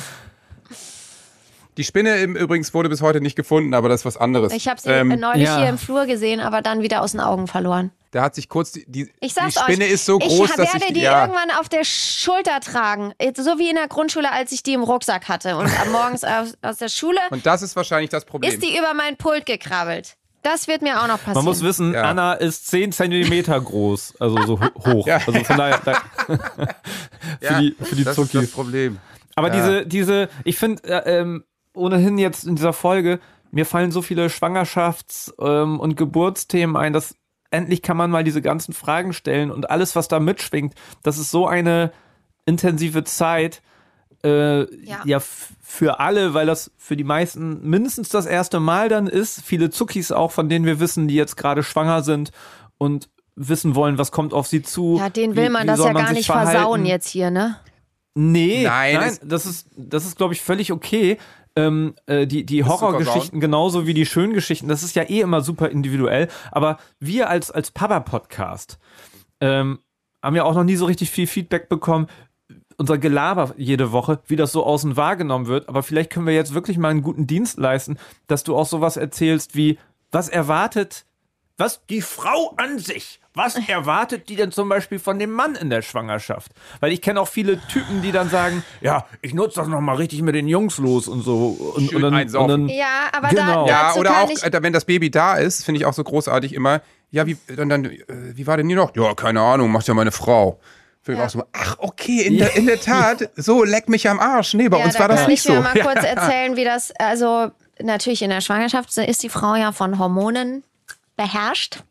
Die 1.77 1.83
Spinne 1.83 2.17
im, 2.17 2.35
übrigens 2.35 2.73
wurde 2.73 2.89
bis 2.89 3.01
heute 3.01 3.21
nicht 3.21 3.35
gefunden, 3.35 3.73
aber 3.73 3.89
das 3.89 4.01
ist 4.01 4.05
was 4.05 4.17
anderes. 4.17 4.53
Ich 4.53 4.67
habe 4.67 4.79
sie 4.79 4.89
Ähm, 4.89 5.09
äh, 5.11 5.15
neulich 5.15 5.45
ja. 5.45 5.57
hier 5.57 5.69
im 5.69 5.77
Flur 5.77 6.05
gesehen, 6.05 6.39
aber 6.39 6.61
dann 6.61 6.81
wieder 6.81 7.01
aus 7.01 7.11
den 7.11 7.21
Augen 7.21 7.47
verloren. 7.47 7.91
Da 8.11 8.23
hat 8.23 8.35
sich 8.35 8.49
kurz 8.49 8.73
die, 8.73 8.85
die, 8.85 9.05
die 9.05 9.29
Spinne 9.29 9.85
euch, 9.85 9.91
ist 9.91 10.05
so 10.05 10.19
groß, 10.19 10.49
ich 10.49 10.55
dass 10.55 10.73
werde 10.73 10.85
ich 10.87 10.93
die 10.93 11.01
ja, 11.01 11.21
irgendwann 11.21 11.49
auf 11.59 11.69
der 11.69 11.85
Schulter 11.85 12.59
tragen. 12.59 13.13
So 13.37 13.57
wie 13.57 13.69
in 13.69 13.77
der 13.77 13.87
Grundschule, 13.87 14.29
als 14.29 14.51
ich 14.51 14.63
die 14.63 14.73
im 14.73 14.83
Rucksack 14.83 15.29
hatte. 15.29 15.55
Und 15.55 15.67
am 15.79 15.91
morgens 15.93 16.25
aus, 16.25 16.55
aus 16.61 16.77
der 16.77 16.89
Schule 16.89 17.19
und 17.29 17.45
das 17.45 17.61
ist 17.61 17.75
wahrscheinlich 17.77 18.09
das 18.09 18.25
Problem. 18.25 18.51
ist 18.51 18.61
die 18.61 18.77
über 18.77 18.93
mein 18.93 19.15
Pult 19.15 19.45
gekrabbelt. 19.45 20.17
Das 20.43 20.67
wird 20.67 20.81
mir 20.81 21.01
auch 21.01 21.07
noch 21.07 21.17
passieren. 21.17 21.35
Man 21.35 21.45
muss 21.45 21.61
wissen, 21.63 21.93
Ja. 21.93 22.03
Anna 22.03 22.33
ist 22.33 22.67
10 22.67 22.91
Zentimeter 22.91 23.59
groß. 23.61 24.15
Also 24.19 24.41
so 24.45 24.59
ho- 24.59 24.93
hoch. 24.93 25.07
Ja. 25.07 25.17
Also 25.17 25.43
von 25.43 25.57
daher. 25.57 25.79
Da, 25.85 25.93
für 27.41 27.61
die, 27.61 27.75
für 27.79 27.95
die 27.95 28.03
das 28.03 28.17
ist 28.17 28.33
das. 28.35 28.51
Problem. 28.51 28.97
Aber 29.35 29.47
Ja. 29.49 29.53
diese, 29.55 29.85
diese, 29.85 30.29
ich 30.43 30.57
finde, 30.57 30.83
äh, 30.83 31.19
ähm, 31.19 31.43
ohnehin 31.73 32.17
jetzt 32.17 32.43
in 32.45 32.55
dieser 32.55 32.73
Folge, 32.73 33.19
mir 33.51 33.65
fallen 33.65 33.91
so 33.91 34.01
viele 34.01 34.27
Schwangerschafts- 34.27 35.31
ähm, 35.39 35.79
und 35.79 35.95
Geburtsthemen 35.95 36.75
ein, 36.75 36.93
dass 36.93 37.15
endlich 37.51 37.81
kann 37.81 37.97
man 37.97 38.09
mal 38.11 38.23
diese 38.23 38.41
ganzen 38.41 38.73
Fragen 38.73 39.13
stellen 39.13 39.51
und 39.51 39.69
alles, 39.69 39.95
was 39.95 40.07
da 40.07 40.19
mitschwingt, 40.19 40.73
das 41.03 41.17
ist 41.17 41.31
so 41.31 41.47
eine 41.47 41.91
intensive 42.45 43.03
Zeit, 43.03 43.61
äh, 44.23 44.61
ja, 44.85 44.99
Ja. 45.05 45.19
für 45.19 45.99
alle, 45.99 46.33
weil 46.33 46.45
das 46.45 46.71
für 46.77 46.95
die 46.95 47.03
meisten 47.03 47.67
mindestens 47.67 48.09
das 48.09 48.25
erste 48.25 48.59
Mal 48.59 48.89
dann 48.89 49.07
ist. 49.07 49.41
Viele 49.43 49.69
Zuckis 49.69 50.11
auch, 50.11 50.31
von 50.31 50.49
denen 50.49 50.65
wir 50.65 50.79
wissen, 50.79 51.07
die 51.07 51.15
jetzt 51.15 51.37
gerade 51.37 51.63
schwanger 51.63 52.01
sind 52.03 52.31
und 52.77 53.09
wissen 53.35 53.75
wollen, 53.75 53.97
was 53.97 54.11
kommt 54.11 54.33
auf 54.33 54.47
sie 54.47 54.61
zu. 54.61 54.97
Ja, 54.99 55.09
den 55.09 55.35
will 55.35 55.45
wie- 55.45 55.49
man 55.49 55.63
wie 55.63 55.67
das 55.67 55.77
soll 55.77 55.87
ja 55.87 55.93
man 55.93 56.05
gar 56.05 56.13
nicht 56.13 56.25
verhalten. 56.27 56.51
versauen 56.51 56.85
jetzt 56.85 57.07
hier, 57.07 57.31
ne? 57.31 57.57
Nee, 58.13 58.63
Nein, 58.65 58.95
nein, 58.95 59.17
das 59.23 59.45
ist, 59.45 59.67
das 59.77 60.05
ist, 60.05 60.17
glaube 60.17 60.33
ich, 60.33 60.41
völlig 60.41 60.71
okay. 60.71 61.17
Ähm, 61.55 61.95
äh, 62.05 62.27
die 62.27 62.45
die 62.45 62.63
Horrorgeschichten 62.63 63.41
genauso 63.41 63.85
wie 63.85 63.93
die 63.93 64.05
schönen 64.05 64.31
Geschichten, 64.33 64.69
das 64.69 64.83
ist 64.83 64.95
ja 64.95 65.03
eh 65.03 65.19
immer 65.19 65.41
super 65.41 65.67
individuell. 65.69 66.29
Aber 66.51 66.77
wir 67.01 67.29
als, 67.29 67.51
als 67.51 67.71
Papa-Podcast 67.71 68.79
ähm, 69.41 69.79
haben 70.23 70.35
ja 70.35 70.43
auch 70.43 70.53
noch 70.55 70.63
nie 70.63 70.77
so 70.77 70.85
richtig 70.85 71.09
viel 71.11 71.27
Feedback 71.27 71.67
bekommen. 71.67 72.07
Unser 72.81 72.97
Gelaber 72.97 73.53
jede 73.57 73.91
Woche, 73.91 74.21
wie 74.25 74.35
das 74.35 74.51
so 74.51 74.65
außen 74.65 74.97
wahrgenommen 74.97 75.45
wird. 75.45 75.69
Aber 75.69 75.83
vielleicht 75.83 76.09
können 76.09 76.25
wir 76.25 76.33
jetzt 76.33 76.55
wirklich 76.55 76.79
mal 76.79 76.87
einen 76.89 77.03
guten 77.03 77.27
Dienst 77.27 77.59
leisten, 77.59 77.99
dass 78.25 78.43
du 78.43 78.55
auch 78.57 78.65
sowas 78.65 78.97
erzählst 78.97 79.55
wie, 79.55 79.77
was 80.11 80.29
erwartet, 80.29 81.05
was 81.59 81.85
die 81.91 82.01
Frau 82.01 82.55
an 82.57 82.79
sich, 82.79 83.19
was 83.35 83.55
erwartet 83.69 84.29
die 84.29 84.35
denn 84.35 84.51
zum 84.51 84.67
Beispiel 84.67 84.97
von 84.97 85.19
dem 85.19 85.29
Mann 85.29 85.53
in 85.53 85.69
der 85.69 85.83
Schwangerschaft? 85.83 86.53
Weil 86.79 86.91
ich 86.91 87.03
kenne 87.03 87.21
auch 87.21 87.27
viele 87.27 87.59
Typen, 87.67 88.01
die 88.01 88.11
dann 88.11 88.31
sagen, 88.31 88.63
ja, 88.81 89.05
ich 89.21 89.35
nutze 89.35 89.57
das 89.57 89.67
nochmal 89.67 89.97
richtig 89.97 90.23
mit 90.23 90.33
den 90.33 90.47
Jungs 90.47 90.79
los 90.79 91.07
und 91.07 91.21
so. 91.21 91.49
Und, 91.75 91.91
Schön 91.91 92.03
und, 92.03 92.11
dann, 92.15 92.35
und 92.35 92.47
dann, 92.47 92.67
Ja, 92.67 93.09
aber 93.15 93.27
Genau. 93.27 93.67
da, 93.67 93.91
Ja, 93.91 93.95
oder 93.95 94.23
auch, 94.23 94.29
wenn 94.63 94.73
das 94.73 94.85
Baby 94.85 95.11
da 95.11 95.35
ist, 95.35 95.63
finde 95.63 95.79
ich 95.79 95.85
auch 95.85 95.93
so 95.93 96.03
großartig 96.03 96.53
immer. 96.55 96.81
Ja, 97.11 97.27
wie, 97.27 97.37
dann, 97.55 97.69
dann, 97.69 97.85
äh, 97.85 97.99
wie 98.07 98.47
war 98.47 98.57
denn 98.57 98.67
die 98.67 98.73
noch? 98.73 98.95
Ja, 98.95 99.13
keine 99.13 99.41
Ahnung, 99.41 99.71
macht 99.71 99.87
ja 99.87 99.93
meine 99.93 100.11
Frau. 100.11 100.59
Ich 101.07 101.17
Ja. 101.17 101.29
so, 101.29 101.43
ach, 101.51 101.75
okay, 101.79 102.21
in, 102.21 102.37
der, 102.39 102.55
in 102.55 102.65
der 102.67 102.79
Tat, 102.79 103.29
so, 103.35 103.63
leck 103.63 103.89
mich 103.89 104.07
am 104.07 104.19
Arsch. 104.19 104.53
Nee, 104.53 104.69
bei 104.69 104.77
ja, 104.79 104.85
uns 104.85 104.93
da 104.93 104.99
war 105.01 105.07
das 105.07 105.21
kann 105.21 105.29
nicht 105.29 105.43
ich 105.43 105.49
mir 105.49 105.55
so. 105.57 105.61
mal 105.61 105.79
kurz 105.81 106.03
erzählen, 106.03 106.55
wie 106.55 106.63
das, 106.63 106.91
also 106.99 107.51
natürlich 107.79 108.21
in 108.21 108.29
der 108.29 108.41
Schwangerschaft 108.41 108.95
ist 108.97 109.23
die 109.23 109.29
Frau 109.29 109.55
ja 109.55 109.71
von 109.71 109.97
Hormonen 109.97 110.63
beherrscht. 111.17 111.83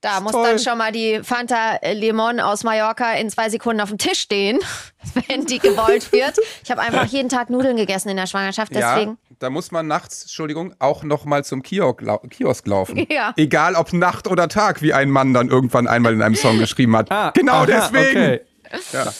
Da 0.00 0.20
muss 0.20 0.32
toll. 0.32 0.46
dann 0.46 0.58
schon 0.58 0.78
mal 0.78 0.92
die 0.92 1.20
Fanta 1.22 1.78
Limon 1.92 2.40
aus 2.40 2.64
Mallorca 2.64 3.12
in 3.14 3.28
zwei 3.28 3.50
Sekunden 3.50 3.82
auf 3.82 3.90
dem 3.90 3.98
Tisch 3.98 4.20
stehen, 4.20 4.58
wenn 5.28 5.44
die 5.44 5.58
gewollt 5.58 6.10
wird. 6.12 6.38
Ich 6.64 6.70
habe 6.70 6.80
einfach 6.80 7.04
jeden 7.04 7.28
Tag 7.28 7.50
Nudeln 7.50 7.76
gegessen 7.76 8.08
in 8.08 8.16
der 8.16 8.26
Schwangerschaft, 8.26 8.72
deswegen. 8.74 9.18
Ja, 9.28 9.29
da 9.40 9.48
muss 9.50 9.72
man 9.72 9.86
nachts, 9.86 10.22
Entschuldigung, 10.22 10.74
auch 10.78 11.02
noch 11.02 11.24
mal 11.24 11.44
zum 11.44 11.62
Kiosk, 11.62 12.02
lau 12.02 12.18
Kiosk 12.18 12.66
laufen. 12.66 13.06
Ja. 13.10 13.32
Egal 13.36 13.74
ob 13.74 13.92
Nacht 13.92 14.28
oder 14.28 14.48
Tag, 14.48 14.82
wie 14.82 14.92
ein 14.92 15.10
Mann 15.10 15.34
dann 15.34 15.48
irgendwann 15.48 15.88
einmal 15.88 16.12
in 16.12 16.22
einem 16.22 16.36
Song 16.36 16.58
geschrieben 16.58 16.96
hat. 16.96 17.10
Ah, 17.10 17.32
genau 17.34 17.54
aha, 17.54 17.66
deswegen. 17.66 18.20
Okay. 18.20 18.40
Ja. 18.92 19.12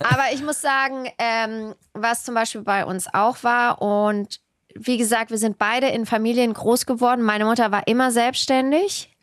Aber 0.00 0.32
ich 0.32 0.42
muss 0.42 0.62
sagen, 0.62 1.10
ähm, 1.18 1.74
was 1.92 2.24
zum 2.24 2.34
Beispiel 2.34 2.62
bei 2.62 2.86
uns 2.86 3.06
auch 3.12 3.42
war 3.42 3.82
und 3.82 4.40
wie 4.74 4.96
gesagt, 4.96 5.30
wir 5.30 5.36
sind 5.36 5.58
beide 5.58 5.88
in 5.88 6.06
Familien 6.06 6.54
groß 6.54 6.86
geworden. 6.86 7.22
Meine 7.22 7.44
Mutter 7.44 7.70
war 7.70 7.86
immer 7.86 8.10
selbstständig. 8.10 9.14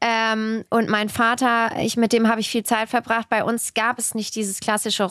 Ähm, 0.00 0.64
und 0.70 0.88
mein 0.88 1.08
Vater, 1.08 1.72
ich 1.80 1.96
mit 1.96 2.12
dem 2.12 2.28
habe 2.28 2.40
ich 2.40 2.48
viel 2.48 2.62
Zeit 2.62 2.88
verbracht. 2.88 3.28
Bei 3.28 3.42
uns 3.42 3.74
gab 3.74 3.98
es 3.98 4.14
nicht 4.14 4.36
dieses 4.36 4.60
klassische 4.60 5.04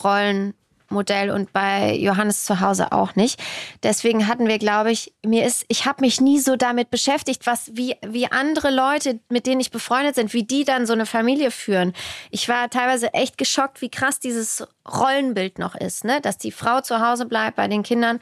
Rollenmodell 0.90 1.30
und 1.30 1.52
bei 1.52 1.94
Johannes 1.94 2.44
zu 2.44 2.60
Hause 2.60 2.92
auch 2.92 3.14
nicht. 3.16 3.40
Deswegen 3.82 4.26
hatten 4.26 4.46
wir, 4.46 4.58
glaube 4.58 4.90
ich, 4.90 5.12
mir 5.24 5.46
ist, 5.46 5.64
ich 5.68 5.86
habe 5.86 6.02
mich 6.02 6.20
nie 6.20 6.38
so 6.38 6.56
damit 6.56 6.90
beschäftigt, 6.90 7.46
was 7.46 7.70
wie 7.74 7.96
wie 8.06 8.30
andere 8.30 8.70
Leute, 8.70 9.20
mit 9.28 9.46
denen 9.46 9.60
ich 9.60 9.70
befreundet 9.70 10.16
sind, 10.16 10.34
wie 10.34 10.44
die 10.44 10.64
dann 10.64 10.86
so 10.86 10.92
eine 10.92 11.06
Familie 11.06 11.50
führen. 11.50 11.92
Ich 12.30 12.48
war 12.48 12.68
teilweise 12.70 13.14
echt 13.14 13.38
geschockt, 13.38 13.80
wie 13.80 13.90
krass 13.90 14.18
dieses 14.18 14.66
Rollenbild 14.88 15.58
noch 15.58 15.74
ist, 15.74 16.04
ne, 16.04 16.20
dass 16.20 16.38
die 16.38 16.52
Frau 16.52 16.80
zu 16.80 17.00
Hause 17.00 17.26
bleibt 17.26 17.56
bei 17.56 17.68
den 17.68 17.82
Kindern. 17.82 18.20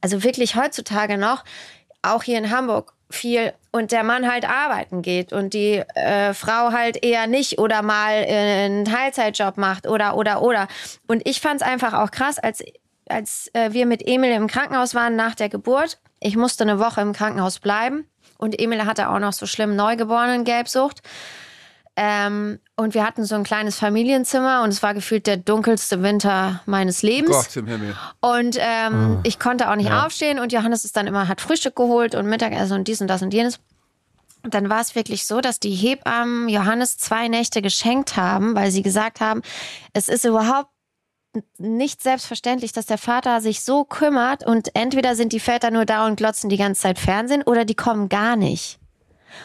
Also 0.00 0.22
wirklich 0.22 0.56
heutzutage 0.56 1.16
noch, 1.16 1.44
auch 2.02 2.22
hier 2.22 2.38
in 2.38 2.50
Hamburg 2.50 2.94
viel 3.10 3.52
und 3.72 3.92
der 3.92 4.04
Mann 4.04 4.30
halt 4.30 4.48
arbeiten 4.48 5.02
geht 5.02 5.32
und 5.32 5.52
die 5.52 5.82
äh, 5.94 6.32
Frau 6.34 6.72
halt 6.72 7.04
eher 7.04 7.26
nicht 7.26 7.58
oder 7.58 7.82
mal 7.82 8.12
äh, 8.12 8.64
einen 8.64 8.84
Teilzeitjob 8.84 9.56
macht 9.56 9.86
oder 9.86 10.16
oder 10.16 10.42
oder. 10.42 10.68
Und 11.06 11.26
ich 11.26 11.40
fand 11.40 11.60
es 11.60 11.66
einfach 11.66 11.92
auch 11.92 12.10
krass 12.10 12.38
als 12.38 12.64
als 13.08 13.50
äh, 13.54 13.72
wir 13.72 13.86
mit 13.86 14.06
Emil 14.06 14.30
im 14.32 14.46
Krankenhaus 14.46 14.94
waren 14.94 15.16
nach 15.16 15.34
der 15.34 15.48
Geburt. 15.48 15.98
Ich 16.20 16.36
musste 16.36 16.64
eine 16.64 16.78
Woche 16.78 17.00
im 17.00 17.12
Krankenhaus 17.12 17.58
bleiben 17.58 18.06
und 18.38 18.60
Emil 18.60 18.86
hatte 18.86 19.10
auch 19.10 19.18
noch 19.18 19.32
so 19.32 19.46
schlimm 19.46 19.74
neugeborenen 19.74 20.44
Gelbsucht 20.44 21.02
ähm, 21.96 22.60
und 22.80 22.94
wir 22.94 23.04
hatten 23.04 23.24
so 23.24 23.34
ein 23.34 23.44
kleines 23.44 23.78
Familienzimmer 23.78 24.62
und 24.62 24.70
es 24.70 24.82
war 24.82 24.94
gefühlt 24.94 25.26
der 25.26 25.36
dunkelste 25.36 26.02
Winter 26.02 26.62
meines 26.64 27.02
Lebens. 27.02 27.36
Gott 27.36 27.56
im 27.56 27.66
Himmel. 27.66 27.94
Und 28.20 28.56
ähm, 28.58 29.20
ich 29.22 29.38
konnte 29.38 29.70
auch 29.70 29.76
nicht 29.76 29.92
aufstehen 29.92 30.38
und 30.38 30.52
Johannes 30.52 30.86
ist 30.86 30.96
dann 30.96 31.06
immer, 31.06 31.28
hat 31.28 31.42
Frühstück 31.42 31.76
geholt 31.76 32.14
und 32.14 32.26
Mittagessen 32.26 32.72
und 32.78 32.88
dies 32.88 33.02
und 33.02 33.08
das 33.08 33.20
und 33.20 33.34
jenes. 33.34 33.60
Und 34.42 34.54
dann 34.54 34.70
war 34.70 34.80
es 34.80 34.94
wirklich 34.94 35.26
so, 35.26 35.42
dass 35.42 35.60
die 35.60 35.74
Hebammen 35.74 36.48
Johannes 36.48 36.96
zwei 36.96 37.28
Nächte 37.28 37.60
geschenkt 37.60 38.16
haben, 38.16 38.54
weil 38.54 38.70
sie 38.70 38.82
gesagt 38.82 39.20
haben, 39.20 39.42
es 39.92 40.08
ist 40.08 40.24
überhaupt 40.24 40.70
nicht 41.58 42.02
selbstverständlich, 42.02 42.72
dass 42.72 42.86
der 42.86 42.98
Vater 42.98 43.42
sich 43.42 43.62
so 43.62 43.84
kümmert 43.84 44.44
und 44.44 44.74
entweder 44.74 45.14
sind 45.14 45.34
die 45.34 45.38
Väter 45.38 45.70
nur 45.70 45.84
da 45.84 46.06
und 46.06 46.16
glotzen 46.16 46.48
die 46.48 46.56
ganze 46.56 46.80
Zeit 46.80 46.98
Fernsehen 46.98 47.42
oder 47.42 47.66
die 47.66 47.74
kommen 47.74 48.08
gar 48.08 48.36
nicht. 48.36 48.78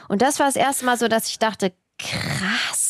Und 0.08 0.22
das 0.22 0.40
war 0.40 0.46
das 0.46 0.56
erste 0.56 0.86
Mal 0.86 0.98
so, 0.98 1.10
dass 1.10 1.28
ich 1.28 1.38
dachte, 1.38 1.74
krass. 2.00 2.85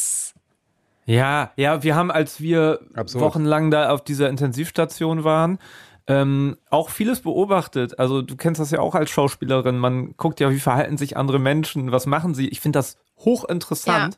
Ja, 1.06 1.52
ja, 1.56 1.84
wir 1.84 1.96
haben, 1.96 2.12
als 2.12 2.42
wir 2.42 2.80
Absurd. 2.96 3.24
wochenlang 3.24 3.70
da 3.72 3.90
auf 3.92 4.04
dieser 4.04 4.30
Intensivstation 4.30 5.24
waren, 5.24 5.60
ähm, 6.08 6.58
auch 6.70 6.90
vieles 6.90 7.22
beobachtet. 7.22 7.98
Also 8.00 8.22
du 8.22 8.36
kennst 8.36 8.60
das 8.62 8.72
ja 8.72 8.80
auch 8.80 8.96
als 8.96 9.10
Schauspielerin. 9.10 9.78
Man 9.78 10.16
guckt 10.18 10.40
ja, 10.40 10.52
wie 10.52 10.60
verhalten 10.60 10.98
sich 10.98 11.18
andere 11.18 11.40
Menschen, 11.40 11.92
was 11.92 12.06
machen 12.06 12.34
sie. 12.36 12.48
Ich 12.50 12.60
finde 12.62 12.80
das 12.80 12.98
hochinteressant. 13.20 14.18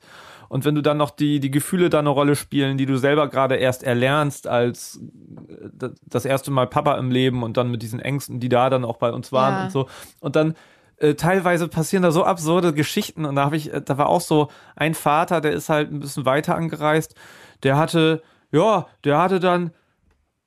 Und 0.49 0.63
wenn 0.63 0.75
du 0.75 0.81
dann 0.81 0.95
noch 0.97 1.09
die, 1.09 1.41
die 1.41 1.51
Gefühle 1.51 1.89
da 1.89 1.99
eine 1.99 2.09
Rolle 2.09 2.37
spielen, 2.37 2.77
die 2.77 2.85
du 2.85 2.97
selber 2.97 3.27
gerade 3.27 3.55
erst 3.55 3.83
erlernst 3.83 4.47
als 4.47 4.99
äh, 5.81 5.89
das 6.05 6.23
erste 6.25 6.51
Mal 6.51 6.67
Papa 6.67 6.97
im 6.97 7.11
Leben 7.11 7.43
und 7.43 7.57
dann 7.57 7.69
mit 7.69 7.81
diesen 7.81 7.99
Ängsten, 7.99 8.39
die 8.39 8.47
da 8.49 8.69
dann 8.69 8.85
auch 8.85 8.97
bei 8.97 9.11
uns 9.11 9.31
waren 9.33 9.53
Ja. 9.55 9.63
und 9.65 9.71
so. 9.71 9.87
Und 10.21 10.35
dann 10.37 10.55
äh, 10.97 11.15
teilweise 11.15 11.67
passieren 11.67 12.03
da 12.03 12.11
so 12.11 12.23
absurde 12.23 12.73
Geschichten 12.73 13.25
und 13.25 13.35
da 13.35 13.45
habe 13.45 13.57
ich, 13.57 13.73
äh, 13.73 13.81
da 13.81 13.97
war 13.97 14.07
auch 14.07 14.21
so 14.21 14.49
ein 14.75 14.93
Vater, 14.93 15.41
der 15.41 15.51
ist 15.51 15.69
halt 15.69 15.91
ein 15.91 15.99
bisschen 15.99 16.25
weiter 16.25 16.55
angereist, 16.55 17.15
der 17.63 17.77
hatte, 17.77 18.21
ja, 18.51 18.87
der 19.03 19.19
hatte 19.19 19.39
dann, 19.39 19.71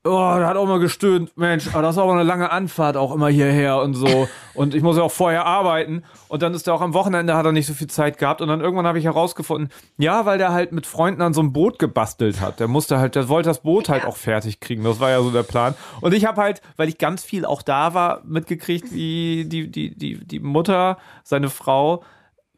oh, 0.04 0.34
der 0.38 0.46
hat 0.46 0.56
auch 0.56 0.66
mal 0.66 0.78
gestöhnt, 0.78 1.36
Mensch, 1.36 1.68
aber 1.72 1.82
das 1.82 1.96
war 1.96 2.04
aber 2.04 2.14
eine 2.14 2.22
lange 2.22 2.50
Anfahrt 2.50 2.96
auch 2.96 3.14
immer 3.14 3.28
hierher 3.28 3.80
und 3.82 3.94
so. 3.94 4.28
Und 4.54 4.74
ich 4.74 4.82
muss 4.82 4.96
ja 4.96 5.02
auch 5.02 5.12
vorher 5.12 5.44
arbeiten. 5.44 6.04
Und 6.28 6.42
dann 6.42 6.54
ist 6.54 6.66
er 6.66 6.74
auch 6.74 6.80
am 6.80 6.94
Wochenende 6.94 7.34
hat 7.36 7.44
er 7.44 7.52
nicht 7.52 7.66
so 7.66 7.74
viel 7.74 7.88
Zeit 7.88 8.16
gehabt. 8.16 8.40
Und 8.40 8.48
dann 8.48 8.60
irgendwann 8.60 8.86
habe 8.86 8.98
ich 8.98 9.04
herausgefunden, 9.04 9.70
ja, 9.98 10.24
weil 10.24 10.38
der 10.38 10.52
halt 10.52 10.72
mit 10.72 10.86
Freunden 10.86 11.20
an 11.20 11.34
so 11.34 11.40
einem 11.40 11.52
Boot 11.52 11.78
gebastelt 11.78 12.40
hat, 12.40 12.60
der 12.60 12.68
musste 12.68 12.98
halt, 12.98 13.14
der 13.14 13.28
wollte 13.28 13.50
das 13.50 13.60
Boot 13.60 13.88
halt 13.88 14.04
auch 14.04 14.16
fertig 14.16 14.60
kriegen, 14.60 14.84
das 14.84 15.00
war 15.00 15.10
ja 15.10 15.22
so 15.22 15.30
der 15.30 15.42
Plan. 15.42 15.74
Und 16.00 16.14
ich 16.14 16.24
habe 16.24 16.40
halt, 16.40 16.62
weil 16.76 16.88
ich 16.88 16.98
ganz 16.98 17.22
viel 17.22 17.44
auch 17.44 17.62
da 17.62 17.92
war, 17.92 18.22
mitgekriegt, 18.24 18.92
wie 18.92 19.44
die, 19.46 19.70
die, 19.70 19.94
die, 19.94 20.24
die 20.24 20.40
Mutter, 20.40 20.96
seine 21.24 21.50
Frau 21.50 22.02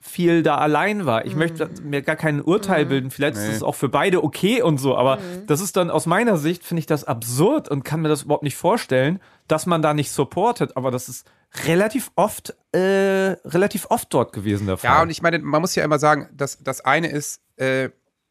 viel 0.03 0.43
da 0.43 0.59
allein 0.59 1.07
war. 1.07 1.25
Ich 1.25 1.37
möchte 1.37 1.71
mir 1.83 2.03
gar 2.03 2.17
kein 2.17 2.43
Urteil 2.43 2.87
bilden. 2.87 3.11
Vielleicht 3.11 3.37
ist 3.37 3.49
es 3.49 3.63
auch 3.63 3.77
für 3.77 3.89
beide 3.89 4.23
okay 4.25 4.61
und 4.61 4.79
so, 4.79 4.97
aber 4.97 5.19
das 5.47 5.61
ist 5.61 5.77
dann 5.77 5.91
aus 5.91 6.07
meiner 6.07 6.37
Sicht, 6.37 6.65
finde 6.65 6.81
ich 6.81 6.87
das 6.87 7.05
absurd 7.05 7.69
und 7.69 7.85
kann 7.85 8.03
mir 8.03 8.09
das 8.09 8.25
überhaupt 8.25 8.43
nicht 8.43 8.57
vorstellen, 8.57 9.21
dass 9.47 9.65
man 9.65 9.81
da 9.81 9.95
nicht 9.95 10.11
supportet. 10.11 10.77
Aber 10.77 10.91
das 10.91 11.09
ist 11.09 11.27
relativ 11.67 12.11
oft, 12.17 12.55
äh, 12.73 13.37
relativ 13.45 13.87
oft 13.91 14.13
dort 14.13 14.33
gewesen 14.33 14.67
der 14.67 14.77
Fall. 14.77 14.91
Ja, 14.91 15.03
und 15.03 15.11
ich 15.11 15.23
meine, 15.23 15.39
man 15.39 15.61
muss 15.61 15.75
ja 15.77 15.85
immer 15.85 16.01
sagen, 16.01 16.29
dass 16.33 16.59
das 16.59 16.81
eine 16.81 17.09
ist, 17.09 17.41
äh, 17.57 17.91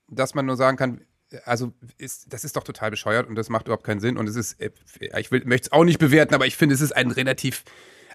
dass 0.09 0.35
man 0.35 0.45
nur 0.45 0.57
sagen 0.57 0.75
kann, 0.75 1.01
also 1.45 1.71
ist, 1.97 2.33
das 2.33 2.43
ist 2.43 2.57
doch 2.57 2.63
total 2.63 2.91
bescheuert 2.91 3.29
und 3.29 3.35
das 3.35 3.47
macht 3.47 3.67
überhaupt 3.67 3.85
keinen 3.85 4.01
Sinn. 4.01 4.17
Und 4.17 4.27
es 4.27 4.35
ist, 4.35 4.59
äh, 4.59 4.71
ich 5.17 5.31
will, 5.31 5.43
möchte 5.45 5.67
es 5.67 5.71
auch 5.71 5.85
nicht 5.85 5.99
bewerten, 5.99 6.35
aber 6.35 6.45
ich 6.45 6.57
finde, 6.57 6.75
es 6.75 6.81
ist 6.81 6.91
ein 6.91 7.11
relativ, 7.11 7.63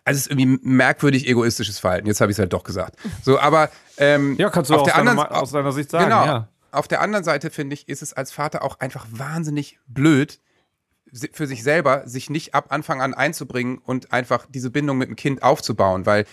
also 0.06 0.16
es 0.18 0.26
ist 0.26 0.30
irgendwie 0.32 0.58
merkwürdig 0.62 1.28
egoistisches 1.28 1.78
Verhalten. 1.78 2.06
Jetzt 2.06 2.20
habe 2.20 2.30
ich 2.30 2.36
es 2.36 2.38
halt 2.38 2.52
doch 2.52 2.64
gesagt. 2.64 2.96
So, 3.22 3.38
aber 3.38 3.70
ähm, 3.98 4.36
ja, 4.38 4.48
kannst 4.50 4.70
du 4.70 4.74
auf 4.74 4.80
aus, 4.82 4.86
der 4.86 4.94
deiner, 4.96 5.10
anderen, 5.10 5.28
Ma- 5.30 5.36
aus 5.36 5.50
deiner 5.50 5.72
Sicht 5.72 5.90
sagen. 5.90 6.04
genau. 6.04 6.24
Ja. 6.24 6.48
Auf 6.70 6.88
der 6.88 7.00
anderen 7.00 7.24
Seite 7.24 7.50
finde 7.50 7.74
ich, 7.74 7.88
ist 7.88 8.02
es 8.02 8.12
als 8.12 8.32
Vater 8.32 8.62
auch 8.62 8.80
einfach 8.80 9.06
wahnsinnig 9.10 9.78
blöd 9.86 10.40
für 11.32 11.46
sich 11.46 11.62
selber, 11.62 12.02
sich 12.06 12.30
nicht 12.30 12.54
ab 12.54 12.66
Anfang 12.70 13.00
an 13.00 13.14
einzubringen 13.14 13.78
und 13.78 14.12
einfach 14.12 14.46
diese 14.48 14.70
Bindung 14.70 14.98
mit 14.98 15.08
dem 15.08 15.16
Kind 15.16 15.42
aufzubauen, 15.42 16.04
weil 16.06 16.24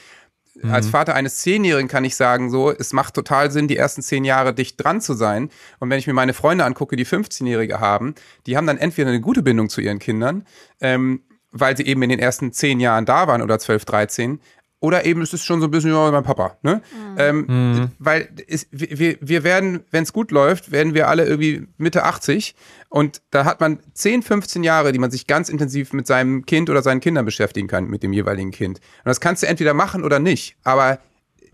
als 0.69 0.87
Vater 0.87 1.15
eines 1.15 1.37
Zehnjährigen 1.37 1.87
kann 1.87 2.05
ich 2.05 2.15
sagen, 2.15 2.51
so, 2.51 2.69
es 2.69 2.93
macht 2.93 3.15
total 3.15 3.49
Sinn, 3.49 3.67
die 3.67 3.75
ersten 3.75 4.03
zehn 4.03 4.23
Jahre 4.23 4.53
dicht 4.53 4.75
dran 4.83 5.01
zu 5.01 5.15
sein. 5.15 5.49
Und 5.79 5.89
wenn 5.89 5.97
ich 5.97 6.05
mir 6.05 6.13
meine 6.13 6.33
Freunde 6.35 6.63
angucke, 6.63 6.95
die 6.95 7.07
15-Jährige 7.07 7.79
haben, 7.79 8.13
die 8.45 8.55
haben 8.55 8.67
dann 8.67 8.77
entweder 8.77 9.09
eine 9.09 9.19
gute 9.19 9.41
Bindung 9.41 9.69
zu 9.69 9.81
ihren 9.81 9.97
Kindern, 9.97 10.45
ähm, 10.79 11.23
weil 11.53 11.77
sie 11.77 11.85
eben 11.85 12.01
in 12.03 12.09
den 12.09 12.19
ersten 12.19 12.51
zehn 12.51 12.79
Jahren 12.79 13.05
da 13.05 13.27
waren 13.27 13.41
oder 13.41 13.59
12, 13.59 13.85
13. 13.85 14.39
Oder 14.79 15.05
eben 15.05 15.21
es 15.21 15.31
ist 15.31 15.45
schon 15.45 15.61
so 15.61 15.67
ein 15.67 15.71
bisschen 15.71 15.91
ja, 15.91 16.11
mein 16.11 16.23
Papa. 16.23 16.57
Ne? 16.61 16.81
Ähm, 17.17 17.89
Weil 17.99 18.27
es, 18.49 18.67
wir, 18.69 19.15
wir 19.21 19.43
werden, 19.45 19.85
wenn 19.91 20.03
es 20.03 20.11
gut 20.11 20.31
läuft, 20.31 20.73
werden 20.73 20.93
wir 20.93 21.07
alle 21.07 21.25
irgendwie 21.25 21.65
Mitte 21.77 22.03
80. 22.03 22.53
Und 22.89 23.21
da 23.31 23.45
hat 23.45 23.61
man 23.61 23.79
10, 23.93 24.23
15 24.23 24.61
Jahre, 24.61 24.91
die 24.91 24.99
man 24.99 25.09
sich 25.09 25.25
ganz 25.25 25.47
intensiv 25.47 25.93
mit 25.93 26.05
seinem 26.05 26.45
Kind 26.45 26.69
oder 26.69 26.81
seinen 26.81 26.99
Kindern 26.99 27.23
beschäftigen 27.23 27.69
kann, 27.69 27.85
mit 27.85 28.03
dem 28.03 28.11
jeweiligen 28.11 28.51
Kind. 28.51 28.79
Und 28.79 29.05
das 29.05 29.21
kannst 29.21 29.43
du 29.43 29.47
entweder 29.47 29.73
machen 29.73 30.03
oder 30.03 30.19
nicht. 30.19 30.57
Aber 30.65 30.99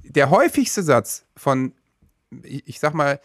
der 0.03 0.31
häufigste 0.31 0.81
Satz 0.81 1.25
von, 1.35 1.73
ich, 2.41 2.63
ich 2.67 2.79
sag 2.79 2.95
mal, 2.95 3.19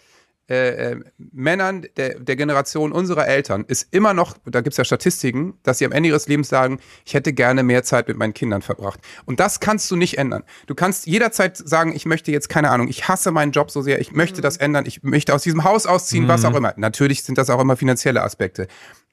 äh, 0.49 0.93
äh, 0.93 1.01
Männern 1.17 1.87
der, 1.97 2.19
der 2.21 2.37
Generation 2.37 2.93
unserer 2.93 3.27
Eltern 3.27 3.65
ist 3.67 3.89
immer 3.93 4.13
noch, 4.13 4.37
da 4.45 4.61
gibt 4.61 4.75
es 4.75 4.77
ja 4.77 4.85
Statistiken, 4.85 5.59
dass 5.63 5.79
sie 5.79 5.87
am 5.87 5.93
Ende 5.93 6.11
ihres 6.11 6.29
Lebens 6.29 6.51
sagen, 6.51 6.81
ich 7.07 7.15
hätte 7.15 7.33
gerne 7.33 7.63
mehr 7.63 7.83
Zeit 7.83 8.09
mit 8.09 8.19
meinen 8.19 8.35
Kindern 8.35 8.61
verbracht. 8.61 9.01
Und 9.25 9.41
das 9.41 9.61
kannst 9.61 9.91
du 9.91 9.97
nicht 9.97 10.19
ändern. 10.19 10.45
Du 10.67 10.75
kannst 10.75 11.07
jederzeit 11.07 11.57
sagen, 11.57 11.95
ich 11.97 12.05
möchte 12.05 12.31
jetzt, 12.31 12.51
keine 12.51 12.71
Ahnung, 12.71 12.89
ich 12.89 13.09
hasse 13.09 13.31
meinen 13.31 13.53
Job 13.53 13.71
so 13.71 13.81
sehr, 13.81 14.01
ich 14.01 14.13
möchte 14.13 14.43
das 14.43 14.59
ändern, 14.59 14.85
ich 14.87 15.03
möchte 15.03 15.35
aus 15.35 15.43
diesem 15.43 15.65
Haus 15.65 15.87
ausziehen, 15.87 16.29
was 16.29 16.45
auch 16.45 16.55
immer. 16.55 16.75
Natürlich 16.77 17.25
sind 17.25 17.39
das 17.39 17.49
auch 17.49 17.61
immer 17.61 17.77
finanzielle 17.77 18.23
Aspekte. 18.23 18.69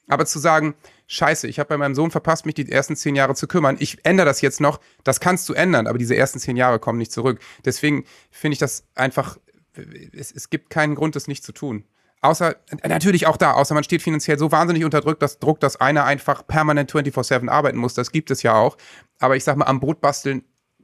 Aber 0.10 0.26
zu 0.26 0.40
sagen, 0.40 0.76
scheiße, 1.08 1.48
ich 1.48 1.60
habe 1.60 1.70
bei 1.70 1.78
meinem 1.78 1.96
Sohn 1.96 2.12
verpasst, 2.12 2.46
mich 2.46 2.56
die 2.56 2.70
ersten 2.70 2.98
zehn 2.98 3.16
Jahre 3.16 3.36
zu 3.36 3.48
kümmern, 3.48 3.78
ich 3.80 4.04
ändere 4.04 4.26
das 4.26 4.42
jetzt 4.42 4.60
noch, 4.60 4.82
das 5.06 5.22
kannst 5.22 5.48
du 5.48 5.54
ändern, 5.54 5.88
aber 5.88 5.98
diese 5.98 6.18
ersten 6.18 6.40
zehn 6.40 6.58
Jahre 6.58 6.80
kommen 6.80 6.98
nicht 6.98 7.14
zurück. 7.14 7.40
Deswegen 7.64 8.04
finde 8.30 8.54
ich 8.54 8.60
das 8.60 8.84
einfach, 8.96 9.38
es, 10.14 10.32
es 10.32 10.50
gibt 10.50 10.70
keinen 10.70 10.96
Grund, 10.96 11.16
das 11.16 11.28
nicht 11.28 11.44
zu 11.44 11.52
tun. 11.52 11.86
Außer, 12.22 12.56
natürlich 12.88 13.26
auch 13.26 13.38
da, 13.38 13.54
außer 13.54 13.74
man 13.74 13.84
steht 13.84 14.04
finanziell 14.04 14.38
so 14.38 14.52
wahnsinnig 14.52 14.86
unter 14.86 15.02
Druck, 15.02 15.20
dass 15.20 15.40
Druck, 15.40 15.60
dass 15.60 15.78
einer 15.82 16.06
einfach 16.06 16.46
permanent 16.46 16.92
24-7 16.92 17.50
arbeiten 17.50 17.80
muss, 17.80 17.96
das 17.96 18.12
gibt 18.12 18.30
es 18.30 18.44
ja 18.44 18.54
auch. 18.54 18.78
Aber 19.20 19.36
ich 19.36 19.44
sag 19.44 19.58
mal, 19.58 19.66
am 19.66 19.80
Brot 19.80 20.02
basteln 20.02 20.44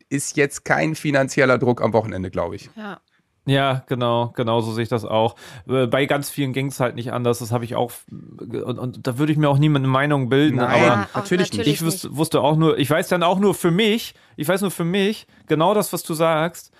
ist 0.09 0.35
jetzt 0.35 0.65
kein 0.65 0.95
finanzieller 0.95 1.59
Druck 1.59 1.81
am 1.81 1.93
Wochenende, 1.93 2.31
glaube 2.31 2.55
ich. 2.55 2.69
Ja. 2.75 3.01
Ja, 3.47 3.85
genau, 3.87 4.33
genau 4.35 4.59
so 4.59 4.73
sehe 4.73 4.83
ich 4.83 4.89
das 4.89 5.05
auch. 5.05 5.35
Äh, 5.69 5.87
Bei 5.87 6.05
ganz 6.05 6.29
vielen 6.29 6.51
ging 6.51 6.67
es 6.67 6.81
halt 6.81 6.95
nicht 6.95 7.13
anders. 7.13 7.39
Das 7.39 7.53
habe 7.53 7.63
ich 7.63 7.75
auch. 7.75 7.93
Und, 8.11 8.77
und 8.77 9.07
da 9.07 9.17
würde 9.17 9.31
ich 9.31 9.37
mir 9.37 9.47
auch 9.47 9.57
niemand 9.57 9.85
eine 9.85 9.91
Meinung 9.91 10.27
bilden. 10.27 10.57
Nein. 10.57 10.83
Aber 10.83 11.07
natürlich 11.15 11.53
nicht. 11.53 11.65
ich 11.65 11.83
wusste, 11.83 12.15
wusste 12.17 12.41
auch 12.41 12.57
nur, 12.57 12.77
ich 12.77 12.89
weiß 12.89 13.07
dann 13.07 13.23
auch 13.23 13.39
nur 13.39 13.55
für 13.55 13.71
mich, 13.71 14.15
ich 14.35 14.49
weiß 14.49 14.61
nur 14.61 14.71
für 14.71 14.83
mich, 14.83 15.27
genau 15.47 15.73
das, 15.73 15.93
was 15.93 16.03
du 16.03 16.13
sagst. 16.13 16.73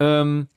Ähm, 0.00 0.48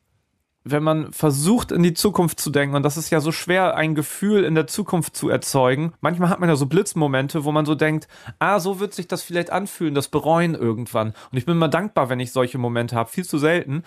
wenn 0.64 0.84
man 0.84 1.12
versucht, 1.14 1.72
in 1.72 1.84
die 1.84 1.94
Zukunft 1.94 2.40
zu 2.40 2.50
denken, 2.50 2.76
und 2.76 2.84
das 2.84 2.98
ist 2.98 3.10
ja 3.10 3.22
so 3.22 3.32
schwer, 3.32 3.76
ein 3.76 3.96
Gefühl 3.96 4.44
in 4.44 4.56
der 4.56 4.68
Zukunft 4.68 5.16
zu 5.16 5.30
erzeugen. 5.30 5.94
Manchmal 6.02 6.30
hat 6.30 6.40
man 6.40 6.50
ja 6.50 6.56
so 6.56 6.66
Blitzmomente, 6.66 7.46
wo 7.46 7.52
man 7.52 7.66
so 7.66 7.76
denkt, 7.76 8.08
ah, 8.40 8.60
so 8.60 8.80
wird 8.80 8.94
sich 8.94 9.08
das 9.08 9.24
vielleicht 9.24 9.52
anfühlen, 9.52 9.96
das 9.96 10.10
bereuen 10.10 10.56
irgendwann. 10.56 11.14
Und 11.32 11.38
ich 11.38 11.46
bin 11.46 11.58
mal 11.58 11.70
dankbar, 11.70 12.10
wenn 12.10 12.20
ich 12.20 12.32
solche 12.32 12.58
Momente 12.58 12.96
habe. 12.96 13.10
Viel 13.10 13.26
zu 13.26 13.38
selten, 13.38 13.84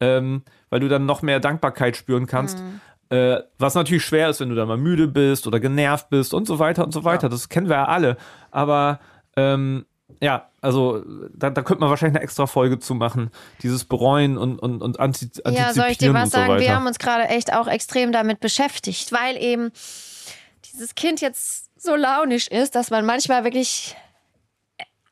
ähm, 0.00 0.42
weil 0.68 0.80
du 0.80 0.88
dann 0.88 1.06
noch 1.06 1.22
mehr 1.22 1.40
Dankbarkeit 1.40 1.96
spüren 1.96 2.26
kannst. 2.26 2.58
Mhm. 2.58 2.80
Äh, 3.08 3.42
was 3.58 3.76
natürlich 3.76 4.04
schwer 4.04 4.28
ist, 4.28 4.40
wenn 4.40 4.48
du 4.48 4.56
dann 4.56 4.66
mal 4.66 4.76
müde 4.76 5.06
bist 5.06 5.46
oder 5.46 5.60
genervt 5.60 6.10
bist 6.10 6.34
und 6.34 6.46
so 6.46 6.58
weiter 6.58 6.84
und 6.84 6.92
so 6.92 7.04
weiter. 7.04 7.28
Das 7.28 7.48
kennen 7.48 7.68
wir 7.68 7.76
ja 7.76 7.84
alle. 7.84 8.16
Aber 8.50 8.98
ähm, 9.36 9.86
ja, 10.20 10.48
also 10.66 11.02
da, 11.32 11.50
da 11.50 11.62
könnte 11.62 11.80
man 11.80 11.90
wahrscheinlich 11.90 12.16
eine 12.16 12.24
extra 12.24 12.46
Folge 12.46 12.78
zu 12.78 12.94
machen. 12.94 13.30
Dieses 13.62 13.84
Bereuen 13.84 14.36
und, 14.36 14.58
und, 14.58 14.82
und 14.82 15.00
Anti 15.00 15.30
Ja, 15.46 15.72
soll 15.72 15.86
ich 15.90 15.98
dir 15.98 16.12
was 16.12 16.30
so 16.30 16.38
sagen? 16.38 16.52
weiter. 16.52 16.60
Wir 16.60 16.74
haben 16.74 16.86
uns 16.86 16.98
gerade 16.98 17.28
echt 17.28 17.52
auch 17.52 17.68
extrem 17.68 18.12
damit 18.12 18.40
beschäftigt, 18.40 19.12
weil 19.12 19.36
eben 19.36 19.70
dieses 20.72 20.94
Kind 20.94 21.20
jetzt 21.20 21.70
so 21.80 21.94
launisch 21.94 22.48
ist, 22.48 22.74
dass 22.74 22.90
man 22.90 23.06
manchmal 23.06 23.44
wirklich 23.44 23.96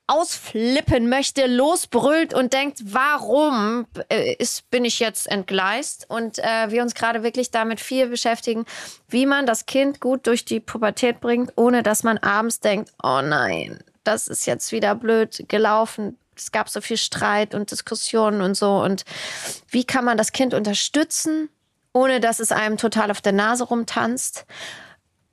ausflippen 0.07 1.09
möchte, 1.09 1.47
losbrüllt 1.47 2.35
und 2.35 2.53
denkt, 2.53 2.81
warum 2.85 3.87
äh, 4.11 4.35
ist, 4.35 4.69
bin 4.71 4.85
ich 4.85 4.99
jetzt 4.99 5.31
entgleist? 5.31 6.05
Und 6.11 6.39
äh, 6.41 6.71
wir 6.71 6.83
uns 6.83 6.95
gerade 6.95 7.23
wirklich 7.23 7.51
damit 7.51 7.81
viel 7.81 8.09
beschäftigen, 8.09 8.67
wie 9.09 9.25
man 9.25 9.47
das 9.47 9.65
Kind 9.65 10.01
gut 10.01 10.27
durch 10.27 10.45
die 10.45 10.61
Pubertät 10.61 11.21
bringt, 11.21 11.53
ohne 11.57 11.83
dass 11.83 12.03
man 12.03 12.19
abends 12.19 12.61
denkt, 12.61 12.93
oh 13.03 13.23
nein, 13.23 13.79
das 14.05 14.29
ist 14.29 14.47
jetzt 14.47 14.73
wieder 14.73 14.95
blöd 14.95 15.45
gelaufen. 15.49 16.19
Es 16.37 16.53
gab 16.53 16.69
so 16.69 16.81
viel 16.81 16.97
Streit 16.97 17.55
und 17.55 17.71
Diskussionen 17.71 18.41
und 18.41 18.57
so. 18.57 18.83
Und 18.83 19.05
wie 19.69 19.85
kann 19.85 20.05
man 20.05 20.19
das 20.19 20.33
Kind 20.33 20.55
unterstützen, 20.55 21.49
ohne 21.93 22.21
dass 22.21 22.41
es 22.41 22.53
einem 22.53 22.77
total 22.77 23.11
auf 23.11 23.21
der 23.21 23.33
Nase 23.33 23.65
rumtanzt? 23.65 24.47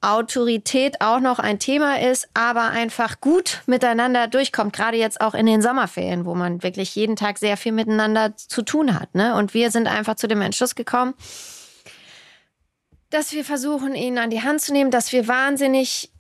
Autorität 0.02 1.00
auch 1.00 1.20
noch 1.20 1.38
ein 1.38 1.60
Thema 1.60 2.00
ist, 2.00 2.28
aber 2.34 2.72
einfach 2.72 3.22
gut 3.22 3.62
miteinander 3.68 4.28
durchkommt. 4.28 4.74
Gerade 4.74 4.98
jetzt 4.98 5.22
auch 5.22 5.36
in 5.36 5.46
den 5.46 5.62
Sommerferien, 5.62 6.26
wo 6.26 6.34
man 6.34 6.64
wirklich 6.64 6.96
jeden 6.96 7.16
Tag 7.16 7.38
sehr 7.38 7.56
viel 7.56 7.72
miteinander 7.72 8.36
zu 8.36 8.64
tun 8.64 9.00
hat. 9.00 9.14
Ne? 9.14 9.36
Und 9.36 9.54
wir 9.54 9.70
sind 9.70 9.88
einfach 9.88 10.16
zu 10.16 10.28
dem 10.28 10.42
Entschluss 10.42 10.74
gekommen, 10.74 11.14
dass 13.12 13.32
wir 13.34 13.46
versuchen, 13.46 13.94
ihn 13.94 14.18
an 14.18 14.32
die 14.32 14.42
Hand 14.42 14.62
zu 14.62 14.74
nehmen, 14.74 14.90
dass 14.90 15.12
wir 15.12 15.28
wahnsinnig 15.28 16.12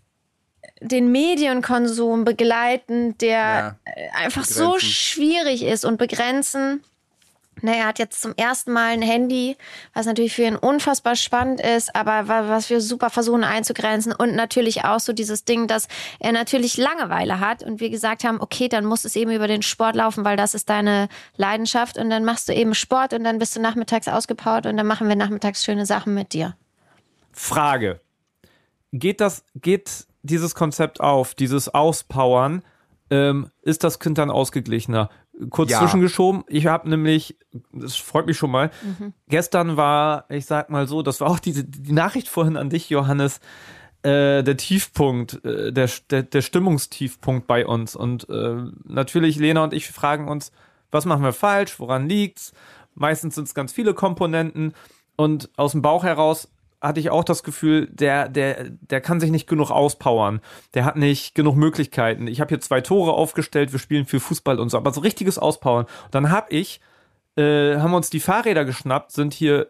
den 0.81 1.11
Medienkonsum 1.11 2.23
begleiten, 2.25 3.17
der 3.19 3.37
Ja, 3.37 3.75
äh, 3.85 4.09
einfach 4.15 4.45
so 4.45 4.65
begrenzen. 4.73 4.89
schwierig 4.89 5.63
ist 5.63 5.85
und 5.85 5.97
begrenzen. 5.97 6.83
Na, 7.63 7.73
er 7.73 7.85
hat 7.85 7.99
jetzt 7.99 8.21
zum 8.21 8.33
ersten 8.37 8.71
Mal 8.71 8.93
ein 8.93 9.01
Handy, 9.03 9.55
was 9.93 10.07
natürlich 10.07 10.33
für 10.33 10.43
ihn 10.43 10.55
unfassbar 10.55 11.15
spannend 11.15 11.61
ist, 11.61 11.95
aber 11.95 12.27
wa- 12.27 12.47
was 12.49 12.69
wir 12.71 12.81
super 12.81 13.11
versuchen 13.11 13.43
einzugrenzen 13.43 14.13
und 14.13 14.33
natürlich 14.35 14.83
auch 14.85 14.99
so 14.99 15.13
dieses 15.13 15.43
Ding, 15.43 15.67
dass 15.67 15.87
er 16.19 16.31
natürlich 16.31 16.77
Langeweile 16.77 17.39
hat 17.39 17.61
und 17.61 17.79
wir 17.79 17.91
gesagt 17.91 18.23
haben, 18.23 18.41
okay, 18.41 18.67
dann 18.67 18.85
muss 18.85 19.05
es 19.05 19.15
eben 19.15 19.29
über 19.31 19.47
den 19.47 19.61
Sport 19.61 19.95
laufen, 19.95 20.23
weil 20.25 20.37
das 20.37 20.55
ist 20.55 20.69
deine 20.69 21.07
Leidenschaft 21.35 21.97
und 21.97 22.09
dann 22.09 22.23
machst 22.25 22.49
du 22.49 22.53
eben 22.53 22.73
Sport 22.73 23.13
und 23.13 23.23
dann 23.25 23.37
bist 23.37 23.55
du 23.55 23.59
nachmittags 23.61 24.07
ausgepowert 24.07 24.65
und 24.65 24.77
dann 24.77 24.87
machen 24.87 25.07
wir 25.07 25.15
nachmittags 25.15 25.63
schöne 25.63 25.85
Sachen 25.85 26.15
mit 26.15 26.33
dir. 26.33 26.55
Frage. 27.31 27.99
Geht 28.93 29.21
das, 29.21 29.43
geht 29.55 30.05
dieses 30.23 30.55
Konzept 30.55 30.99
auf, 31.01 31.33
dieses 31.35 31.73
Auspowern, 31.73 32.63
ähm, 33.09 33.49
ist 33.61 33.83
das 33.83 33.99
Kind 33.99 34.17
dann 34.17 34.29
ausgeglichener? 34.31 35.09
Kurz 35.49 35.71
Ja. 35.71 35.79
zwischengeschoben, 35.79 36.43
ich 36.47 36.67
habe 36.67 36.89
nämlich, 36.89 37.37
das 37.73 37.95
freut 37.95 38.27
mich 38.27 38.37
schon 38.37 38.51
mal, 38.51 38.69
Mhm. 38.83 39.13
gestern 39.27 39.75
war, 39.77 40.25
ich 40.29 40.45
sag 40.45 40.69
mal 40.69 40.87
so, 40.87 41.01
das 41.01 41.19
war 41.19 41.29
auch 41.29 41.39
diese, 41.39 41.63
die 41.63 41.93
Nachricht 41.93 42.27
vorhin 42.29 42.57
an 42.57 42.69
dich, 42.69 42.89
Johannes, 42.89 43.39
äh, 44.03 44.43
der 44.43 44.57
Tiefpunkt, 44.57 45.43
äh, 45.45 45.71
der, 45.73 45.89
der, 46.09 46.23
der 46.23 46.41
Stimmungstiefpunkt 46.41 47.47
bei 47.47 47.65
uns. 47.65 47.95
Und 47.95 48.29
äh, 48.29 48.55
natürlich, 48.85 49.37
Lena 49.37 49.63
und 49.63 49.73
ich 49.73 49.87
fragen 49.89 50.27
uns, 50.27 50.51
was 50.91 51.05
machen 51.05 51.23
wir 51.23 51.33
falsch, 51.33 51.79
woran 51.79 52.07
liegt's? 52.09 52.51
Meistens 52.95 53.35
sind 53.35 53.47
es 53.47 53.53
ganz 53.53 53.71
viele 53.71 53.93
Komponenten. 53.93 54.73
Und 55.15 55.49
aus 55.55 55.71
dem 55.73 55.81
Bauch 55.81 56.03
heraus 56.03 56.49
hatte 56.81 56.99
ich 56.99 57.11
auch 57.11 57.23
das 57.23 57.43
Gefühl, 57.43 57.87
der, 57.91 58.27
der, 58.27 58.69
der 58.69 59.01
kann 59.01 59.19
sich 59.19 59.29
nicht 59.29 59.47
genug 59.47 59.69
auspowern. 59.69 60.41
Der 60.73 60.83
hat 60.83 60.95
nicht 60.95 61.35
genug 61.35 61.55
Möglichkeiten. 61.55 62.27
Ich 62.27 62.41
habe 62.41 62.49
hier 62.49 62.59
zwei 62.59 62.81
Tore 62.81 63.13
aufgestellt, 63.13 63.71
wir 63.71 63.79
spielen 63.79 64.05
viel 64.05 64.19
Fußball 64.19 64.59
und 64.59 64.69
so, 64.69 64.77
aber 64.77 64.91
so 64.91 65.01
richtiges 65.01 65.37
Auspowern. 65.37 65.85
Und 65.85 66.15
dann 66.15 66.31
habe 66.31 66.47
ich, 66.49 66.81
äh, 67.37 67.77
haben 67.77 67.91
wir 67.91 67.97
uns 67.97 68.09
die 68.09 68.19
Fahrräder 68.19 68.65
geschnappt, 68.65 69.11
sind 69.11 69.33
hier 69.33 69.67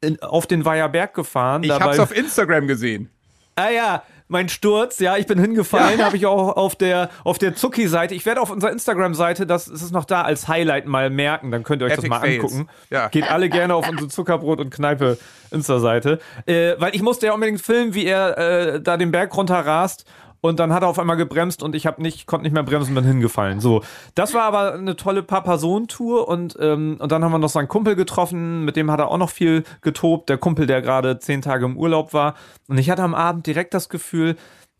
in, 0.00 0.20
auf 0.22 0.46
den 0.46 0.64
Weiher 0.64 0.88
Berg 0.88 1.14
gefahren. 1.14 1.62
Ich 1.62 1.70
hab's 1.70 1.98
auf 1.98 2.16
Instagram 2.16 2.66
gesehen. 2.66 3.08
Ah 3.54 3.70
ja, 3.70 4.02
mein 4.28 4.48
Sturz, 4.48 4.98
ja, 4.98 5.16
ich 5.16 5.26
bin 5.26 5.38
hingefallen, 5.38 6.04
habe 6.04 6.16
ich 6.16 6.26
auch 6.26 6.56
auf 6.56 6.76
der 6.76 7.10
auf 7.24 7.38
der 7.38 7.54
Zucki-Seite. 7.54 8.14
Ich 8.14 8.26
werde 8.26 8.40
auf 8.40 8.50
unserer 8.50 8.70
Instagram-Seite, 8.70 9.46
das 9.46 9.68
ist 9.68 9.82
es 9.82 9.90
noch 9.90 10.04
da 10.04 10.22
als 10.22 10.48
Highlight 10.48 10.86
mal 10.86 11.10
merken, 11.10 11.50
dann 11.50 11.62
könnt 11.64 11.82
ihr 11.82 11.86
euch 11.86 11.92
Epic 11.92 12.08
das 12.08 12.10
mal 12.10 12.20
Fails. 12.20 12.44
angucken. 12.44 12.68
Ja. 12.90 13.08
Geht 13.08 13.30
alle 13.30 13.48
gerne 13.48 13.74
auf 13.74 13.88
unsere 13.88 14.08
Zuckerbrot 14.08 14.60
und 14.60 14.70
Kneipe 14.70 15.18
Insta-Seite, 15.50 16.20
äh, 16.46 16.74
weil 16.78 16.94
ich 16.94 17.02
musste 17.02 17.26
ja 17.26 17.32
unbedingt 17.32 17.60
filmen, 17.62 17.94
wie 17.94 18.04
er 18.04 18.36
äh, 18.38 18.80
da 18.82 18.96
den 18.96 19.10
Berg 19.10 19.34
runter 19.36 19.58
rast. 19.58 20.04
Und 20.40 20.60
dann 20.60 20.72
hat 20.72 20.82
er 20.82 20.88
auf 20.88 20.98
einmal 20.98 21.16
gebremst 21.16 21.62
und 21.62 21.74
ich 21.74 21.86
habe 21.86 22.00
nicht, 22.00 22.26
konnte 22.26 22.44
nicht 22.44 22.52
mehr 22.52 22.62
bremsen 22.62 22.94
bin 22.94 23.04
hingefallen. 23.04 23.60
So, 23.60 23.82
das 24.14 24.34
war 24.34 24.42
aber 24.42 24.74
eine 24.74 24.94
tolle 24.94 25.22
Paar-Personen-Tour 25.22 26.28
und, 26.28 26.56
ähm, 26.60 26.96
und 27.00 27.10
dann 27.10 27.24
haben 27.24 27.32
wir 27.32 27.38
noch 27.38 27.48
seinen 27.48 27.68
Kumpel 27.68 27.96
getroffen, 27.96 28.64
mit 28.64 28.76
dem 28.76 28.90
hat 28.90 29.00
er 29.00 29.08
auch 29.08 29.18
noch 29.18 29.30
viel 29.30 29.64
getobt. 29.80 30.28
Der 30.28 30.38
Kumpel, 30.38 30.66
der 30.66 30.80
gerade 30.80 31.18
zehn 31.18 31.42
Tage 31.42 31.64
im 31.64 31.76
Urlaub 31.76 32.12
war. 32.12 32.34
Und 32.68 32.78
ich 32.78 32.88
hatte 32.88 33.02
am 33.02 33.14
Abend 33.14 33.46
direkt 33.46 33.74
das 33.74 33.88
Gefühl, 33.88 34.36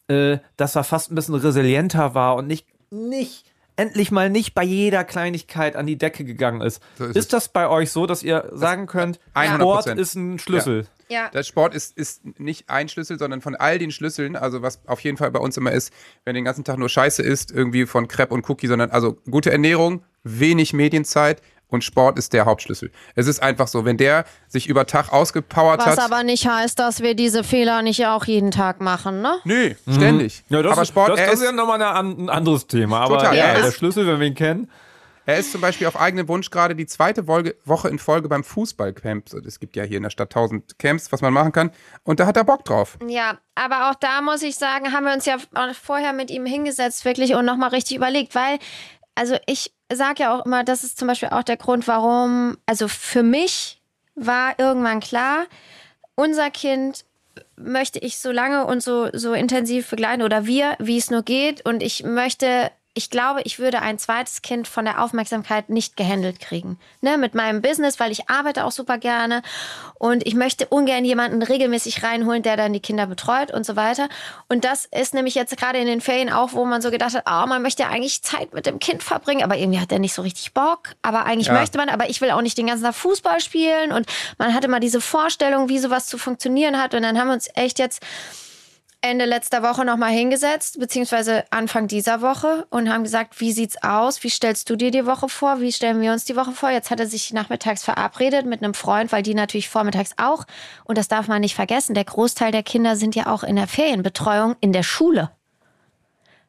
äh, 0.07 0.39
dass 0.57 0.77
er 0.77 0.85
fast 0.85 1.11
ein 1.11 1.15
bisschen 1.15 1.35
resilienter 1.35 2.15
war 2.15 2.37
und 2.37 2.47
nicht, 2.47 2.67
nicht, 2.91 3.48
endlich 3.79 4.11
mal 4.11 4.29
nicht 4.29 4.55
bei 4.55 4.65
jeder 4.65 5.05
Kleinigkeit 5.05 5.77
an 5.77 5.87
die 5.87 5.97
Decke 5.97 6.25
gegangen 6.25 6.61
ist. 6.61 6.83
So 6.97 7.05
ist 7.05 7.17
ist 7.17 7.33
das 7.33 7.49
bei 7.49 7.69
euch 7.69 7.91
so, 7.91 8.07
dass 8.07 8.23
ihr 8.23 8.49
sagen 8.53 8.87
könnt, 8.87 9.21
100%. 9.35 9.57
Sport 9.57 9.87
ist 9.99 10.15
ein 10.15 10.39
Schlüssel? 10.39 10.87
Ja. 11.09 11.31
Der 11.31 11.43
Sport 11.43 11.75
ist, 11.75 11.97
ist 11.97 12.39
nicht 12.39 12.69
ein 12.69 12.89
Schlüssel, 12.89 13.19
sondern 13.19 13.41
von 13.41 13.55
all 13.57 13.79
den 13.79 13.91
Schlüsseln, 13.91 14.37
also 14.37 14.63
was 14.63 14.81
auf 14.87 15.01
jeden 15.01 15.17
Fall 15.17 15.31
bei 15.31 15.39
uns 15.39 15.57
immer 15.57 15.73
ist, 15.73 15.93
wenn 16.25 16.35
den 16.35 16.45
ganzen 16.45 16.65
Tag 16.65 16.79
nur 16.79 16.89
Scheiße 16.89 17.23
isst, 17.23 17.51
irgendwie 17.51 17.87
von 17.87 18.09
Crepe 18.09 18.35
und 18.35 18.49
Cookie, 18.49 18.67
sondern 18.67 18.91
also 18.91 19.17
gute 19.31 19.51
Ernährung, 19.51 20.03
wenig 20.23 20.73
Medienzeit 20.73 21.41
und 21.69 21.85
Sport 21.85 22.19
ist 22.19 22.33
der 22.33 22.47
Hauptschlüssel. 22.47 22.91
Es 23.15 23.27
ist 23.27 23.43
einfach 23.43 23.69
so, 23.69 23.85
wenn 23.85 23.97
der 23.97 24.25
sich 24.49 24.67
über 24.69 24.87
Tag 24.87 25.13
ausgepowert 25.13 25.81
Was 25.81 25.87
hat. 25.87 25.99
aber 26.01 26.23
nicht 26.23 26.47
heißt, 26.49 26.79
dass 26.79 27.01
wir 27.03 27.15
diese 27.15 27.45
Fehler 27.45 27.83
nicht 27.83 28.07
auch 28.07 28.25
jeden 28.25 28.51
Tag 28.51 28.81
machen, 28.81 29.21
ne? 29.23 29.39
Nö, 29.45 29.75
ständig. 29.91 30.45
Ja, 30.49 30.63
das, 30.63 30.73
aber 30.73 30.83
ist, 30.83 30.89
Sport, 30.89 31.11
das, 31.11 31.17
das 31.21 31.27
ist, 31.35 31.41
ist 31.41 31.47
ja 31.47 31.53
nochmal 31.53 31.83
ein 31.83 32.31
anderes 32.31 32.67
Thema. 32.67 33.01
Aber 33.01 33.19
Total, 33.19 33.37
ja, 33.37 33.45
er 33.45 33.63
der 33.63 33.73
Schlüssel, 33.73 34.07
wenn 34.07 34.19
wir 34.19 34.27
ihn 34.27 34.35
kennen. 34.35 34.71
er 35.27 35.37
ist 35.37 35.53
zum 35.53 35.61
Beispiel 35.61 35.87
auf 35.87 36.01
eigenen 36.01 36.27
Wunsch 36.29 36.49
gerade 36.49 36.75
die 36.75 36.87
zweite 36.87 37.27
Woche 37.29 37.89
in 37.89 37.99
Folge 37.99 38.29
beim 38.31 38.45
Fußballcamp. 38.45 39.31
Es 39.47 39.61
gibt 39.61 39.77
ja 39.77 39.83
hier 39.85 39.99
in 39.99 40.03
der 40.05 40.11
Stadt 40.11 40.33
tausend 40.33 40.79
Camps, 40.79 41.13
was 41.13 41.21
man 41.21 41.35
machen 41.35 41.53
kann. 41.53 41.71
Und 42.03 42.19
da 42.19 42.25
hat 42.27 42.39
er 42.39 42.45
Bock 42.45 42.65
drauf. 42.65 42.97
Ja, 43.07 43.37
aber 43.55 43.91
auch 43.91 43.95
da 43.95 44.23
muss 44.23 44.41
ich 44.43 44.57
sagen, 44.57 44.91
haben 44.93 45.05
wir 45.05 45.13
uns 45.13 45.27
ja 45.27 45.37
vorher 45.83 46.15
mit 46.15 46.31
ihm 46.31 46.47
hingesetzt, 46.47 47.05
wirklich 47.05 47.35
und 47.35 47.45
nochmal 47.45 47.69
richtig 47.71 47.99
überlegt, 47.99 48.35
weil, 48.35 48.59
also 49.15 49.37
ich 49.47 49.73
sage 49.91 50.23
ja 50.23 50.37
auch 50.37 50.45
immer, 50.45 50.65
das 50.65 50.85
ist 50.85 50.99
zum 50.99 51.09
Beispiel 51.09 51.31
auch 51.31 51.43
der 51.43 51.57
Grund, 51.57 51.89
warum, 51.89 52.59
also 52.67 52.89
für 52.89 53.23
mich 53.23 53.81
war 54.15 54.59
irgendwann 54.59 55.01
klar, 55.01 55.47
unser 56.15 56.51
Kind 56.51 57.05
möchte 57.57 57.99
ich 57.99 58.19
so 58.19 58.31
lange 58.31 58.67
und 58.67 58.83
so, 58.83 59.09
so 59.13 59.33
intensiv 59.33 59.89
begleiten 59.89 60.23
oder 60.23 60.47
wir, 60.47 60.77
wie 60.79 60.99
es 60.99 61.11
nur 61.11 61.23
geht. 61.23 61.65
Und 61.65 61.83
ich 61.83 62.05
möchte, 62.05 62.71
ich 62.99 63.11
glaube, 63.11 63.43
ich 63.45 63.61
würde 63.61 63.81
ein 63.81 63.97
zweites 63.97 64.43
Kind 64.43 64.67
von 64.67 64.85
der 64.85 65.01
Aufmerksamkeit 65.01 65.69
nicht 65.69 65.97
gehandelt 65.97 66.41
kriegen. 66.41 66.81
Ne, 67.01 67.17
mit 67.17 67.33
meinem 67.33 67.63
Business, 67.63 68.01
weil 68.01 68.11
ich 68.11 68.29
arbeite 68.29 68.65
auch 68.65 68.73
super 68.73 68.99
gerne. 68.99 69.43
Und 70.01 70.27
ich 70.27 70.35
möchte 70.35 70.67
ungern 70.67 71.05
jemanden 71.05 71.41
regelmäßig 71.41 72.03
reinholen, 72.03 72.43
der 72.43 72.57
dann 72.57 72.73
die 72.73 72.81
Kinder 72.81 73.07
betreut 73.07 73.53
und 73.53 73.65
so 73.65 73.77
weiter. 73.77 74.09
Und 74.49 74.65
das 74.65 74.85
ist 74.85 75.15
nämlich 75.15 75.37
jetzt 75.37 75.57
gerade 75.57 75.79
in 75.79 75.87
den 75.87 76.01
Ferien 76.01 76.29
auch, 76.29 76.55
wo 76.55 76.65
man 76.65 76.83
so 76.83 76.91
gedacht 76.91 77.15
hat, 77.15 77.23
oh, 77.25 77.47
man 77.47 77.63
möchte 77.63 77.85
ja 77.85 77.89
eigentlich 77.89 78.23
Zeit 78.23 78.53
mit 78.53 78.67
dem 78.67 78.81
Kind 78.81 79.05
verbringen, 79.05 79.45
aber 79.45 79.57
irgendwie 79.57 79.79
hat 79.79 79.93
er 79.93 80.01
nicht 80.01 80.13
so 80.15 80.23
richtig 80.23 80.53
Bock. 80.53 80.97
Aber 81.01 81.25
eigentlich 81.25 81.47
Ja. 81.47 81.53
möchte 81.53 81.79
man, 81.79 81.89
aber 81.91 82.11
ich 82.11 82.21
will 82.21 82.33
auch 82.33 82.43
nicht 82.43 82.59
den 82.59 82.67
ganzen 82.67 82.83
Tag 82.83 82.97
Fußball 82.97 83.39
spielen. 83.41 83.93
Und 83.93 84.07
man 84.39 84.55
hatte 84.55 84.67
mal 84.67 84.81
diese 84.81 85.01
Vorstellung, 85.01 85.69
wie 85.69 85.79
sowas 85.79 86.07
zu 86.07 86.19
funktionieren 86.19 86.83
hat. 86.83 86.95
Und 86.95 87.03
dann 87.03 87.17
haben 87.17 87.29
wir 87.29 87.35
uns 87.35 87.49
echt 87.55 87.79
jetzt 87.79 88.03
Ende 89.01 89.27
letzter 89.27 89.63
Woche 89.63 89.85
nochmal 89.85 90.11
hingesetzt, 90.11 90.81
beziehungsweise 90.81 91.45
Anfang 91.51 91.87
dieser 91.87 92.21
Woche 92.21 92.67
und 92.71 92.93
haben 92.93 93.05
gesagt, 93.05 93.41
wie 93.41 93.53
sieht's 93.53 93.81
aus? 93.81 94.25
Wie 94.25 94.29
stellst 94.29 94.69
du 94.71 94.77
dir 94.77 94.91
die 94.91 95.07
Woche 95.07 95.29
vor? 95.29 95.61
Wie 95.61 95.71
stellen 95.71 96.01
wir 96.01 96.13
uns 96.13 96.25
die 96.25 96.35
Woche 96.35 96.51
vor? 96.51 96.71
Jetzt 96.71 96.91
hat 96.91 96.99
er 96.99 97.07
sich 97.07 97.33
nachmittags 97.33 97.85
verabredet 97.85 98.45
mit 98.45 98.61
einem 98.61 98.75
Freund, 98.75 99.13
weil 99.13 99.23
die 99.23 99.35
natürlich 99.35 99.69
vormittags 99.69 100.15
auch, 100.17 100.47
und 100.85 100.99
das 100.99 101.07
darf 101.07 101.29
man 101.29 101.43
nicht 101.43 101.55
vergessen, 101.55 101.95
der 101.95 102.05
Großteil 102.05 102.51
der 102.51 102.65
Kinder 102.65 102.97
sind 102.97 103.15
ja 103.15 103.29
auch 103.29 103.45
in 103.45 103.55
der 103.55 103.69
Ferienbetreuung 103.69 104.57
in 104.61 104.73
der 104.73 104.83
Schule. 104.83 105.31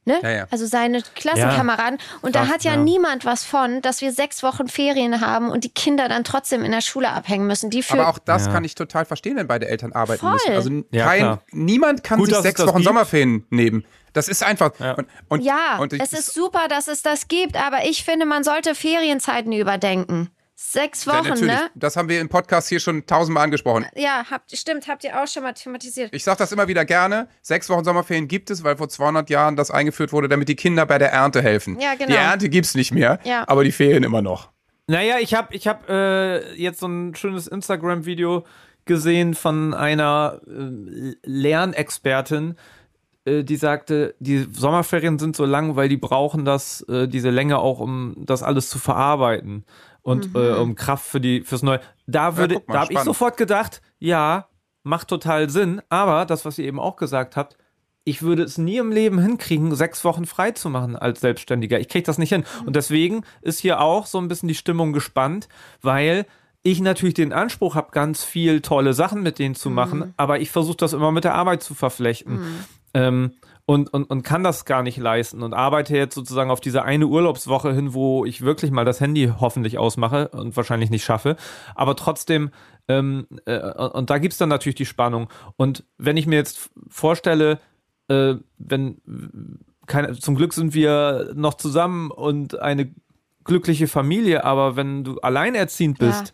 Ne? 0.09 0.19
Ja, 0.23 0.29
ja. 0.31 0.47
Also 0.49 0.65
seine 0.65 1.03
Klassenkameraden. 1.13 1.99
und 2.23 2.35
da 2.35 2.41
Krass, 2.41 2.53
hat 2.55 2.63
ja, 2.63 2.71
ja. 2.73 2.77
niemand 2.77 3.25
was 3.25 3.43
von, 3.43 3.81
dass 3.83 4.01
wir 4.01 4.11
sechs 4.11 4.41
Wochen 4.41 4.67
Ferien 4.67 5.21
haben 5.21 5.51
und 5.51 5.63
die 5.63 5.69
Kinder 5.69 6.09
dann 6.09 6.23
trotzdem 6.23 6.63
in 6.63 6.71
der 6.71 6.81
Schule 6.81 7.09
abhängen 7.11 7.45
müssen. 7.45 7.69
Die 7.69 7.83
für 7.83 7.93
Aber 7.93 8.09
auch 8.09 8.17
das 8.17 8.47
Ja. 8.47 8.51
kann 8.53 8.63
ich 8.63 8.73
total 8.73 9.05
verstehen, 9.05 9.37
wenn 9.37 9.45
beide 9.47 9.67
Eltern 9.67 9.93
arbeiten 9.93 10.21
Voll. 10.21 10.31
müssen. 10.33 10.53
Also 10.55 10.71
Ja, 10.91 11.05
kein, 11.05 11.37
niemand 11.51 12.03
kann 12.03 12.17
Gut, 12.17 12.29
sich 12.29 12.37
sechs 12.39 12.59
Wochen 12.65 12.77
gibt. 12.77 12.85
Sommerferien 12.85 13.45
nehmen. 13.51 13.85
Das 14.13 14.27
ist 14.27 14.43
einfach. 14.43 14.71
Ja. 14.79 14.93
Und, 14.93 15.07
und, 15.27 15.41
ja, 15.43 15.77
und 15.77 15.93
ich, 15.93 16.01
es 16.01 16.13
ist 16.13 16.33
super, 16.33 16.67
dass 16.67 16.87
es 16.87 17.03
das 17.03 17.27
gibt, 17.27 17.55
aber 17.55 17.85
ich 17.85 18.03
finde, 18.03 18.25
man 18.25 18.43
sollte 18.43 18.73
Ferienzeiten 18.73 19.51
überdenken. 19.53 20.31
Sechs 20.61 21.05
Ja, 21.05 21.13
Wochen, 21.19 21.29
natürlich. 21.29 21.53
ne? 21.53 21.69
Das 21.73 21.95
haben 21.95 22.09
wir 22.09 22.19
im 22.19 22.27
Podcast 22.27 22.67
hier 22.67 22.81
schon 22.81 23.05
tausendmal 23.05 23.45
angesprochen. 23.45 23.85
Ja, 23.95 24.25
habt, 24.29 24.51
stimmt, 24.55 24.89
habt 24.89 25.05
ihr 25.05 25.19
auch 25.23 25.25
schon 25.25 25.41
mal 25.43 25.53
thematisiert. 25.53 26.13
Ich 26.13 26.25
sage 26.25 26.37
das 26.39 26.51
immer 26.51 26.67
wieder 26.67 26.83
gerne. 26.83 27.29
Sechs 27.41 27.69
Wochen 27.69 27.85
Sommerferien 27.85 28.27
gibt 28.27 28.51
es, 28.51 28.61
weil 28.61 28.75
vor 28.75 28.89
200 28.89 29.29
Jahren 29.29 29.55
das 29.55 29.71
eingeführt 29.71 30.11
wurde, 30.11 30.27
damit 30.27 30.49
die 30.49 30.57
Kinder 30.57 30.85
bei 30.85 30.97
der 30.97 31.13
Ernte 31.13 31.41
helfen. 31.41 31.79
Ja, 31.79 31.93
genau. 31.95 32.07
Die 32.09 32.15
Ernte 32.17 32.49
gibt's 32.49 32.75
nicht 32.75 32.91
mehr, 32.91 33.19
Ja. 33.23 33.45
aber 33.47 33.63
die 33.63 33.71
Ferien 33.71 34.03
immer 34.03 34.21
noch. 34.21 34.49
Naja, 34.87 35.15
ich 35.21 35.33
habe 35.33 35.55
ich 35.55 35.65
hab, 35.65 35.89
äh, 35.89 36.53
jetzt 36.55 36.81
so 36.81 36.87
ein 36.87 37.15
schönes 37.15 37.47
Instagram-Video 37.47 38.45
gesehen 38.83 39.35
von 39.35 39.73
einer 39.73 40.41
äh, 40.45 41.13
Lernexpertin, 41.23 42.55
äh, 43.23 43.43
die 43.45 43.55
sagte, 43.55 44.13
die 44.19 44.45
Sommerferien 44.51 45.19
sind 45.19 45.37
so 45.37 45.45
lang, 45.45 45.77
weil 45.77 45.87
die 45.87 45.97
brauchen 45.97 46.43
das, 46.43 46.81
äh, 46.89 47.07
diese 47.07 47.29
Länge 47.29 47.59
auch, 47.59 47.79
um 47.79 48.13
das 48.17 48.43
alles 48.43 48.69
zu 48.69 48.77
verarbeiten 48.77 49.63
und 50.01 50.35
äh, 50.35 50.53
um 50.53 50.75
Kraft 50.75 51.05
für 51.05 51.21
die 51.21 51.41
fürs 51.41 51.63
Neue. 51.63 51.81
Da 52.07 52.37
würde, 52.37 52.55
guck 52.55 52.67
mal, 52.67 52.73
da 52.73 52.79
habe 52.81 52.93
ich 52.93 52.99
sofort 52.99 53.37
gedacht, 53.37 53.81
ja, 53.99 54.47
macht 54.83 55.07
total 55.07 55.49
Sinn, 55.49 55.81
aber 55.89 56.25
das, 56.25 56.45
was 56.45 56.57
ihr 56.57 56.65
eben 56.65 56.79
auch 56.79 56.95
gesagt 56.95 57.35
habt, 57.35 57.57
ich 58.05 58.21
würde 58.23 58.43
es 58.43 58.57
nie 58.57 58.77
im 58.77 58.91
Leben 58.91 59.19
hinkriegen, 59.19 59.75
sechs 59.75 60.03
Wochen 60.03 60.25
frei 60.25 60.51
zu 60.51 60.69
machen 60.69 60.95
als 60.95 61.19
Selbstständiger. 61.19 61.79
Ich 61.79 61.89
kriege 61.89 62.05
das 62.05 62.17
nicht 62.17 62.29
hin. 62.29 62.43
Und 62.65 62.75
deswegen 62.75 63.23
ist 63.41 63.59
hier 63.59 63.81
auch 63.81 64.07
so 64.07 64.17
ein 64.17 64.27
bisschen 64.27 64.47
die 64.47 64.55
Stimmung 64.55 64.93
gespannt, 64.93 65.47
weil 65.81 66.25
ich 66.63 66.81
natürlich 66.81 67.13
den 67.13 67.33
Anspruch 67.33 67.75
habe, 67.75 67.91
ganz 67.91 68.23
viel 68.23 68.61
tolle 68.61 68.93
Sachen 68.93 69.21
mit 69.21 69.37
denen 69.39 69.55
zu 69.55 69.69
machen, 69.69 70.13
aber 70.17 70.39
ich 70.39 70.49
versuche 70.49 70.77
das 70.77 70.93
immer 70.93 71.11
mit 71.11 71.23
der 71.23 71.35
Arbeit 71.35 71.63
zu 71.63 71.73
verflechten. 71.73 72.65
Ähm, 72.93 73.33
und, 73.69 73.93
und, 73.93 74.05
und 74.05 74.23
kann 74.23 74.43
das 74.43 74.65
gar 74.65 74.81
nicht 74.81 74.97
leisten 74.97 75.43
und 75.43 75.53
arbeite 75.53 75.95
jetzt 75.95 76.15
sozusagen 76.15 76.49
auf 76.49 76.59
diese 76.59 76.81
eine 76.81 77.05
Urlaubswoche 77.05 77.71
hin, 77.71 77.93
wo 77.93 78.25
ich 78.25 78.41
wirklich 78.41 78.71
mal 78.71 78.83
das 78.83 78.99
Handy 78.99 79.31
hoffentlich 79.39 79.77
ausmache 79.77 80.29
und 80.29 80.57
wahrscheinlich 80.57 80.89
nicht 80.89 81.03
schaffe. 81.03 81.35
Aber 81.75 81.95
trotzdem, 81.95 82.49
ähm, 82.87 83.27
äh, 83.45 83.59
und 83.59 84.09
da 84.09 84.17
gibt's 84.17 84.39
dann 84.39 84.49
natürlich 84.49 84.73
die 84.73 84.87
Spannung. 84.87 85.29
Und 85.55 85.83
wenn 85.99 86.17
ich 86.17 86.25
mir 86.25 86.37
jetzt 86.37 86.71
vorstelle, 86.87 87.59
äh, 88.07 88.37
wenn 88.57 88.97
keine, 89.85 90.17
zum 90.17 90.33
Glück 90.33 90.53
sind 90.53 90.73
wir 90.73 91.33
noch 91.35 91.53
zusammen 91.53 92.09
und 92.09 92.59
eine 92.59 92.91
glückliche 93.43 93.87
Familie, 93.87 94.45
aber 94.45 94.77
wenn 94.77 95.03
du 95.03 95.19
alleinerziehend 95.19 95.99
bist 95.99 96.33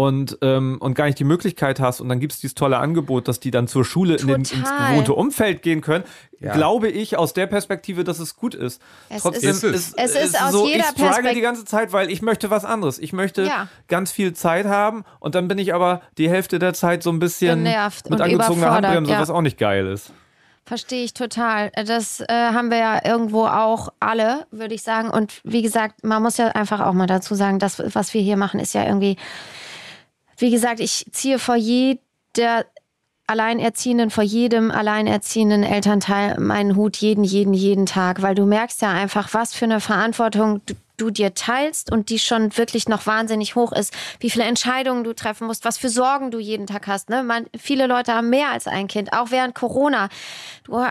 Und, 0.00 0.38
ähm, 0.42 0.76
und 0.78 0.94
gar 0.94 1.06
nicht 1.06 1.18
die 1.18 1.24
Möglichkeit 1.24 1.80
hast 1.80 2.00
und 2.00 2.08
dann 2.08 2.20
gibt 2.20 2.32
es 2.32 2.38
dieses 2.38 2.54
tolle 2.54 2.78
Angebot, 2.78 3.26
dass 3.26 3.40
die 3.40 3.50
dann 3.50 3.66
zur 3.66 3.84
Schule 3.84 4.14
in 4.14 4.28
den, 4.28 4.36
ins 4.36 4.52
gewohnte 4.52 5.12
Umfeld 5.12 5.60
gehen 5.62 5.80
können, 5.80 6.04
Ja. 6.38 6.52
glaube 6.52 6.88
ich 6.88 7.16
aus 7.18 7.32
der 7.32 7.48
Perspektive, 7.48 8.04
dass 8.04 8.20
es 8.20 8.36
gut 8.36 8.54
ist. 8.54 8.80
Es 9.08 9.22
Trotzdem 9.22 9.50
ist- 9.50 9.64
ist, 9.64 9.94
Es 9.98 10.14
ist 10.14 10.40
aus 10.40 10.52
so, 10.52 10.66
jeder 10.68 10.78
ich 10.78 10.84
struggle 10.90 11.08
Perspekt- 11.10 11.36
die 11.36 11.40
ganze 11.40 11.64
Zeit, 11.64 11.92
weil 11.92 12.12
ich 12.12 12.22
möchte 12.22 12.48
was 12.48 12.64
anderes. 12.64 13.00
Ich 13.00 13.12
möchte 13.12 13.42
Ja. 13.42 13.66
ganz 13.88 14.12
viel 14.12 14.34
Zeit 14.34 14.66
haben 14.66 15.02
und 15.18 15.34
dann 15.34 15.48
bin 15.48 15.58
ich 15.58 15.74
aber 15.74 16.00
die 16.16 16.30
Hälfte 16.30 16.60
der 16.60 16.74
Zeit 16.74 17.02
so 17.02 17.10
ein 17.10 17.18
bisschen 17.18 17.64
Genervt 17.64 18.08
mit 18.08 18.20
und 18.20 18.24
angezogener 18.24 18.70
Handbremse, 18.70 19.10
ja. 19.10 19.20
was 19.20 19.30
auch 19.30 19.42
nicht 19.42 19.58
geil 19.58 19.84
ist. 19.88 20.12
Verstehe 20.64 21.02
ich 21.02 21.12
total. 21.12 21.72
Das 21.86 22.20
äh, 22.20 22.26
haben 22.28 22.70
wir 22.70 22.78
ja 22.78 23.00
irgendwo 23.04 23.46
auch 23.46 23.88
alle, 23.98 24.46
würde 24.52 24.74
ich 24.76 24.82
sagen. 24.82 25.10
Und 25.10 25.40
wie 25.42 25.62
gesagt, 25.62 26.04
man 26.04 26.22
muss 26.22 26.36
ja 26.36 26.48
einfach 26.50 26.78
auch 26.86 26.92
mal 26.92 27.06
dazu 27.08 27.34
sagen, 27.34 27.58
das, 27.58 27.82
was 27.96 28.14
wir 28.14 28.20
hier 28.20 28.36
machen, 28.36 28.60
ist 28.60 28.74
ja 28.74 28.84
irgendwie, 28.84 29.16
wie 30.38 30.50
gesagt, 30.50 30.80
ich 30.80 31.06
ziehe 31.12 31.38
vor 31.38 31.56
jeder 31.56 32.64
Alleinerziehenden, 33.26 34.10
vor 34.10 34.24
jedem 34.24 34.70
alleinerziehenden 34.70 35.62
Elternteil 35.62 36.40
meinen 36.40 36.76
Hut 36.76 36.96
jeden, 36.96 37.24
jeden, 37.24 37.52
jeden 37.52 37.84
Tag, 37.84 38.22
weil 38.22 38.34
du 38.34 38.46
merkst 38.46 38.80
ja 38.80 38.90
einfach, 38.90 39.34
was 39.34 39.52
für 39.54 39.66
eine 39.66 39.80
Verantwortung 39.80 40.62
du, 40.64 40.74
du 40.96 41.10
dir 41.10 41.34
teilst 41.34 41.92
und 41.92 42.08
die 42.08 42.18
schon 42.18 42.56
wirklich 42.56 42.88
noch 42.88 43.06
wahnsinnig 43.06 43.54
hoch 43.54 43.72
ist, 43.72 43.92
wie 44.18 44.30
viele 44.30 44.44
Entscheidungen 44.44 45.04
du 45.04 45.12
treffen 45.12 45.46
musst, 45.46 45.66
was 45.66 45.76
für 45.76 45.90
Sorgen 45.90 46.30
du 46.30 46.38
jeden 46.38 46.66
Tag 46.66 46.86
hast. 46.86 47.10
Ne? 47.10 47.22
Man, 47.22 47.46
viele 47.56 47.86
Leute 47.86 48.14
haben 48.14 48.30
mehr 48.30 48.50
als 48.50 48.66
ein 48.66 48.88
Kind, 48.88 49.12
auch 49.12 49.30
während 49.30 49.54
Corona. 49.54 50.08
Du 50.64 50.82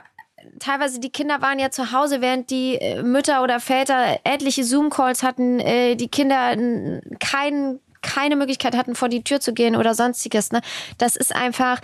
teilweise 0.59 0.99
die 0.99 1.09
Kinder 1.09 1.41
waren 1.41 1.59
ja 1.59 1.71
zu 1.71 1.91
Hause, 1.91 2.21
während 2.21 2.51
die 2.51 2.75
äh, 2.75 3.01
Mütter 3.01 3.43
oder 3.43 3.59
Väter 3.59 4.19
etliche 4.23 4.63
Zoom-Calls 4.63 5.23
hatten, 5.23 5.59
äh, 5.59 5.95
die 5.95 6.07
Kinder 6.07 6.51
n- 6.51 7.01
kein, 7.19 7.79
keine 8.07 8.35
Möglichkeit 8.35 8.75
hatten, 8.75 8.95
vor 8.95 9.09
die 9.09 9.23
Tür 9.23 9.39
zu 9.39 9.53
gehen 9.53 9.75
oder 9.75 9.93
sonstiges. 9.93 10.51
Ne? 10.51 10.61
Das 10.97 11.15
ist 11.15 11.35
einfach, 11.35 11.79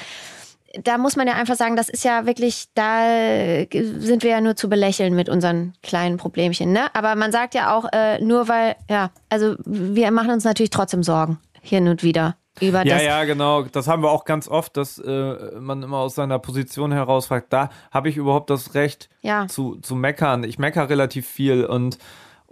da 0.83 0.97
muss 0.97 1.15
man 1.15 1.27
ja 1.27 1.33
einfach 1.33 1.55
sagen, 1.55 1.75
das 1.75 1.89
ist 1.89 2.03
ja 2.03 2.25
wirklich, 2.25 2.65
da 2.73 3.65
sind 3.69 4.23
wir 4.23 4.31
ja 4.31 4.41
nur 4.41 4.55
zu 4.55 4.69
belächeln 4.69 5.13
mit 5.13 5.29
unseren 5.29 5.73
kleinen 5.83 6.17
Problemchen. 6.17 6.71
Ne? 6.71 6.87
Aber 6.95 7.15
man 7.15 7.31
sagt 7.31 7.53
ja 7.53 7.75
auch, 7.75 7.85
äh, 7.91 8.19
nur 8.23 8.47
weil, 8.47 8.75
ja, 8.89 9.11
also 9.29 9.55
wir 9.65 10.09
machen 10.11 10.31
uns 10.31 10.43
natürlich 10.43 10.71
trotzdem 10.71 11.03
Sorgen, 11.03 11.37
hin 11.61 11.87
und 11.87 12.01
wieder. 12.03 12.35
Über 12.61 12.85
Ja, 12.85 12.95
das, 12.95 13.03
ja, 13.03 13.23
genau. 13.23 13.63
Das 13.63 13.87
haben 13.87 14.03
wir 14.03 14.11
auch 14.11 14.25
ganz 14.25 14.47
oft, 14.47 14.77
dass 14.77 14.99
äh, 14.99 15.59
man 15.59 15.81
immer 15.81 15.97
aus 15.97 16.13
seiner 16.13 16.37
Position 16.37 16.91
heraus 16.91 17.25
fragt, 17.25 17.51
da 17.51 17.69
habe 17.91 18.09
ich 18.09 18.17
überhaupt 18.17 18.51
das 18.51 18.75
Recht 18.75 19.09
Ja. 19.21 19.47
zu, 19.47 19.77
zu 19.81 19.95
meckern. 19.95 20.43
Ich 20.43 20.59
meckere 20.59 20.87
relativ 20.87 21.27
viel 21.27 21.65
und, 21.65 21.97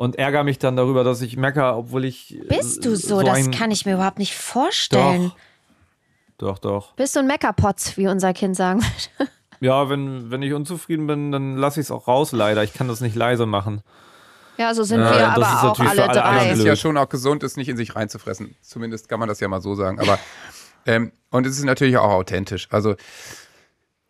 und 0.02 0.16
ärgere 0.16 0.43
mich 0.43 0.58
dann 0.58 0.76
darüber, 0.76 1.04
dass 1.04 1.22
ich 1.22 1.38
meckere, 1.38 1.78
obwohl 1.78 2.06
ich. 2.06 2.34
äh, 2.36 2.43
Bist 2.47 2.86
du 2.86 2.95
so? 2.95 3.22
das 3.22 3.38
ein, 3.38 3.52
kann 3.52 3.70
ich 3.70 3.86
mir 3.86 3.93
überhaupt 3.93 4.18
nicht 4.18 4.36
vorstellen. 4.36 5.32
Doch, 6.39 6.58
doch. 6.58 6.93
Bist 6.93 7.16
du 7.16 7.20
ein 7.20 7.28
Meckerpotz, 7.28 7.97
wie 7.97 8.08
unser 8.08 8.34
Kind 8.34 8.56
sagen 8.56 8.82
würde? 8.82 9.32
Ja, 9.60 9.89
wenn, 9.89 10.32
wenn 10.32 10.41
ich 10.41 10.54
unzufrieden 10.54 11.06
bin, 11.06 11.32
dann 11.32 11.56
lasse 11.56 11.80
ich 11.80 11.86
es 11.86 11.91
auch 11.91 12.08
raus, 12.08 12.32
leider. 12.32 12.64
Ich 12.64 12.74
kann 12.74 12.88
das 12.88 12.99
nicht 12.99 13.16
leise 13.16 13.45
machen. 13.45 13.84
Ja, 14.58 14.74
so 14.74 14.82
sind 14.82 15.02
Ja, 15.02 15.12
wir 15.12 15.20
das 15.20 15.36
aber 15.36 15.41
ist 15.45 15.64
auch 15.64 15.80
alle 15.88 16.10
alle 16.10 16.20
drei. 16.20 16.49
Es 16.49 16.58
ist 16.58 16.66
ja 16.66 16.76
schon 16.76 16.97
auch 16.97 17.10
gesund, 17.10 17.43
es 17.43 17.58
nicht 17.58 17.70
in 17.70 17.78
sich 17.78 17.95
reinzufressen. 17.95 18.56
Zumindest 18.64 19.08
kann 19.08 19.20
man 19.20 19.30
das 19.30 19.39
ja 19.39 19.47
mal 19.47 19.62
so 19.62 19.76
sagen. 19.76 19.99
Aber 19.99 20.18
ähm, 20.88 21.12
und 21.30 21.45
es 21.45 21.60
ist 21.60 21.64
natürlich 21.64 21.97
auch 21.97 22.10
authentisch. 22.10 22.70
Also 22.72 22.95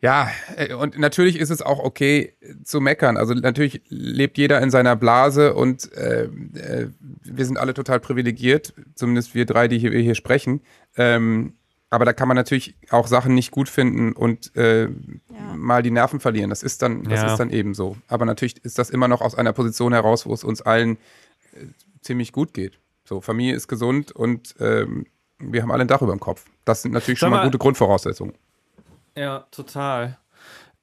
ja, 0.02 0.30
äh, 0.56 0.74
und 0.74 0.98
natürlich 0.98 1.38
ist 1.40 1.50
es 1.52 1.62
auch 1.62 1.80
okay 1.80 2.34
zu 2.64 2.82
meckern. 2.82 3.18
Also 3.18 3.34
natürlich 3.34 3.82
lebt 3.90 4.38
jeder 4.38 4.60
in 4.62 4.72
seiner 4.72 4.96
Blase 4.96 5.54
und 5.54 5.92
äh, 5.94 6.24
äh, 6.24 6.90
wir 7.24 7.46
sind 7.46 7.58
alle 7.58 7.74
total 7.74 8.00
privilegiert, 8.00 8.74
zumindest 8.96 9.36
wir 9.36 9.46
drei, 9.46 9.68
die 9.68 9.78
hier, 9.80 9.92
hier 9.92 10.16
sprechen. 10.16 10.62
Ähm, 10.98 11.54
aber 11.90 12.06
da 12.06 12.14
kann 12.14 12.28
man 12.30 12.38
natürlich 12.38 12.76
auch 12.90 13.06
Sachen 13.08 13.36
nicht 13.36 13.52
gut 13.52 13.68
finden 13.68 14.14
und 14.14 14.56
äh, 14.56 14.88
mal 15.56 15.84
die 15.84 15.92
Nerven 15.92 16.20
verlieren. 16.22 16.50
Das 16.50 16.64
ist 16.64 16.82
dann, 16.82 17.04
das 17.04 17.22
Ja. 17.22 17.32
ist 17.34 17.38
dann 17.38 17.50
eben 17.50 17.74
so. 17.74 17.98
Aber 18.08 18.26
natürlich 18.26 18.64
ist 18.64 18.80
das 18.80 18.90
immer 18.90 19.08
noch 19.10 19.20
aus 19.22 19.36
einer 19.36 19.52
Position 19.54 19.92
heraus, 19.92 20.26
wo 20.26 20.34
es 20.34 20.44
uns 20.46 20.62
allen 20.62 20.98
äh, 21.54 21.66
ziemlich 22.02 22.32
gut 22.32 22.54
geht. 22.54 22.80
So, 23.04 23.20
Familie 23.20 23.56
ist 23.56 23.68
gesund 23.68 24.12
und 24.14 24.56
ähm, 24.60 25.06
wir 25.38 25.62
haben 25.64 25.72
alle 25.72 25.82
ein 25.82 25.88
Dach 25.90 26.02
über 26.02 26.14
dem 26.16 26.20
Kopf. 26.22 26.46
Das 26.64 26.82
sind 26.82 26.94
natürlich 26.94 27.20
schon 27.20 27.28
Sag 27.28 27.32
mal 27.32 27.38
mal- 27.40 27.46
gute 27.48 27.58
Grundvoraussetzungen. 27.58 28.34
Ja, 29.16 29.46
total. 29.52 30.18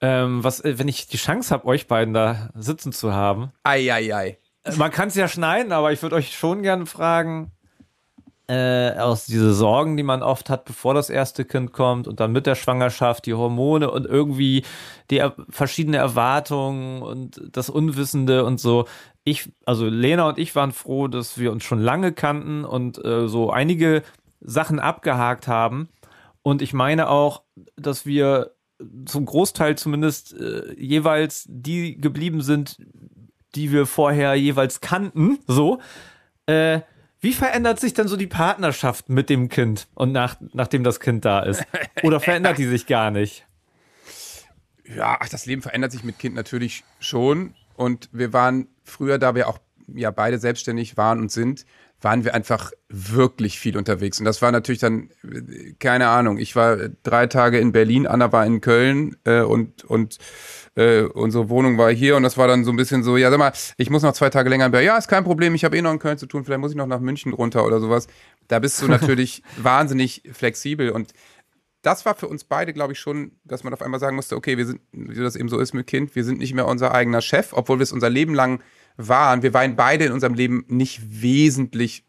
Ähm, 0.01 0.45
was, 0.45 0.61
äh, 0.61 0.79
wenn 0.79 0.89
ich 0.89 1.09
die 1.09 1.17
Chance 1.17 1.53
habe, 1.53 1.67
euch 1.67 1.87
beiden 1.89 2.15
da 2.15 2.51
sitzen 2.55 2.93
zu 2.93 3.13
haben, 3.13 3.53
Eieiei. 3.65 4.39
Äh, 4.65 4.77
Man 4.77 4.91
kann 4.91 5.09
es 5.09 5.15
ja 5.15 5.29
schneiden, 5.29 5.73
aber 5.73 5.93
ich 5.93 6.03
würde 6.03 6.17
euch 6.17 6.37
schon 6.37 6.63
gerne 6.63 6.87
fragen, 6.87 7.51
äh, 8.49 8.93
aus 8.93 9.27
diese 9.27 9.53
Sorgen, 9.53 9.97
die 9.97 10.03
man 10.03 10.23
oft 10.23 10.49
hat, 10.49 10.65
bevor 10.65 10.95
das 10.95 11.11
erste 11.11 11.45
Kind 11.45 11.73
kommt 11.73 12.09
und 12.09 12.19
dann 12.19 12.33
mit 12.33 12.47
der 12.47 12.55
Schwangerschaft, 12.55 13.27
die 13.27 13.35
Hormone 13.35 13.91
und 13.91 14.07
irgendwie 14.07 14.65
die 15.11 15.19
er 15.19 15.35
verschiedene 15.51 15.99
Erwartungen 15.99 17.03
und 17.03 17.43
das 17.53 17.69
Unwissende 17.69 18.45
und 18.45 18.59
so. 18.59 18.87
Ich, 19.25 19.53
also 19.67 19.87
Lena 19.87 20.29
und 20.29 20.39
ich 20.39 20.55
waren 20.57 20.73
froh, 20.73 21.09
dass 21.09 21.37
wir 21.39 21.53
uns 21.53 21.65
schon 21.65 21.81
lange 21.81 22.13
kannten 22.13 22.65
und 22.65 23.05
äh, 23.05 23.29
so 23.29 23.51
einige 23.51 24.03
Sachen 24.41 24.79
abgehakt 24.79 25.47
haben. 25.47 25.89
Und 26.43 26.63
ich 26.63 26.73
meine 26.73 27.09
auch, 27.09 27.43
dass 27.77 28.07
wir 28.07 28.55
zum 29.07 29.27
Großteil 29.27 29.77
zumindest 29.77 30.35
äh, 30.35 30.73
jeweils 30.75 31.45
die 31.49 32.01
geblieben 32.01 32.43
sind, 32.43 32.79
die 33.55 33.73
wir 33.73 33.87
vorher 33.87 34.35
jeweils 34.35 34.81
kannten, 34.81 35.39
so. 35.47 35.81
Äh, 36.47 36.81
wie 37.21 37.33
verändert 37.33 37.81
sich 37.81 37.95
denn 37.95 38.07
so 38.07 38.17
die 38.17 38.29
Partnerschaft 38.29 39.09
mit 39.09 39.29
dem 39.29 39.49
Kind 39.49 39.89
und 39.95 40.13
nach, 40.13 40.37
nachdem 40.53 40.85
das 40.85 41.01
Kind 41.01 41.25
da 41.25 41.41
ist? 41.41 41.65
Oder 42.03 42.21
verändert 42.21 42.59
die 42.59 42.67
sich 42.67 42.87
gar 42.87 43.11
nicht? 43.11 43.45
Ja, 44.85 45.19
ach, 45.21 45.29
das 45.29 45.45
Leben 45.45 45.63
verändert 45.63 45.91
sich 45.91 46.05
mit 46.05 46.19
Kind 46.19 46.37
natürlich 46.37 46.85
schon. 47.01 47.55
Und 47.75 48.09
wir 48.13 48.33
waren 48.33 48.69
früher, 48.85 49.19
da 49.19 49.35
wir 49.35 49.49
auch 49.49 49.59
ja 49.89 50.11
beide 50.11 50.39
selbstständig 50.39 50.97
waren 50.97 51.19
und 51.19 51.33
sind, 51.33 51.67
waren 52.01 52.25
wir 52.25 52.35
einfach 52.35 52.71
wirklich 52.89 53.59
viel 53.59 53.77
unterwegs. 53.77 54.19
Und 54.21 54.25
das 54.25 54.41
war 54.41 54.53
natürlich 54.53 54.81
dann, 54.81 55.11
keine 55.81 56.09
Ahnung, 56.09 56.39
ich 56.39 56.55
war 56.55 56.77
drei 57.03 57.27
Tage 57.27 57.59
in 57.59 57.73
Berlin, 57.73 58.07
Anna 58.07 58.31
war 58.33 58.47
in 58.47 58.61
Köln 58.61 59.17
äh, 59.25 59.41
und, 59.41 59.85
und 59.85 60.19
äh, 60.77 61.03
unsere 61.03 61.49
Wohnung 61.49 61.77
war 61.77 61.91
hier 61.91 62.17
und 62.17 62.23
das 62.23 62.39
war 62.39 62.47
dann 62.47 62.65
so 62.65 62.71
ein 62.71 62.77
bisschen 62.77 63.03
so, 63.03 63.17
ja 63.17 63.31
sag 63.31 63.39
mal, 63.39 63.53
ich 63.77 63.91
muss 63.91 64.03
noch 64.03 64.13
zwei 64.13 64.31
Tage 64.31 64.49
länger 64.49 64.67
in 64.67 64.73
Berlin. 64.73 64.87
Ja, 64.89 64.97
ist 64.97 65.09
kein 65.09 65.25
Problem, 65.25 65.55
ich 65.55 65.65
habe 65.65 65.77
eh 65.77 65.83
noch 65.83 65.93
in 65.93 65.99
Köln 65.99 66.19
zu 66.19 66.27
tun, 66.27 66.45
vielleicht 66.45 66.61
muss 66.61 66.71
ich 66.71 66.77
noch 66.77 66.87
nach 66.87 67.01
München 67.01 67.33
runter 67.33 67.67
oder 67.67 67.81
sowas. 67.81 68.07
Da 68.47 68.61
bist 68.61 68.81
du 68.81 68.87
natürlich 68.89 69.43
wahnsinnig 69.57 70.23
flexibel 70.33 70.91
und 70.91 71.13
das 71.83 72.05
war 72.05 72.15
für 72.15 72.29
uns 72.29 72.45
beide, 72.45 72.73
glaube 72.73 72.93
ich, 72.93 72.99
schon, 72.99 73.33
dass 73.45 73.65
man 73.65 73.73
auf 73.73 73.83
einmal 73.83 74.01
sagen 74.01 74.17
musste, 74.17 74.37
okay, 74.37 74.57
wir 74.57 74.67
sind, 74.67 74.81
wie 74.93 75.21
das 75.21 75.37
eben 75.37 75.49
so 75.49 75.59
ist 75.59 75.75
mit 75.75 75.87
Kind, 75.87 76.17
wir 76.17 76.25
sind 76.25 76.39
nicht 76.39 76.55
mehr 76.55 76.67
unser 76.67 76.93
eigener 76.93 77.21
Chef, 77.21 77.53
obwohl 77.53 77.79
wir 77.79 77.85
es 77.85 77.93
unser 77.93 78.11
Leben 78.11 78.35
lang 78.35 78.61
waren. 78.99 79.43
Wir 79.43 79.55
waren 79.55 79.77
beide 79.77 80.05
in 80.05 80.13
unserem 80.13 80.35
Leben 80.35 80.65
nicht 80.69 81.01
wesentlich 81.23 82.05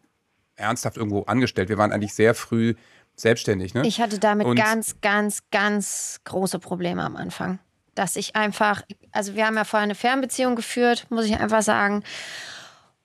ernsthaft 0.55 0.97
irgendwo 0.97 1.21
angestellt. 1.23 1.69
Wir 1.69 1.77
waren 1.77 1.93
eigentlich 1.93 2.13
sehr 2.13 2.33
früh 2.35 2.73
selbstständig. 3.15 3.73
Ne? 3.73 3.87
Ich 3.87 4.01
hatte 4.01 4.19
damit 4.19 4.45
Und- 4.47 4.55
ganz, 4.57 4.95
ganz, 5.01 5.43
ganz 5.51 6.19
große 6.25 6.59
Probleme 6.59 7.03
am 7.03 7.15
Anfang. 7.15 7.59
Dass 7.95 8.15
ich 8.15 8.35
einfach, 8.35 8.81
also 9.11 9.35
wir 9.35 9.45
haben 9.45 9.55
ja 9.55 9.63
vorher 9.63 9.83
eine 9.83 9.95
Fernbeziehung 9.95 10.55
geführt, 10.55 11.05
muss 11.09 11.25
ich 11.25 11.37
einfach 11.39 11.61
sagen. 11.61 12.03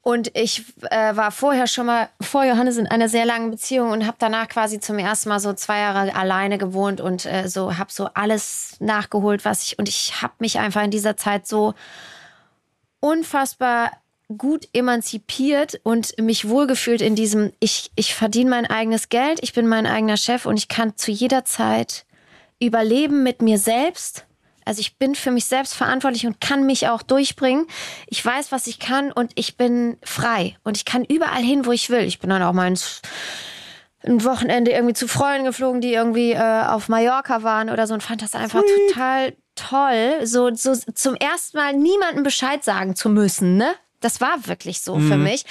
Und 0.03 0.37
ich 0.37 0.65
äh, 0.91 1.17
war 1.17 1.31
vorher 1.33 1.67
schon 1.67 1.87
mal 1.87 2.11
vor 2.21 2.45
Johannes 2.45 2.77
in 2.77 2.87
einer 2.87 3.09
sehr 3.09 3.25
langen 3.25 3.51
Beziehung 3.51 3.91
und 3.91 4.07
habe 4.07 4.17
danach 4.21 4.49
quasi 4.49 4.79
zum 4.79 4.99
ersten 4.99 5.31
Mal 5.31 5.41
so 5.41 5.53
zwei 5.55 5.79
Jahre 5.79 6.15
alleine 6.15 6.59
gewohnt 6.59 7.01
und 7.01 7.25
äh, 7.25 7.49
so 7.49 7.79
habe 7.79 7.91
so 7.91 8.09
alles 8.13 8.77
nachgeholt, 8.81 9.47
was 9.47 9.65
ich 9.65 9.79
und 9.79 9.89
ich 9.89 10.21
habe 10.21 10.35
mich 10.41 10.59
einfach 10.59 10.83
in 10.83 10.91
dieser 10.91 11.17
Zeit 11.17 11.47
so 11.47 11.73
unfassbar 13.05 13.93
gut 14.39 14.67
emanzipiert 14.73 15.79
und 15.83 16.19
mich 16.19 16.49
wohlgefühlt 16.49 17.03
in 17.03 17.15
diesem, 17.15 17.53
ich, 17.61 17.91
ich 17.97 18.15
verdiene 18.15 18.49
mein 18.49 18.67
eigenes 18.67 19.11
Geld, 19.11 19.41
ich 19.43 19.53
bin 19.53 19.67
mein 19.69 19.87
eigener 19.87 20.17
Chef 20.17 20.47
und 20.47 20.57
ich 20.57 20.69
kann 20.69 20.97
zu 20.97 21.11
jeder 21.11 21.45
Zeit 21.45 22.07
überleben 22.59 23.23
mit 23.23 23.43
mir 23.43 23.59
selbst. 23.59 24.25
Also 24.65 24.81
ich 24.81 24.97
bin 24.97 25.15
für 25.15 25.31
mich 25.31 25.45
selbst 25.45 25.75
verantwortlich 25.75 26.27
und 26.27 26.41
kann 26.41 26.65
mich 26.65 26.89
auch 26.89 27.03
durchbringen. 27.03 27.67
Ich 28.07 28.25
weiß, 28.25 28.51
was 28.51 28.67
ich 28.67 28.79
kann 28.79 29.13
und 29.13 29.33
ich 29.35 29.59
bin 29.59 29.99
frei. 30.03 30.57
Und 30.65 30.79
ich 30.79 30.87
kann 30.87 31.05
überall 31.05 31.43
hin, 31.43 31.67
wo 31.67 31.73
ich 31.73 31.91
will. 31.91 32.05
Ich 32.05 32.21
bin 32.21 32.31
dann 32.31 32.43
auch 32.43 32.55
mal 32.55 32.69
ins 32.69 33.03
ein 34.03 34.25
Wochenende 34.25 34.71
irgendwie 34.71 34.95
zu 34.95 35.09
Freunden 35.09 35.45
geflogen, 35.45 35.83
die 35.83 35.93
irgendwie 35.93 36.33
äh, 36.33 36.65
auf 36.67 36.89
Mallorca 36.89 37.43
waren 37.43 37.69
oder 37.69 37.87
so 37.87 37.93
und 37.93 38.03
fand 38.03 38.23
das 38.23 38.35
einfach 38.35 38.63
total 38.89 39.35
toll, 39.55 40.27
so, 40.27 40.53
so 40.55 40.75
zum 40.95 41.15
ersten 41.17 41.57
Mal 41.57 41.73
niemandem 41.75 42.23
Bescheid 42.23 42.65
sagen 42.65 42.97
zu 42.97 43.09
müssen, 43.09 43.57
ne? 43.57 43.75
Das 44.01 44.21
war 44.21 44.47
wirklich 44.47 44.83
so 44.83 44.99
für 44.99 45.17
mich. 45.17 45.47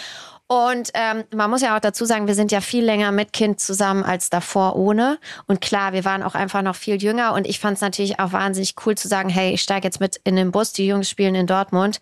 Und 0.46 0.92
ähm, 0.94 1.24
man 1.34 1.50
muss 1.50 1.62
ja 1.62 1.76
auch 1.76 1.80
dazu 1.80 2.06
sagen, 2.06 2.28
wir 2.28 2.36
sind 2.36 2.52
ja 2.52 2.62
viel 2.62 2.84
länger 2.84 3.12
mit 3.12 3.34
Kind 3.34 3.60
zusammen 3.60 4.04
als 4.04 4.30
davor 4.30 4.76
ohne. 4.76 5.18
Und 5.48 5.62
klar, 5.62 5.94
wir 5.94 6.06
waren 6.06 6.22
auch 6.22 6.36
einfach 6.36 6.62
noch 6.62 6.76
viel 6.76 7.02
jünger. 7.02 7.34
Und 7.34 7.48
ich 7.48 7.60
fand 7.60 7.78
es 7.78 7.82
natürlich 7.82 8.20
auch 8.20 8.32
wahnsinnig 8.32 8.76
cool 8.86 8.96
zu 8.96 9.08
sagen, 9.08 9.30
hey, 9.30 9.54
ich 9.54 9.62
steige 9.64 9.88
jetzt 9.88 10.00
mit 10.00 10.18
in 10.24 10.36
den 10.36 10.52
Bus, 10.52 10.74
die 10.74 10.86
Jungs 10.86 11.10
spielen 11.10 11.34
in 11.34 11.48
Dortmund. 11.48 12.00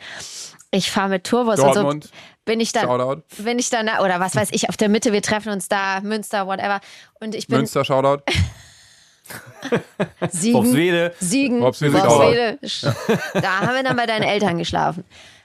Ich 0.71 0.91
fahre 0.91 1.09
mit 1.09 1.23
Tourbus 1.23 1.57
Dortmund. 1.57 1.85
und 1.85 2.03
so 2.05 2.09
bin 2.43 2.59
ich 2.59 2.73
dann, 2.73 2.87
Shoutout. 2.87 3.21
bin 3.37 3.59
ich 3.59 3.69
dann, 3.69 3.85
da- 3.85 4.03
oder 4.03 4.19
was 4.19 4.35
weiß 4.35 4.49
ich, 4.51 4.67
auf 4.67 4.75
der 4.75 4.89
Mitte, 4.89 5.13
wir 5.13 5.21
treffen 5.21 5.53
uns 5.53 5.69
da, 5.69 6.01
Münster, 6.01 6.47
whatever. 6.47 6.81
Und 7.21 7.35
ich 7.35 7.47
bin 7.47 7.59
Münster, 7.59 7.85
Shoutout. 7.85 8.23
Siegen, 10.29 10.55
Worpswede. 10.55 11.13
Siegen, 11.19 11.61
Worpswede, 11.61 11.93
Worpswede. 11.93 12.59
Da 13.41 13.59
haben 13.61 13.75
wir 13.75 13.83
dann 13.83 13.95
bei 13.95 14.05
deinen 14.05 14.23
Eltern 14.23 14.57
geschlafen. 14.57 15.03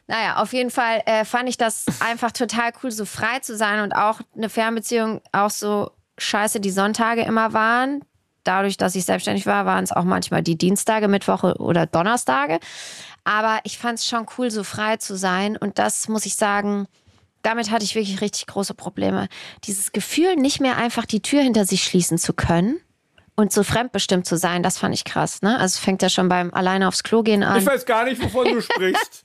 Naja, 0.08 0.36
auf 0.36 0.52
jeden 0.52 0.70
Fall 0.70 1.02
äh, 1.06 1.24
fand 1.24 1.48
ich 1.48 1.56
das 1.56 1.84
einfach 2.00 2.30
total 2.30 2.70
cool, 2.82 2.90
so 2.90 3.04
frei 3.04 3.40
zu 3.40 3.56
sein 3.56 3.80
und 3.80 3.92
auch 3.92 4.20
eine 4.36 4.48
Fernbeziehung, 4.48 5.20
auch 5.32 5.50
so 5.50 5.90
scheiße 6.18 6.60
die 6.60 6.70
Sonntage 6.70 7.22
immer 7.22 7.52
waren. 7.52 8.04
Dadurch, 8.44 8.76
dass 8.76 8.94
ich 8.94 9.04
selbstständig 9.04 9.46
war, 9.46 9.66
waren 9.66 9.82
es 9.82 9.90
auch 9.90 10.04
manchmal 10.04 10.42
die 10.42 10.56
Dienstage, 10.56 11.08
Mittwoche 11.08 11.56
oder 11.56 11.86
Donnerstage. 11.86 12.60
Aber 13.24 13.58
ich 13.64 13.78
fand 13.78 13.98
es 13.98 14.06
schon 14.06 14.26
cool, 14.38 14.52
so 14.52 14.62
frei 14.62 14.98
zu 14.98 15.16
sein. 15.16 15.56
Und 15.56 15.80
das 15.80 16.06
muss 16.06 16.26
ich 16.26 16.36
sagen, 16.36 16.86
damit 17.42 17.72
hatte 17.72 17.84
ich 17.84 17.96
wirklich 17.96 18.20
richtig 18.20 18.46
große 18.46 18.74
Probleme. 18.74 19.26
Dieses 19.64 19.90
Gefühl, 19.90 20.36
nicht 20.36 20.60
mehr 20.60 20.76
einfach 20.76 21.06
die 21.06 21.22
Tür 21.22 21.42
hinter 21.42 21.64
sich 21.64 21.82
schließen 21.82 22.18
zu 22.18 22.32
können 22.32 22.80
und 23.36 23.52
so 23.52 23.62
fremdbestimmt 23.62 24.26
zu 24.26 24.36
sein, 24.36 24.62
das 24.62 24.78
fand 24.78 24.94
ich 24.94 25.04
krass. 25.04 25.42
Ne? 25.42 25.54
Also 25.58 25.74
es 25.74 25.78
fängt 25.78 26.02
ja 26.02 26.08
schon 26.08 26.28
beim 26.28 26.52
alleine 26.52 26.88
aufs 26.88 27.02
Klo 27.02 27.22
gehen 27.22 27.42
an. 27.42 27.58
Ich 27.58 27.66
weiß 27.66 27.84
gar 27.84 28.04
nicht, 28.04 28.20
wovon 28.22 28.46
du 28.46 28.60
sprichst. 28.62 29.22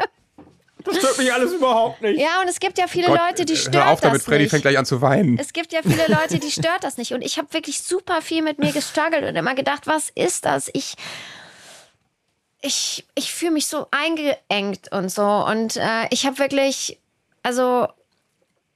Das 0.83 0.97
stört 0.97 1.17
mich 1.17 1.31
alles 1.31 1.53
überhaupt 1.53 2.01
nicht. 2.01 2.19
Ja, 2.19 2.41
und 2.41 2.47
es 2.47 2.59
gibt 2.59 2.77
ja 2.77 2.87
viele 2.87 3.07
Gott, 3.07 3.19
Leute, 3.19 3.45
die 3.45 3.55
stört 3.55 3.75
Hör 3.75 3.91
auf 3.91 4.01
damit, 4.01 4.17
das 4.21 4.25
Freddy 4.25 4.43
nicht. 4.43 4.51
fängt 4.51 4.63
gleich 4.63 4.77
an 4.77 4.85
zu 4.85 4.99
weinen. 5.01 5.37
Es 5.37 5.53
gibt 5.53 5.73
ja 5.73 5.81
viele 5.83 6.07
Leute, 6.07 6.39
die 6.39 6.51
stört 6.51 6.83
das 6.83 6.97
nicht. 6.97 7.13
Und 7.13 7.21
ich 7.21 7.37
habe 7.37 7.53
wirklich 7.53 7.81
super 7.83 8.21
viel 8.21 8.41
mit 8.41 8.59
mir 8.59 8.71
gestruggelt 8.71 9.23
und 9.23 9.35
immer 9.35 9.55
gedacht, 9.55 9.85
was 9.85 10.09
ist 10.09 10.45
das? 10.45 10.69
Ich, 10.73 10.95
ich, 12.61 13.05
ich 13.15 13.31
fühle 13.31 13.51
mich 13.51 13.67
so 13.67 13.87
eingeengt 13.91 14.91
und 14.91 15.09
so. 15.11 15.23
Und 15.23 15.77
äh, 15.77 16.07
ich 16.09 16.25
habe 16.25 16.39
wirklich, 16.39 16.97
also 17.43 17.87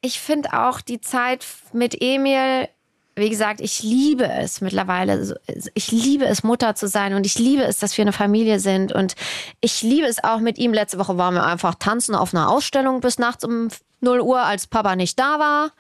ich 0.02 0.20
finde 0.20 0.54
auch 0.54 0.82
die 0.82 1.02
Zeit 1.02 1.44
mit 1.74 2.00
Emil, 2.00 2.70
wie 3.16 3.30
gesagt, 3.30 3.62
ich 3.62 3.82
liebe 3.82 4.28
es 4.28 4.60
mittlerweile. 4.60 5.40
Ich 5.74 5.92
liebe 5.92 6.26
es, 6.26 6.44
Mutter 6.44 6.76
zu 6.76 6.88
sein 6.88 7.14
und 7.14 7.26
ich 7.26 7.40
liebe 7.40 7.64
es, 7.64 7.78
dass 7.78 7.98
wir 7.98 8.04
eine 8.04 8.12
Familie 8.12 8.60
sind. 8.60 8.92
Und 8.92 9.16
ich 9.62 9.82
liebe 9.82 10.06
es 10.06 10.24
auch 10.24 10.40
mit 10.40 10.58
ihm. 10.58 10.74
Letzte 10.74 11.00
Woche 11.00 11.18
waren 11.18 11.34
wir 11.34 11.46
einfach 11.46 11.76
tanzen 11.76 12.14
auf 12.14 12.34
einer 12.34 12.50
Ausstellung 12.50 13.00
bis 13.00 13.18
nachts 13.18 13.46
um 13.46 13.70
0 14.02 14.20
Uhr, 14.20 14.42
als 14.42 14.68
Papa 14.68 14.96
nicht 14.96 15.18
da 15.18 15.40
war. 15.40 15.72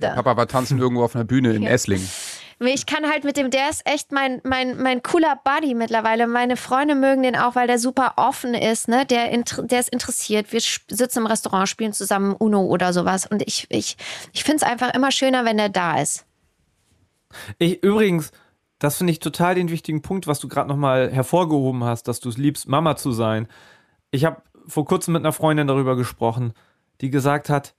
Papa 0.00 0.36
war 0.36 0.48
tanzen 0.48 0.78
irgendwo 0.78 1.04
auf 1.04 1.14
einer 1.14 1.24
Bühne 1.24 1.54
in 1.54 1.64
Esslingen. 1.64 2.08
Ich 2.58 2.86
kann 2.86 3.08
halt 3.08 3.24
mit 3.24 3.36
dem, 3.36 3.50
der 3.50 3.68
ist 3.68 3.82
echt 3.84 4.12
mein, 4.12 4.40
mein, 4.42 4.80
mein 4.80 5.02
cooler 5.02 5.38
Buddy 5.44 5.74
mittlerweile. 5.74 6.26
Meine 6.26 6.56
Freunde 6.56 6.94
mögen 6.94 7.22
den 7.22 7.36
auch, 7.36 7.54
weil 7.54 7.66
der 7.66 7.78
super 7.78 8.14
offen 8.16 8.54
ist, 8.54 8.88
ne? 8.88 9.04
Der, 9.04 9.30
der 9.30 9.80
ist 9.80 9.90
interessiert. 9.90 10.52
Wir 10.52 10.60
sitzen 10.60 11.18
im 11.20 11.26
Restaurant, 11.26 11.68
spielen 11.68 11.92
zusammen 11.92 12.34
Uno 12.34 12.62
oder 12.64 12.92
sowas. 12.92 13.26
Und 13.26 13.42
ich, 13.46 13.66
ich, 13.68 13.96
ich 14.32 14.42
finde 14.42 14.56
es 14.56 14.62
einfach 14.62 14.94
immer 14.94 15.12
schöner, 15.12 15.44
wenn 15.44 15.58
der 15.58 15.68
da 15.68 16.00
ist. 16.00 16.25
Ich, 17.58 17.82
übrigens, 17.82 18.32
das 18.78 18.98
finde 18.98 19.12
ich 19.12 19.20
total 19.20 19.54
den 19.54 19.70
wichtigen 19.70 20.02
Punkt, 20.02 20.26
was 20.26 20.40
du 20.40 20.48
gerade 20.48 20.68
nochmal 20.68 21.10
hervorgehoben 21.10 21.84
hast, 21.84 22.08
dass 22.08 22.20
du 22.20 22.28
es 22.28 22.36
liebst, 22.36 22.68
Mama 22.68 22.96
zu 22.96 23.12
sein. 23.12 23.48
Ich 24.10 24.24
habe 24.24 24.42
vor 24.66 24.84
kurzem 24.84 25.14
mit 25.14 25.22
einer 25.22 25.32
Freundin 25.32 25.66
darüber 25.66 25.96
gesprochen, 25.96 26.52
die 27.00 27.10
gesagt 27.10 27.48
hat, 27.48 27.74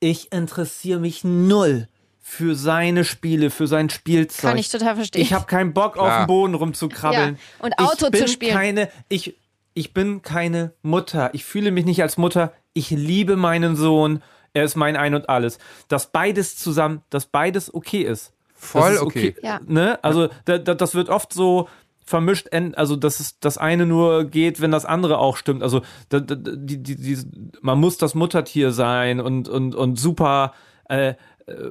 ich 0.00 0.32
interessiere 0.32 0.98
mich 0.98 1.22
null 1.22 1.86
für 2.20 2.54
seine 2.54 3.04
Spiele, 3.04 3.50
für 3.50 3.66
sein 3.66 3.90
Spielzeug. 3.90 4.50
Kann 4.50 4.58
ich 4.58 4.68
total 4.68 4.96
verstehen. 4.96 5.22
Ich 5.22 5.32
habe 5.32 5.46
keinen 5.46 5.72
Bock, 5.72 5.96
auf 5.96 6.06
Klar. 6.06 6.24
dem 6.24 6.26
Boden 6.28 6.54
rumzukrabbeln. 6.54 7.36
Ja, 7.36 7.64
und 7.64 7.78
Auto 7.78 8.06
ich 8.06 8.12
bin 8.12 8.20
zu 8.22 8.28
spielen. 8.28 8.54
Keine, 8.54 8.88
ich, 9.08 9.36
ich 9.74 9.92
bin 9.92 10.22
keine 10.22 10.72
Mutter. 10.82 11.30
Ich 11.34 11.44
fühle 11.44 11.70
mich 11.70 11.84
nicht 11.84 12.02
als 12.02 12.16
Mutter. 12.16 12.52
Ich 12.72 12.90
liebe 12.90 13.36
meinen 13.36 13.76
Sohn. 13.76 14.22
Er 14.54 14.64
ist 14.64 14.76
mein 14.76 14.96
Ein 14.96 15.14
und 15.14 15.28
Alles. 15.28 15.58
Dass 15.88 16.12
beides 16.12 16.56
zusammen, 16.56 17.02
dass 17.10 17.26
beides 17.26 17.72
okay 17.72 18.02
ist. 18.02 18.32
Voll 18.62 18.92
ist 18.92 19.02
okay. 19.02 19.34
Ja. 19.42 19.60
Ne? 19.66 20.02
Also 20.04 20.28
da, 20.44 20.58
da, 20.58 20.74
das 20.74 20.94
wird 20.94 21.08
oft 21.08 21.32
so 21.32 21.68
vermischt, 22.04 22.48
also 22.74 22.96
dass 22.96 23.20
es 23.20 23.38
das 23.40 23.58
eine 23.58 23.86
nur 23.86 24.24
geht, 24.24 24.60
wenn 24.60 24.70
das 24.70 24.84
andere 24.84 25.18
auch 25.18 25.36
stimmt. 25.36 25.62
Also 25.62 25.82
da, 26.08 26.20
da, 26.20 26.36
die, 26.36 26.82
die, 26.82 26.96
die, 26.96 27.18
man 27.60 27.80
muss 27.80 27.98
das 27.98 28.14
Muttertier 28.14 28.72
sein 28.72 29.20
und, 29.20 29.48
und, 29.48 29.74
und 29.74 29.98
super 29.98 30.52
äh, 30.88 31.10
äh, 31.10 31.14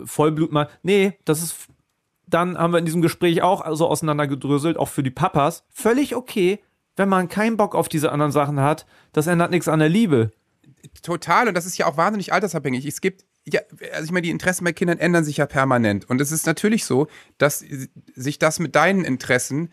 Vollblut 0.06 0.52
mal. 0.52 0.68
Nee, 0.84 1.18
das 1.26 1.42
ist 1.42 1.68
dann 2.28 2.58
haben 2.58 2.72
wir 2.72 2.80
in 2.80 2.86
diesem 2.86 3.02
Gespräch 3.02 3.42
auch 3.42 3.66
so 3.76 3.88
auseinandergedröselt, 3.88 4.78
auch 4.78 4.88
für 4.88 5.04
die 5.04 5.12
Papas. 5.12 5.66
Völlig 5.70 6.16
okay, 6.16 6.60
wenn 6.96 7.10
man 7.10 7.28
keinen 7.28 7.58
Bock 7.58 7.76
auf 7.76 7.90
diese 7.90 8.12
anderen 8.12 8.32
Sachen 8.32 8.62
hat. 8.62 8.86
Das 9.12 9.28
ändert 9.28 9.52
nichts 9.52 9.68
an 9.68 9.80
der 9.80 9.90
Liebe. 9.90 10.32
Total, 11.04 11.50
und 11.50 11.56
das 11.56 11.66
ist 11.66 11.78
ja 11.78 11.88
auch 11.88 11.98
wahnsinnig 11.98 12.32
altersabhängig. 12.32 12.86
Es 12.86 13.02
gibt, 13.02 13.26
ja, 13.46 13.60
also 13.94 14.06
ich 14.06 14.12
meine, 14.12 14.24
die 14.24 14.30
Interessen 14.30 14.64
bei 14.66 14.74
Kindern 14.74 15.00
ändern 15.00 15.24
sich 15.24 15.38
ja 15.38 15.46
permanent. 15.46 16.10
Und 16.10 16.22
es 16.22 16.32
ist 16.32 16.46
natürlich 16.46 16.86
so, 16.86 17.08
dass 17.38 17.64
sich 18.16 18.40
das 18.40 18.60
mit 18.60 18.76
deinen 18.76 19.04
Interessen 19.04 19.72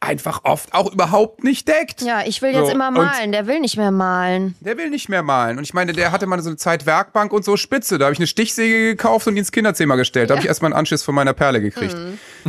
einfach 0.00 0.44
oft 0.44 0.74
auch 0.74 0.92
überhaupt 0.92 1.42
nicht 1.42 1.66
deckt. 1.66 2.02
Ja, 2.02 2.22
ich 2.24 2.40
will 2.40 2.52
jetzt 2.52 2.66
So, 2.66 2.70
immer 2.72 2.86
und- 2.88 2.94
malen. 2.94 3.32
Der 3.32 3.48
will 3.48 3.58
nicht 3.58 3.76
mehr 3.76 3.90
malen. 3.90 4.54
Der 4.60 4.76
will 4.78 4.90
nicht 4.90 5.08
mehr 5.08 5.24
malen. 5.24 5.58
Und 5.58 5.64
ich 5.64 5.74
meine, 5.74 5.92
der 5.92 6.12
hatte 6.12 6.26
mal 6.26 6.40
so 6.40 6.50
eine 6.50 6.56
Zeit 6.56 6.86
Werkbank 6.86 7.32
und 7.32 7.44
so 7.44 7.56
Spitze. 7.56 7.98
Da 7.98 8.04
habe 8.04 8.12
ich 8.12 8.20
eine 8.20 8.28
Stichsäge 8.28 8.80
gekauft 8.94 9.26
und 9.26 9.34
die 9.34 9.40
ins 9.40 9.50
Kinderzimmer 9.50 9.96
gestellt. 9.96 10.30
Da 10.30 10.34
habe 10.34 10.42
ich 10.42 10.46
erstmal 10.48 10.70
einen 10.72 10.78
Anschiss 10.78 11.02
von 11.02 11.16
meiner 11.16 11.32
Perle 11.32 11.60
gekriegt. 11.60 11.96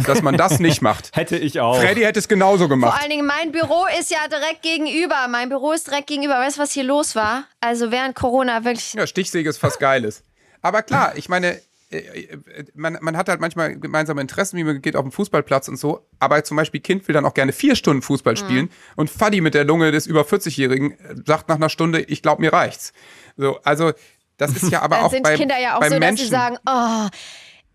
Dass 0.06 0.22
man 0.22 0.38
das 0.38 0.60
nicht 0.60 0.84
macht. 0.84 1.10
Hätte 1.18 1.38
ich 1.38 1.60
auch. 1.60 1.80
Freddy 1.82 2.02
hätte 2.02 2.20
es 2.20 2.28
genauso 2.28 2.60
Vor 2.66 2.70
gemacht. 2.70 3.02
allen 3.02 3.10
Dingen, 3.10 3.26
mein 3.26 3.52
Büro 3.52 3.84
ist 4.00 4.12
ja 4.12 4.20
direkt 4.30 4.62
gegenüber. 4.62 5.28
Mein 5.28 5.50
Büro 5.50 5.72
ist 5.72 5.88
direkt 5.88 6.06
gegenüber. 6.06 6.36
Weißt 6.36 6.58
du, 6.58 6.62
was 6.62 6.72
hier 6.72 6.84
los 6.84 7.16
war? 7.16 7.46
Also 7.62 7.90
während 7.90 8.14
Corona 8.14 8.64
wirklich. 8.64 8.94
Ja, 8.94 9.08
Stichsäge 9.08 9.50
ist 9.50 9.58
fast 9.58 9.80
geiles. 9.80 10.22
Aber 10.62 10.82
klar, 10.84 11.18
ich 11.18 11.30
meine, 11.30 11.60
äh, 11.92 11.98
äh, 11.98 12.38
man, 12.76 12.98
man 13.02 13.18
hat 13.18 13.30
halt 13.30 13.42
manchmal 13.42 13.76
gemeinsame 13.80 14.22
Interessen, 14.22 14.58
wie 14.58 14.64
man 14.64 14.82
geht 14.82 14.96
auf 14.96 15.04
dem 15.04 15.12
Fußballplatz 15.12 15.68
und 15.68 15.78
so. 15.78 16.06
Aber 16.20 16.44
zum 16.44 16.58
Beispiel 16.58 16.82
Kind 16.82 17.08
will 17.08 17.14
dann 17.14 17.26
auch 17.26 17.34
gerne 17.34 17.52
vier 17.52 17.76
Stunden 17.76 18.02
Fußball 18.02 18.38
spielen 18.38 18.70
und 18.96 19.10
Faddy 19.10 19.42
mit 19.42 19.54
der 19.54 19.64
Lunge 19.64 19.92
des 19.92 20.06
über 20.06 20.22
40-Jährigen 20.22 20.98
sagt 21.26 21.50
nach 21.50 21.56
einer 21.56 21.70
Stunde, 21.70 22.02
ich 22.02 22.22
glaube, 22.22 22.42
mir 22.42 22.54
reicht's. 22.54 22.94
So, 23.38 23.60
also 23.64 23.92
das 24.38 24.56
ist 24.56 24.72
ja 24.72 24.82
aber 24.84 24.98
Dann 24.98 25.06
auch 25.06 25.12
sind 25.12 25.24
bei, 25.24 25.36
Kinder 25.36 25.58
ja 25.60 25.76
auch 25.78 25.80
bei 25.80 25.90
so, 25.90 25.98
Menschen. 26.00 26.18
dass 26.18 26.26
sie 26.26 26.30
sagen, 26.30 26.58
oh, 26.66 27.08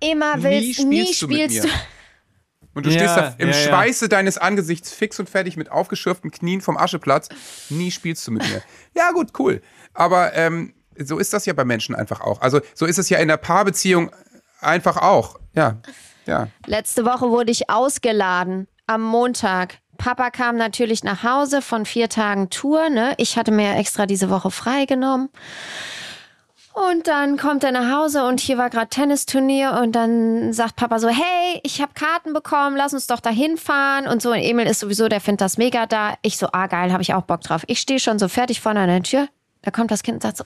immer 0.08 0.42
willst, 0.42 0.80
Nie 0.80 0.84
nie 0.84 1.12
spielst 1.14 1.22
du 1.22 1.28
mit 1.28 1.36
spielst 1.38 1.64
mir. 1.64 1.70
du. 1.70 1.76
Und 2.76 2.86
du 2.86 2.90
Ja, 2.90 2.96
stehst 2.98 3.16
da 3.16 3.34
im 3.38 3.50
ja, 3.50 3.54
ja. 3.56 3.68
Schweiße 3.68 4.08
deines 4.08 4.36
Angesichts 4.36 4.92
fix 4.92 5.20
und 5.20 5.30
fertig 5.30 5.56
mit 5.56 5.70
aufgeschürften 5.70 6.30
Knien 6.32 6.60
vom 6.60 6.76
Ascheplatz. 6.76 7.28
Nie 7.68 7.90
spielst 7.92 8.26
du 8.26 8.32
mit 8.32 8.42
mir. 8.48 8.62
Ja, 8.96 9.10
gut, 9.12 9.30
cool. 9.38 9.60
Aber 9.92 10.34
ähm, 10.34 10.74
so 10.98 11.18
ist 11.18 11.32
das 11.32 11.46
ja 11.46 11.52
bei 11.52 11.64
Menschen 11.64 11.94
einfach 11.94 12.20
auch. 12.20 12.40
Also 12.40 12.60
so 12.74 12.86
ist 12.86 12.98
es 12.98 13.08
ja 13.08 13.18
in 13.18 13.28
der 13.28 13.36
Paarbeziehung 13.36 14.10
einfach 14.60 14.96
auch. 14.96 15.38
Ja, 15.54 15.76
ja. 16.26 16.48
Letzte 16.66 17.04
Woche 17.04 17.30
wurde 17.30 17.52
ich 17.52 17.70
ausgeladen 17.70 18.66
am 18.86 19.02
Montag. 19.02 19.78
Papa 19.98 20.30
kam 20.30 20.56
natürlich 20.56 21.04
nach 21.04 21.22
Hause 21.22 21.62
von 21.62 21.86
vier 21.86 22.08
Tagen 22.08 22.50
Tour. 22.50 22.88
Ne? 22.90 23.14
Ich 23.16 23.36
hatte 23.36 23.52
mir 23.52 23.76
extra 23.76 24.06
diese 24.06 24.30
Woche 24.30 24.50
freigenommen. 24.50 25.28
Und 26.74 27.06
dann 27.06 27.36
kommt 27.36 27.62
er 27.62 27.70
nach 27.70 27.96
Hause 27.96 28.26
und 28.26 28.40
hier 28.40 28.58
war 28.58 28.68
gerade 28.68 28.88
Tennisturnier 28.88 29.78
und 29.80 29.92
dann 29.92 30.52
sagt 30.52 30.74
Papa 30.74 30.98
so, 30.98 31.08
hey, 31.08 31.60
ich 31.62 31.80
habe 31.80 31.92
Karten 31.94 32.32
bekommen, 32.32 32.76
lass 32.76 32.92
uns 32.92 33.06
doch 33.06 33.20
da 33.20 33.30
hinfahren 33.30 34.08
und 34.08 34.20
so. 34.20 34.32
Und 34.32 34.38
Emil 34.38 34.66
ist 34.66 34.80
sowieso, 34.80 35.08
der 35.08 35.20
findet 35.20 35.42
das 35.42 35.56
mega 35.56 35.86
da. 35.86 36.14
Ich 36.22 36.36
so, 36.36 36.48
ah 36.50 36.66
geil, 36.66 36.92
habe 36.92 37.00
ich 37.00 37.14
auch 37.14 37.22
Bock 37.22 37.42
drauf. 37.42 37.62
Ich 37.68 37.78
stehe 37.78 38.00
schon 38.00 38.18
so 38.18 38.26
fertig 38.26 38.60
vorne 38.60 38.80
an 38.80 38.88
der 38.88 39.02
Tür. 39.04 39.28
Da 39.64 39.70
kommt 39.70 39.90
das 39.90 40.02
Kind 40.02 40.16
und 40.16 40.22
sagt 40.22 40.36
so, 40.36 40.44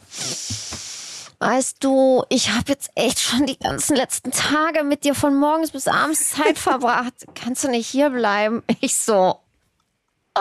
weißt 1.40 1.82
du, 1.82 2.24
ich 2.28 2.50
habe 2.50 2.64
jetzt 2.68 2.90
echt 2.94 3.18
schon 3.20 3.46
die 3.46 3.58
ganzen 3.58 3.96
letzten 3.96 4.30
Tage 4.30 4.84
mit 4.84 5.02
dir 5.04 5.14
von 5.14 5.34
morgens 5.34 5.72
bis 5.72 5.88
abends 5.88 6.30
Zeit 6.30 6.56
verbracht. 6.58 7.26
Kannst 7.34 7.64
du 7.64 7.68
nicht 7.68 7.88
hier 7.88 8.10
bleiben? 8.10 8.62
Ich 8.80 8.94
so, 8.94 9.36
oh, 10.36 10.40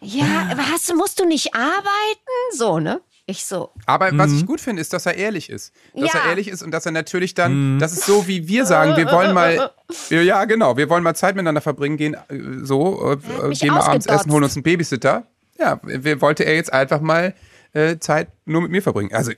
ja, 0.00 0.54
hast, 0.72 0.94
musst 0.94 1.18
du 1.18 1.24
nicht 1.24 1.54
arbeiten? 1.54 2.54
So, 2.54 2.78
ne? 2.78 3.00
Ich 3.26 3.44
so, 3.46 3.70
Aber 3.86 4.10
was 4.18 4.32
ich 4.32 4.44
gut 4.44 4.60
finde, 4.60 4.80
ist, 4.82 4.92
dass 4.92 5.06
er 5.06 5.14
ehrlich 5.14 5.50
ist. 5.50 5.72
Dass 5.94 6.12
Ja. 6.12 6.18
er 6.20 6.30
ehrlich 6.30 6.48
ist 6.48 6.62
und 6.64 6.72
dass 6.72 6.84
er 6.84 6.90
natürlich 6.90 7.34
dann, 7.34 7.78
das 7.78 7.92
ist 7.92 8.04
so, 8.04 8.26
wie 8.26 8.48
wir 8.48 8.66
sagen, 8.66 8.96
wir 8.96 9.08
wollen 9.12 9.32
mal, 9.34 9.70
ja 10.10 10.44
genau, 10.46 10.76
wir 10.76 10.88
wollen 10.88 11.04
mal 11.04 11.14
Zeit 11.14 11.36
miteinander 11.36 11.60
verbringen, 11.60 11.96
gehen 11.96 12.14
äh, 12.14 12.64
so, 12.64 13.12
äh, 13.12 13.46
mich 13.48 13.60
gehen 13.60 13.72
mal 13.72 13.82
abends 13.82 14.06
essen, 14.06 14.32
holen 14.32 14.42
uns 14.42 14.56
einen 14.56 14.64
Babysitter. 14.64 15.26
Ja, 15.60 15.78
wir 15.82 16.20
wollte 16.20 16.44
er 16.44 16.54
jetzt 16.54 16.72
einfach 16.72 17.00
mal 17.00 17.34
äh, 17.72 17.98
Zeit 17.98 18.28
nur 18.46 18.62
mit 18.62 18.70
mir 18.70 18.82
verbringen. 18.82 19.12
Also 19.14 19.32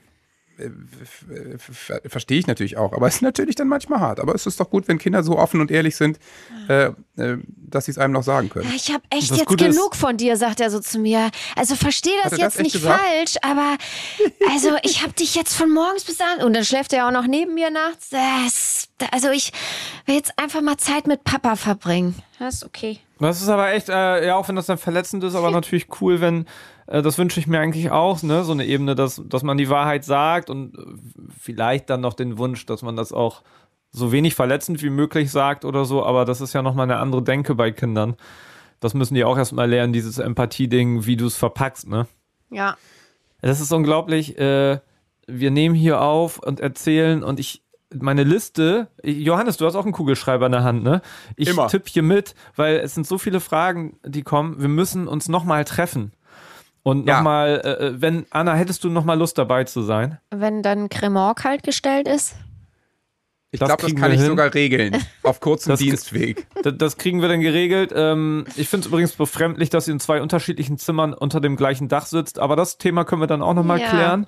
äh, 0.59 0.68
verstehe 2.09 2.39
ich 2.39 2.47
natürlich 2.47 2.77
auch, 2.77 2.93
aber 2.93 3.07
es 3.09 3.16
ist 3.16 3.23
natürlich 3.23 3.55
dann 3.57 3.68
manchmal 3.68 4.01
hart. 4.01 4.20
Aber 4.20 4.35
es 4.35 4.47
ist 4.47 4.61
doch 4.61 4.70
gut, 4.70 4.87
wenn 4.87 4.99
Kinder 4.99 5.23
so 5.23 5.39
offen 5.39 5.61
und 5.61 5.70
ehrlich 5.70 5.97
sind, 5.97 6.18
äh, 6.68 6.91
äh, 7.16 7.39
dass 7.57 7.87
sie 7.87 7.91
es 7.91 7.99
einem 7.99 8.12
noch 8.12 8.23
sagen 8.23 8.51
können. 8.51 8.68
Ja, 8.68 8.75
ich 8.77 8.93
habe 8.93 9.03
echt 9.11 9.31
Das 9.31 9.39
jetzt 9.39 9.47
Gute 9.49 9.66
ist- 9.66 9.77
genug 9.77 9.97
von 9.97 10.16
dir, 10.16 10.37
sagt 10.37 10.61
er 10.61 10.70
so 10.70 10.79
zu 10.81 10.99
mir. 10.99 11.31
Also 11.57 11.75
verstehe 11.75 12.12
das 12.23 12.33
das 12.33 12.41
jetzt 12.41 12.57
echt 12.57 12.64
nicht 12.64 12.73
gesagt? 12.75 13.01
falsch, 13.01 13.35
aber 13.43 13.77
also 14.51 14.77
ich 14.83 15.03
habe 15.03 15.14
dich 15.14 15.35
jetzt 15.35 15.55
von 15.55 15.70
morgens 15.73 16.05
bis 16.05 16.20
abends 16.20 16.45
und 16.45 16.53
dann 16.53 16.64
schläft 16.64 16.93
er 16.93 17.09
auch 17.09 17.12
noch 17.12 17.27
neben 17.27 17.55
mir 17.55 17.70
nachts. 17.70 18.11
Das, 18.11 18.89
also 19.11 19.31
ich 19.31 19.53
will 20.07 20.16
jetzt 20.16 20.39
einfach 20.39 20.61
mal 20.61 20.77
Zeit 20.77 21.07
mit 21.07 21.25
Papa 21.25 21.57
verbringen. 21.57 22.14
Das 22.39 22.57
ist 22.57 22.64
okay. 22.64 22.99
Das 23.23 23.41
ist 23.41 23.49
aber 23.49 23.73
echt, 23.73 23.89
äh, 23.89 24.27
ja, 24.27 24.37
auch 24.37 24.49
wenn 24.49 24.57
das 24.57 24.66
dann 24.66 24.79
verletzend 24.79 25.25
ist, 25.25 25.35
aber 25.35 25.51
natürlich 25.53 25.87
cool, 26.01 26.20
wenn, 26.20 26.47
äh, 26.87 27.03
das 27.03 27.18
wünsche 27.18 27.41
ich 27.41 27.47
mir 27.47 27.61
eigentlich 27.61 27.91
auch, 27.91 28.23
ne, 28.23 28.45
so 28.45 28.53
eine 28.53 28.66
Ebene, 28.66 28.95
dass, 28.95 29.23
dass 29.25 29.43
man 29.43 29.59
die 29.59 29.68
Wahrheit 29.68 30.05
sagt 30.05 30.51
und 30.51 30.77
äh, 30.77 30.81
vielleicht 31.39 31.91
dann 31.91 32.01
noch 32.01 32.14
den 32.14 32.39
Wunsch, 32.39 32.66
dass 32.66 32.83
man 32.83 32.97
das 32.97 33.12
auch 33.12 33.43
so 33.91 34.11
wenig 34.11 34.35
verletzend 34.35 34.83
wie 34.83 34.91
möglich 34.91 35.31
sagt 35.31 35.64
oder 35.64 35.85
so, 35.85 36.05
aber 36.05 36.25
das 36.25 36.41
ist 36.41 36.53
ja 36.53 36.62
nochmal 36.62 36.85
eine 36.85 36.99
andere 36.99 37.23
Denke 37.23 37.55
bei 37.55 37.70
Kindern. 37.70 38.16
Das 38.81 38.95
müssen 38.95 39.14
die 39.14 39.25
auch 39.25 39.39
erstmal 39.39 39.68
lernen, 39.68 39.93
dieses 39.93 40.18
Empathie-Ding, 40.18 41.07
wie 41.07 41.16
du 41.16 41.27
es 41.27 41.37
verpackst, 41.37 41.89
ne? 41.89 42.09
Ja. 42.51 42.77
Das 43.41 43.61
ist 43.61 43.73
unglaublich. 43.73 44.39
Äh, 44.39 44.81
wir 45.27 45.51
nehmen 45.51 45.75
hier 45.75 46.01
auf 46.01 46.39
und 46.39 46.59
erzählen 46.61 47.23
und 47.23 47.39
ich, 47.39 47.61
meine 48.01 48.24
Liste, 48.24 48.88
Johannes, 49.03 49.57
du 49.57 49.66
hast 49.66 49.74
auch 49.74 49.84
einen 49.84 49.93
Kugelschreiber 49.93 50.47
in 50.47 50.53
der 50.53 50.64
Hand, 50.64 50.82
ne? 50.82 51.03
Ich 51.36 51.49
Immer. 51.49 51.68
tippe 51.68 51.88
hier 51.90 52.03
mit, 52.03 52.34
weil 52.57 52.76
es 52.76 52.95
sind 52.95 53.07
so 53.07 53.18
viele 53.18 53.40
Fragen, 53.40 53.99
die 54.05 54.22
kommen. 54.22 54.61
Wir 54.61 54.68
müssen 54.68 55.09
uns 55.09 55.28
nochmal 55.28 55.64
treffen. 55.64 56.12
Und 56.84 57.07
Ja. 57.07 57.16
nochmal, 57.16 57.61
äh, 57.64 57.86
äh, 57.86 58.01
wenn, 58.01 58.26
Anna, 58.30 58.55
hättest 58.55 58.82
du 58.84 58.88
nochmal 58.90 59.16
Lust 59.18 59.38
dabei 59.38 59.64
zu 59.64 59.82
sein? 59.82 60.18
Wenn 60.30 60.62
dann 60.62 60.88
Cremant 60.88 61.36
kalt 61.38 61.62
gestellt 61.62 62.09
ist. 62.09 62.34
Ich 63.55 63.61
Das 63.61 63.68
glaube, 63.68 63.82
das 63.82 63.95
kann 64.01 64.11
ich 64.12 64.18
hin. 64.18 64.28
sogar 64.28 64.53
regeln. 64.55 64.97
Auf 65.22 65.40
kurzem 65.40 65.70
Das- 65.72 65.80
Dienstweg. 65.80 66.47
Das, 66.62 66.72
das 66.78 66.97
kriegen 66.97 67.20
wir 67.20 67.28
dann 67.28 67.40
geregelt. 67.43 67.93
Ähm, 67.95 68.47
ich 68.57 68.68
finde 68.68 68.84
es 68.84 68.88
übrigens 68.88 69.12
befremdlich, 69.12 69.68
dass 69.70 69.86
ihr 69.86 69.93
in 69.95 70.01
zwei 70.01 70.22
unterschiedlichen 70.22 70.78
Zimmern 70.78 71.12
unter 71.12 71.40
dem 71.40 71.57
gleichen 71.57 71.88
Dach 71.88 72.07
sitzt, 72.07 72.38
aber 72.38 72.57
das 72.57 72.78
Thema 72.78 73.05
können 73.05 73.20
wir 73.20 73.26
dann 73.26 73.43
auch 73.43 73.53
nochmal 73.55 73.78
Ja. 73.80 73.88
klären. 73.88 74.26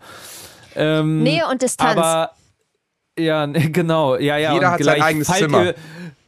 Ähm, 0.76 1.22
Nähe 1.22 1.46
und 1.50 1.62
Distanz. 1.62 1.96
Aber 1.98 2.30
ja, 3.18 3.46
genau, 3.46 4.16
ja, 4.16 4.36
ja. 4.38 4.54
Jeder 4.54 4.70
hat 4.72 4.82
sein 4.84 5.02
eigenes 5.02 5.26
fallt 5.28 5.40
Zimmer. 5.40 5.64
Ihr, 5.66 5.74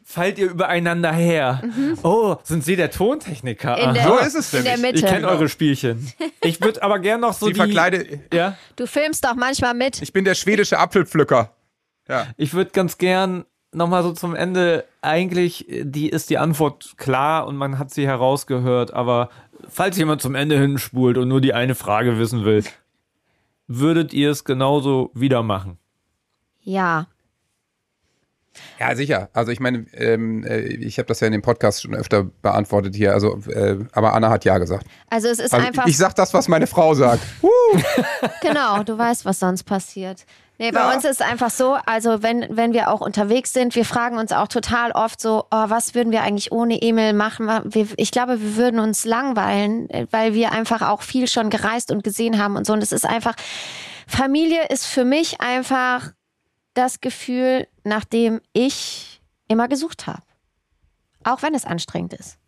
fallt 0.04 0.38
ihr 0.38 0.50
übereinander 0.50 1.12
her? 1.12 1.62
Oh, 2.02 2.36
sind 2.44 2.64
Sie 2.64 2.76
der 2.76 2.90
Tontechniker? 2.90 3.76
In 3.78 3.94
der, 3.94 4.04
So 4.04 4.16
ist 4.18 4.34
es 4.34 4.54
in 4.54 4.64
der 4.64 4.76
nämlich. 4.78 5.02
ich 5.02 5.08
kenne 5.08 5.28
eure 5.28 5.48
Spielchen. 5.48 6.10
Ich 6.42 6.60
würde 6.60 6.82
aber 6.82 6.98
gern 7.00 7.20
noch 7.20 7.32
so 7.34 7.46
Sie 7.46 7.52
die. 7.52 7.58
verkleide. 7.58 8.20
Ja, 8.32 8.56
Du 8.76 8.86
filmst 8.86 9.24
doch 9.24 9.34
manchmal 9.34 9.74
mit. 9.74 10.00
Ich 10.02 10.12
bin 10.12 10.24
der 10.24 10.34
schwedische 10.34 10.78
Apfelpflücker. 10.78 11.52
Ja. 12.08 12.28
ich 12.36 12.54
würde 12.54 12.70
ganz 12.70 12.98
gern 12.98 13.44
nochmal 13.72 14.04
so 14.04 14.12
zum 14.12 14.36
Ende. 14.36 14.84
Eigentlich, 15.02 15.68
äh, 15.68 15.84
die 15.84 16.08
ist 16.08 16.30
die 16.30 16.38
Antwort 16.38 16.94
klar 16.96 17.46
und 17.48 17.56
man 17.56 17.78
hat 17.80 17.92
sie 17.92 18.06
herausgehört. 18.06 18.94
Aber 18.94 19.28
falls 19.68 19.96
jemand 19.98 20.22
zum 20.22 20.34
Ende 20.36 20.56
hinspult 20.58 21.18
und 21.18 21.26
nur 21.28 21.40
die 21.40 21.52
eine 21.52 21.74
Frage 21.74 22.18
wissen 22.18 22.44
will, 22.44 22.62
würdet 23.66 24.12
ihr 24.14 24.30
es 24.30 24.44
genauso 24.44 25.10
wieder 25.14 25.42
machen? 25.42 25.78
Ja. 26.66 27.06
Ja, 28.80 28.94
sicher. 28.96 29.28
Also 29.34 29.52
ich 29.52 29.60
meine, 29.60 29.86
ähm, 29.92 30.42
äh, 30.44 30.60
ich 30.60 30.98
habe 30.98 31.06
das 31.06 31.20
ja 31.20 31.26
in 31.26 31.32
dem 31.32 31.42
Podcast 31.42 31.82
schon 31.82 31.94
öfter 31.94 32.24
beantwortet 32.24 32.94
hier. 32.94 33.12
Also, 33.12 33.38
äh, 33.50 33.76
aber 33.92 34.14
Anna 34.14 34.30
hat 34.30 34.46
ja 34.46 34.56
gesagt. 34.58 34.86
Also 35.10 35.28
es 35.28 35.38
ist 35.38 35.52
Also 35.52 35.66
einfach. 35.66 35.86
ich 35.86 35.96
sag 35.98 36.14
das, 36.14 36.32
was 36.34 36.48
meine 36.48 36.66
Frau 36.66 36.94
sagt. 36.94 37.22
Genau, 38.40 38.82
du 38.82 38.96
weißt, 38.96 39.24
was 39.24 39.40
sonst 39.40 39.64
passiert. 39.64 40.24
Nee, 40.58 40.70
bei 40.70 40.80
Ja. 40.80 40.94
uns 40.94 41.04
ist 41.04 41.20
einfach 41.20 41.50
so, 41.50 41.76
also 41.84 42.22
wenn, 42.22 42.46
wenn 42.50 42.72
wir 42.72 42.90
auch 42.90 43.00
unterwegs 43.02 43.52
sind, 43.52 43.74
wir 43.74 43.84
fragen 43.84 44.16
uns 44.16 44.32
auch 44.32 44.48
total 44.48 44.92
oft 44.92 45.20
so, 45.20 45.44
oh, 45.50 45.64
was 45.68 45.94
würden 45.94 46.10
wir 46.12 46.22
eigentlich 46.22 46.50
ohne 46.50 46.80
Emil 46.80 47.12
machen? 47.12 47.46
Wir, 47.64 47.86
ich 47.98 48.10
glaube, 48.10 48.40
wir 48.40 48.56
würden 48.56 48.80
uns 48.80 49.04
langweilen, 49.04 49.90
äh, 49.90 50.06
weil 50.12 50.32
wir 50.32 50.52
einfach 50.52 50.80
auch 50.82 51.02
viel 51.02 51.28
schon 51.28 51.50
gereist 51.50 51.90
und 51.90 52.02
gesehen 52.04 52.42
haben 52.42 52.56
und 52.56 52.66
so. 52.66 52.72
Und 52.72 52.82
es 52.82 52.92
ist 52.92 53.04
einfach, 53.04 53.34
Familie 54.06 54.68
ist 54.70 54.86
für 54.86 55.04
mich 55.04 55.40
einfach 55.42 56.12
das 56.76 57.00
Gefühl, 57.00 57.66
nach 57.84 58.04
dem 58.04 58.40
ich 58.52 59.20
immer 59.48 59.68
gesucht 59.68 60.06
habe. 60.06 60.22
Auch 61.24 61.42
wenn 61.42 61.54
es 61.54 61.64
anstrengend 61.64 62.12
ist. 62.14 62.38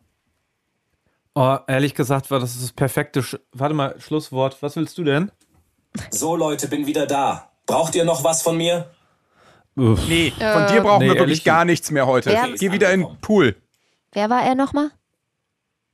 Oh, 1.34 1.56
ehrlich 1.66 1.94
gesagt 1.94 2.30
war 2.30 2.40
das 2.40 2.60
das 2.60 2.72
perfekte. 2.72 3.22
Sch 3.22 3.36
Warte 3.52 3.74
mal, 3.74 3.98
Schlusswort. 4.00 4.62
Was 4.62 4.76
willst 4.76 4.98
du 4.98 5.04
denn? 5.04 5.30
So 6.10 6.36
Leute, 6.36 6.68
bin 6.68 6.86
wieder 6.86 7.06
da. 7.06 7.50
Braucht 7.66 7.94
ihr 7.94 8.04
noch 8.04 8.24
was 8.24 8.42
von 8.42 8.56
mir? 8.56 8.90
Nee, 9.74 10.32
von 10.32 10.66
dir 10.66 10.82
brauchen 10.82 11.06
nee, 11.06 11.12
wir 11.12 11.18
wirklich 11.18 11.44
gar 11.44 11.64
nichts 11.64 11.90
mehr 11.90 12.06
heute. 12.06 12.32
Ja. 12.32 12.48
Geh 12.58 12.72
wieder 12.72 12.92
in 12.92 13.02
den 13.02 13.20
Pool. 13.20 13.54
Wer 14.12 14.28
war 14.28 14.42
er 14.42 14.56
nochmal? 14.56 14.90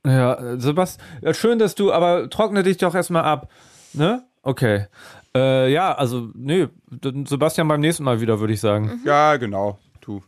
Ja, 0.05 0.33
äh, 0.33 0.59
Sebastian, 0.59 1.05
ja, 1.21 1.33
schön, 1.33 1.59
dass 1.59 1.75
du, 1.75 1.91
aber 1.91 2.29
trockne 2.29 2.63
dich 2.63 2.77
doch 2.77 2.95
erstmal 2.95 3.23
ab. 3.23 3.49
Ne? 3.93 4.23
Okay. 4.41 4.87
Äh, 5.35 5.71
ja, 5.71 5.93
also, 5.93 6.29
nee, 6.33 6.67
dann 6.89 7.25
Sebastian 7.25 7.67
beim 7.67 7.81
nächsten 7.81 8.03
Mal 8.03 8.21
wieder, 8.21 8.39
würde 8.39 8.53
ich 8.53 8.61
sagen. 8.61 9.01
Ja, 9.03 9.35
genau. 9.35 9.77
Du. 9.99 10.23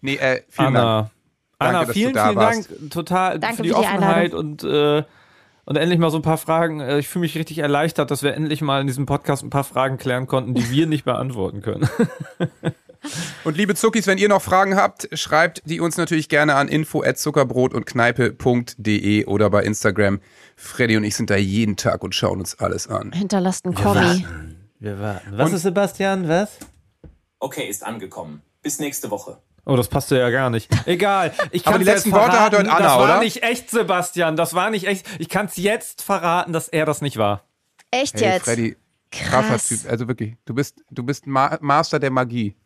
Nee, 0.00 0.16
äh, 0.16 0.42
vielen 0.48 0.74
Dank. 0.74 0.78
Anna. 0.78 1.10
Anna, 1.58 1.78
dass 1.80 1.88
du 1.88 1.92
vielen, 1.92 2.14
vielen 2.14 2.36
warst. 2.36 2.70
Dank 2.70 2.90
total 2.90 3.38
Danke 3.38 3.56
für 3.56 3.62
die 3.62 3.68
für 3.68 3.74
die 3.74 3.80
Offenheit 3.80 4.34
und, 4.34 4.64
äh, 4.64 5.02
und 5.66 5.76
endlich 5.76 5.98
mal 6.00 6.10
so 6.10 6.18
ein 6.18 6.22
paar 6.22 6.38
Fragen. 6.38 6.80
Äh, 6.80 6.98
Ich 6.98 7.08
fühle 7.08 7.20
mich 7.20 7.36
richtig 7.36 7.58
erleichtert, 7.58 8.10
dass 8.10 8.22
wir 8.22 8.34
endlich 8.34 8.60
mal 8.62 8.80
in 8.80 8.86
diesem 8.86 9.06
Podcast 9.06 9.44
ein 9.44 9.50
paar 9.50 9.64
Fragen 9.64 9.98
klären 9.98 10.26
konnten, 10.26 10.54
die 10.54 10.70
wir 10.70 10.86
nicht 10.86 11.04
beantworten 11.04 11.60
können. 11.62 11.88
Und 13.44 13.56
liebe 13.56 13.74
Zuckis, 13.74 14.06
wenn 14.06 14.18
ihr 14.18 14.28
noch 14.28 14.42
Fragen 14.42 14.76
habt, 14.76 15.08
schreibt 15.18 15.62
die 15.64 15.80
uns 15.80 15.96
natürlich 15.96 16.28
gerne 16.28 16.54
an 16.54 16.68
info@zuckerbrot 16.68 17.72
und 17.74 17.86
kneipe.de 17.86 19.24
oder 19.26 19.50
bei 19.50 19.62
Instagram. 19.64 20.20
Freddy 20.56 20.96
und 20.96 21.04
ich 21.04 21.16
sind 21.16 21.30
da 21.30 21.36
jeden 21.36 21.76
Tag 21.76 22.02
und 22.04 22.14
schauen 22.14 22.38
uns 22.40 22.58
alles 22.58 22.88
an. 22.88 23.12
Hinterlasst 23.12 23.64
einen 23.64 23.74
Kommi. 23.74 24.26
Wir 24.78 24.98
warten. 25.00 25.30
Was 25.32 25.52
ist 25.52 25.62
Sebastian? 25.62 26.28
Was? 26.28 26.50
Okay, 27.38 27.68
ist 27.68 27.84
angekommen. 27.84 28.42
Bis 28.62 28.78
nächste 28.78 29.10
Woche. 29.10 29.38
Oh, 29.64 29.76
das 29.76 29.88
passte 29.88 30.18
ja 30.18 30.30
gar 30.30 30.50
nicht. 30.50 30.70
Egal. 30.86 31.32
Ich 31.50 31.66
Aber 31.66 31.78
die 31.78 31.84
letzten 31.84 32.12
Worte 32.12 32.40
hat 32.40 32.52
heute 32.56 32.70
Anna, 32.70 32.78
Das 32.78 32.92
war 32.92 33.04
oder? 33.04 33.20
nicht 33.20 33.42
echt, 33.42 33.70
Sebastian. 33.70 34.36
Das 34.36 34.54
war 34.54 34.70
nicht 34.70 34.86
echt. 34.86 35.06
Ich 35.18 35.28
kann 35.28 35.46
es 35.46 35.56
jetzt 35.56 36.02
verraten, 36.02 36.52
dass 36.52 36.68
er 36.68 36.86
das 36.86 37.00
nicht 37.02 37.16
war. 37.16 37.44
Echt 37.90 38.14
Hey, 38.20 38.34
jetzt? 38.34 38.44
Freddy, 38.44 38.76
krasser 39.10 39.48
Krass. 39.48 39.68
Typ. 39.68 39.90
Also 39.90 40.08
wirklich, 40.08 40.36
du 40.44 40.54
bist, 40.54 40.82
du 40.90 41.02
bist 41.02 41.26
Ma 41.26 41.58
Master 41.60 41.98
der 41.98 42.10
Magie. 42.10 42.56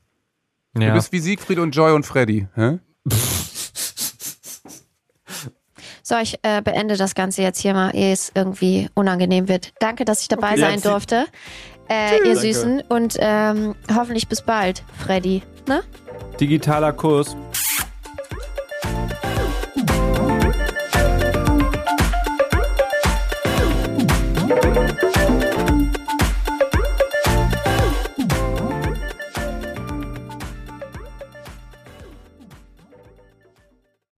Ja. 0.79 0.89
Du 0.89 0.95
bist 0.95 1.13
wie 1.13 1.21
Siegfried 1.21 1.59
und 1.59 1.75
Joy 1.75 1.93
und 1.93 2.05
Freddy. 2.05 2.47
Hä? 2.55 2.79
So, 6.03 6.17
ich 6.19 6.39
äh, 6.43 6.61
beende 6.63 6.97
das 6.97 7.15
Ganze 7.15 7.41
jetzt 7.43 7.61
hier 7.61 7.73
mal, 7.73 7.91
ehe 7.95 8.13
es 8.13 8.31
irgendwie 8.35 8.89
unangenehm 8.95 9.49
wird. 9.49 9.73
Danke, 9.81 10.05
dass 10.05 10.21
ich 10.21 10.29
dabei 10.29 10.57
sein 10.59 10.75
Jetzt- 10.75 10.85
durfte. 10.85 11.27
äh, 11.89 12.17
ihr 12.19 12.25
Danke. 12.25 12.37
Süßen. 12.41 12.83
Und 12.89 13.17
ähm, 13.21 13.75
hoffentlich 13.95 14.29
bis 14.29 14.43
bald, 14.43 14.85
Freddy. 14.99 15.43
Ne? 15.67 15.83
Digitaler 16.39 16.93
Kurs. 16.93 17.37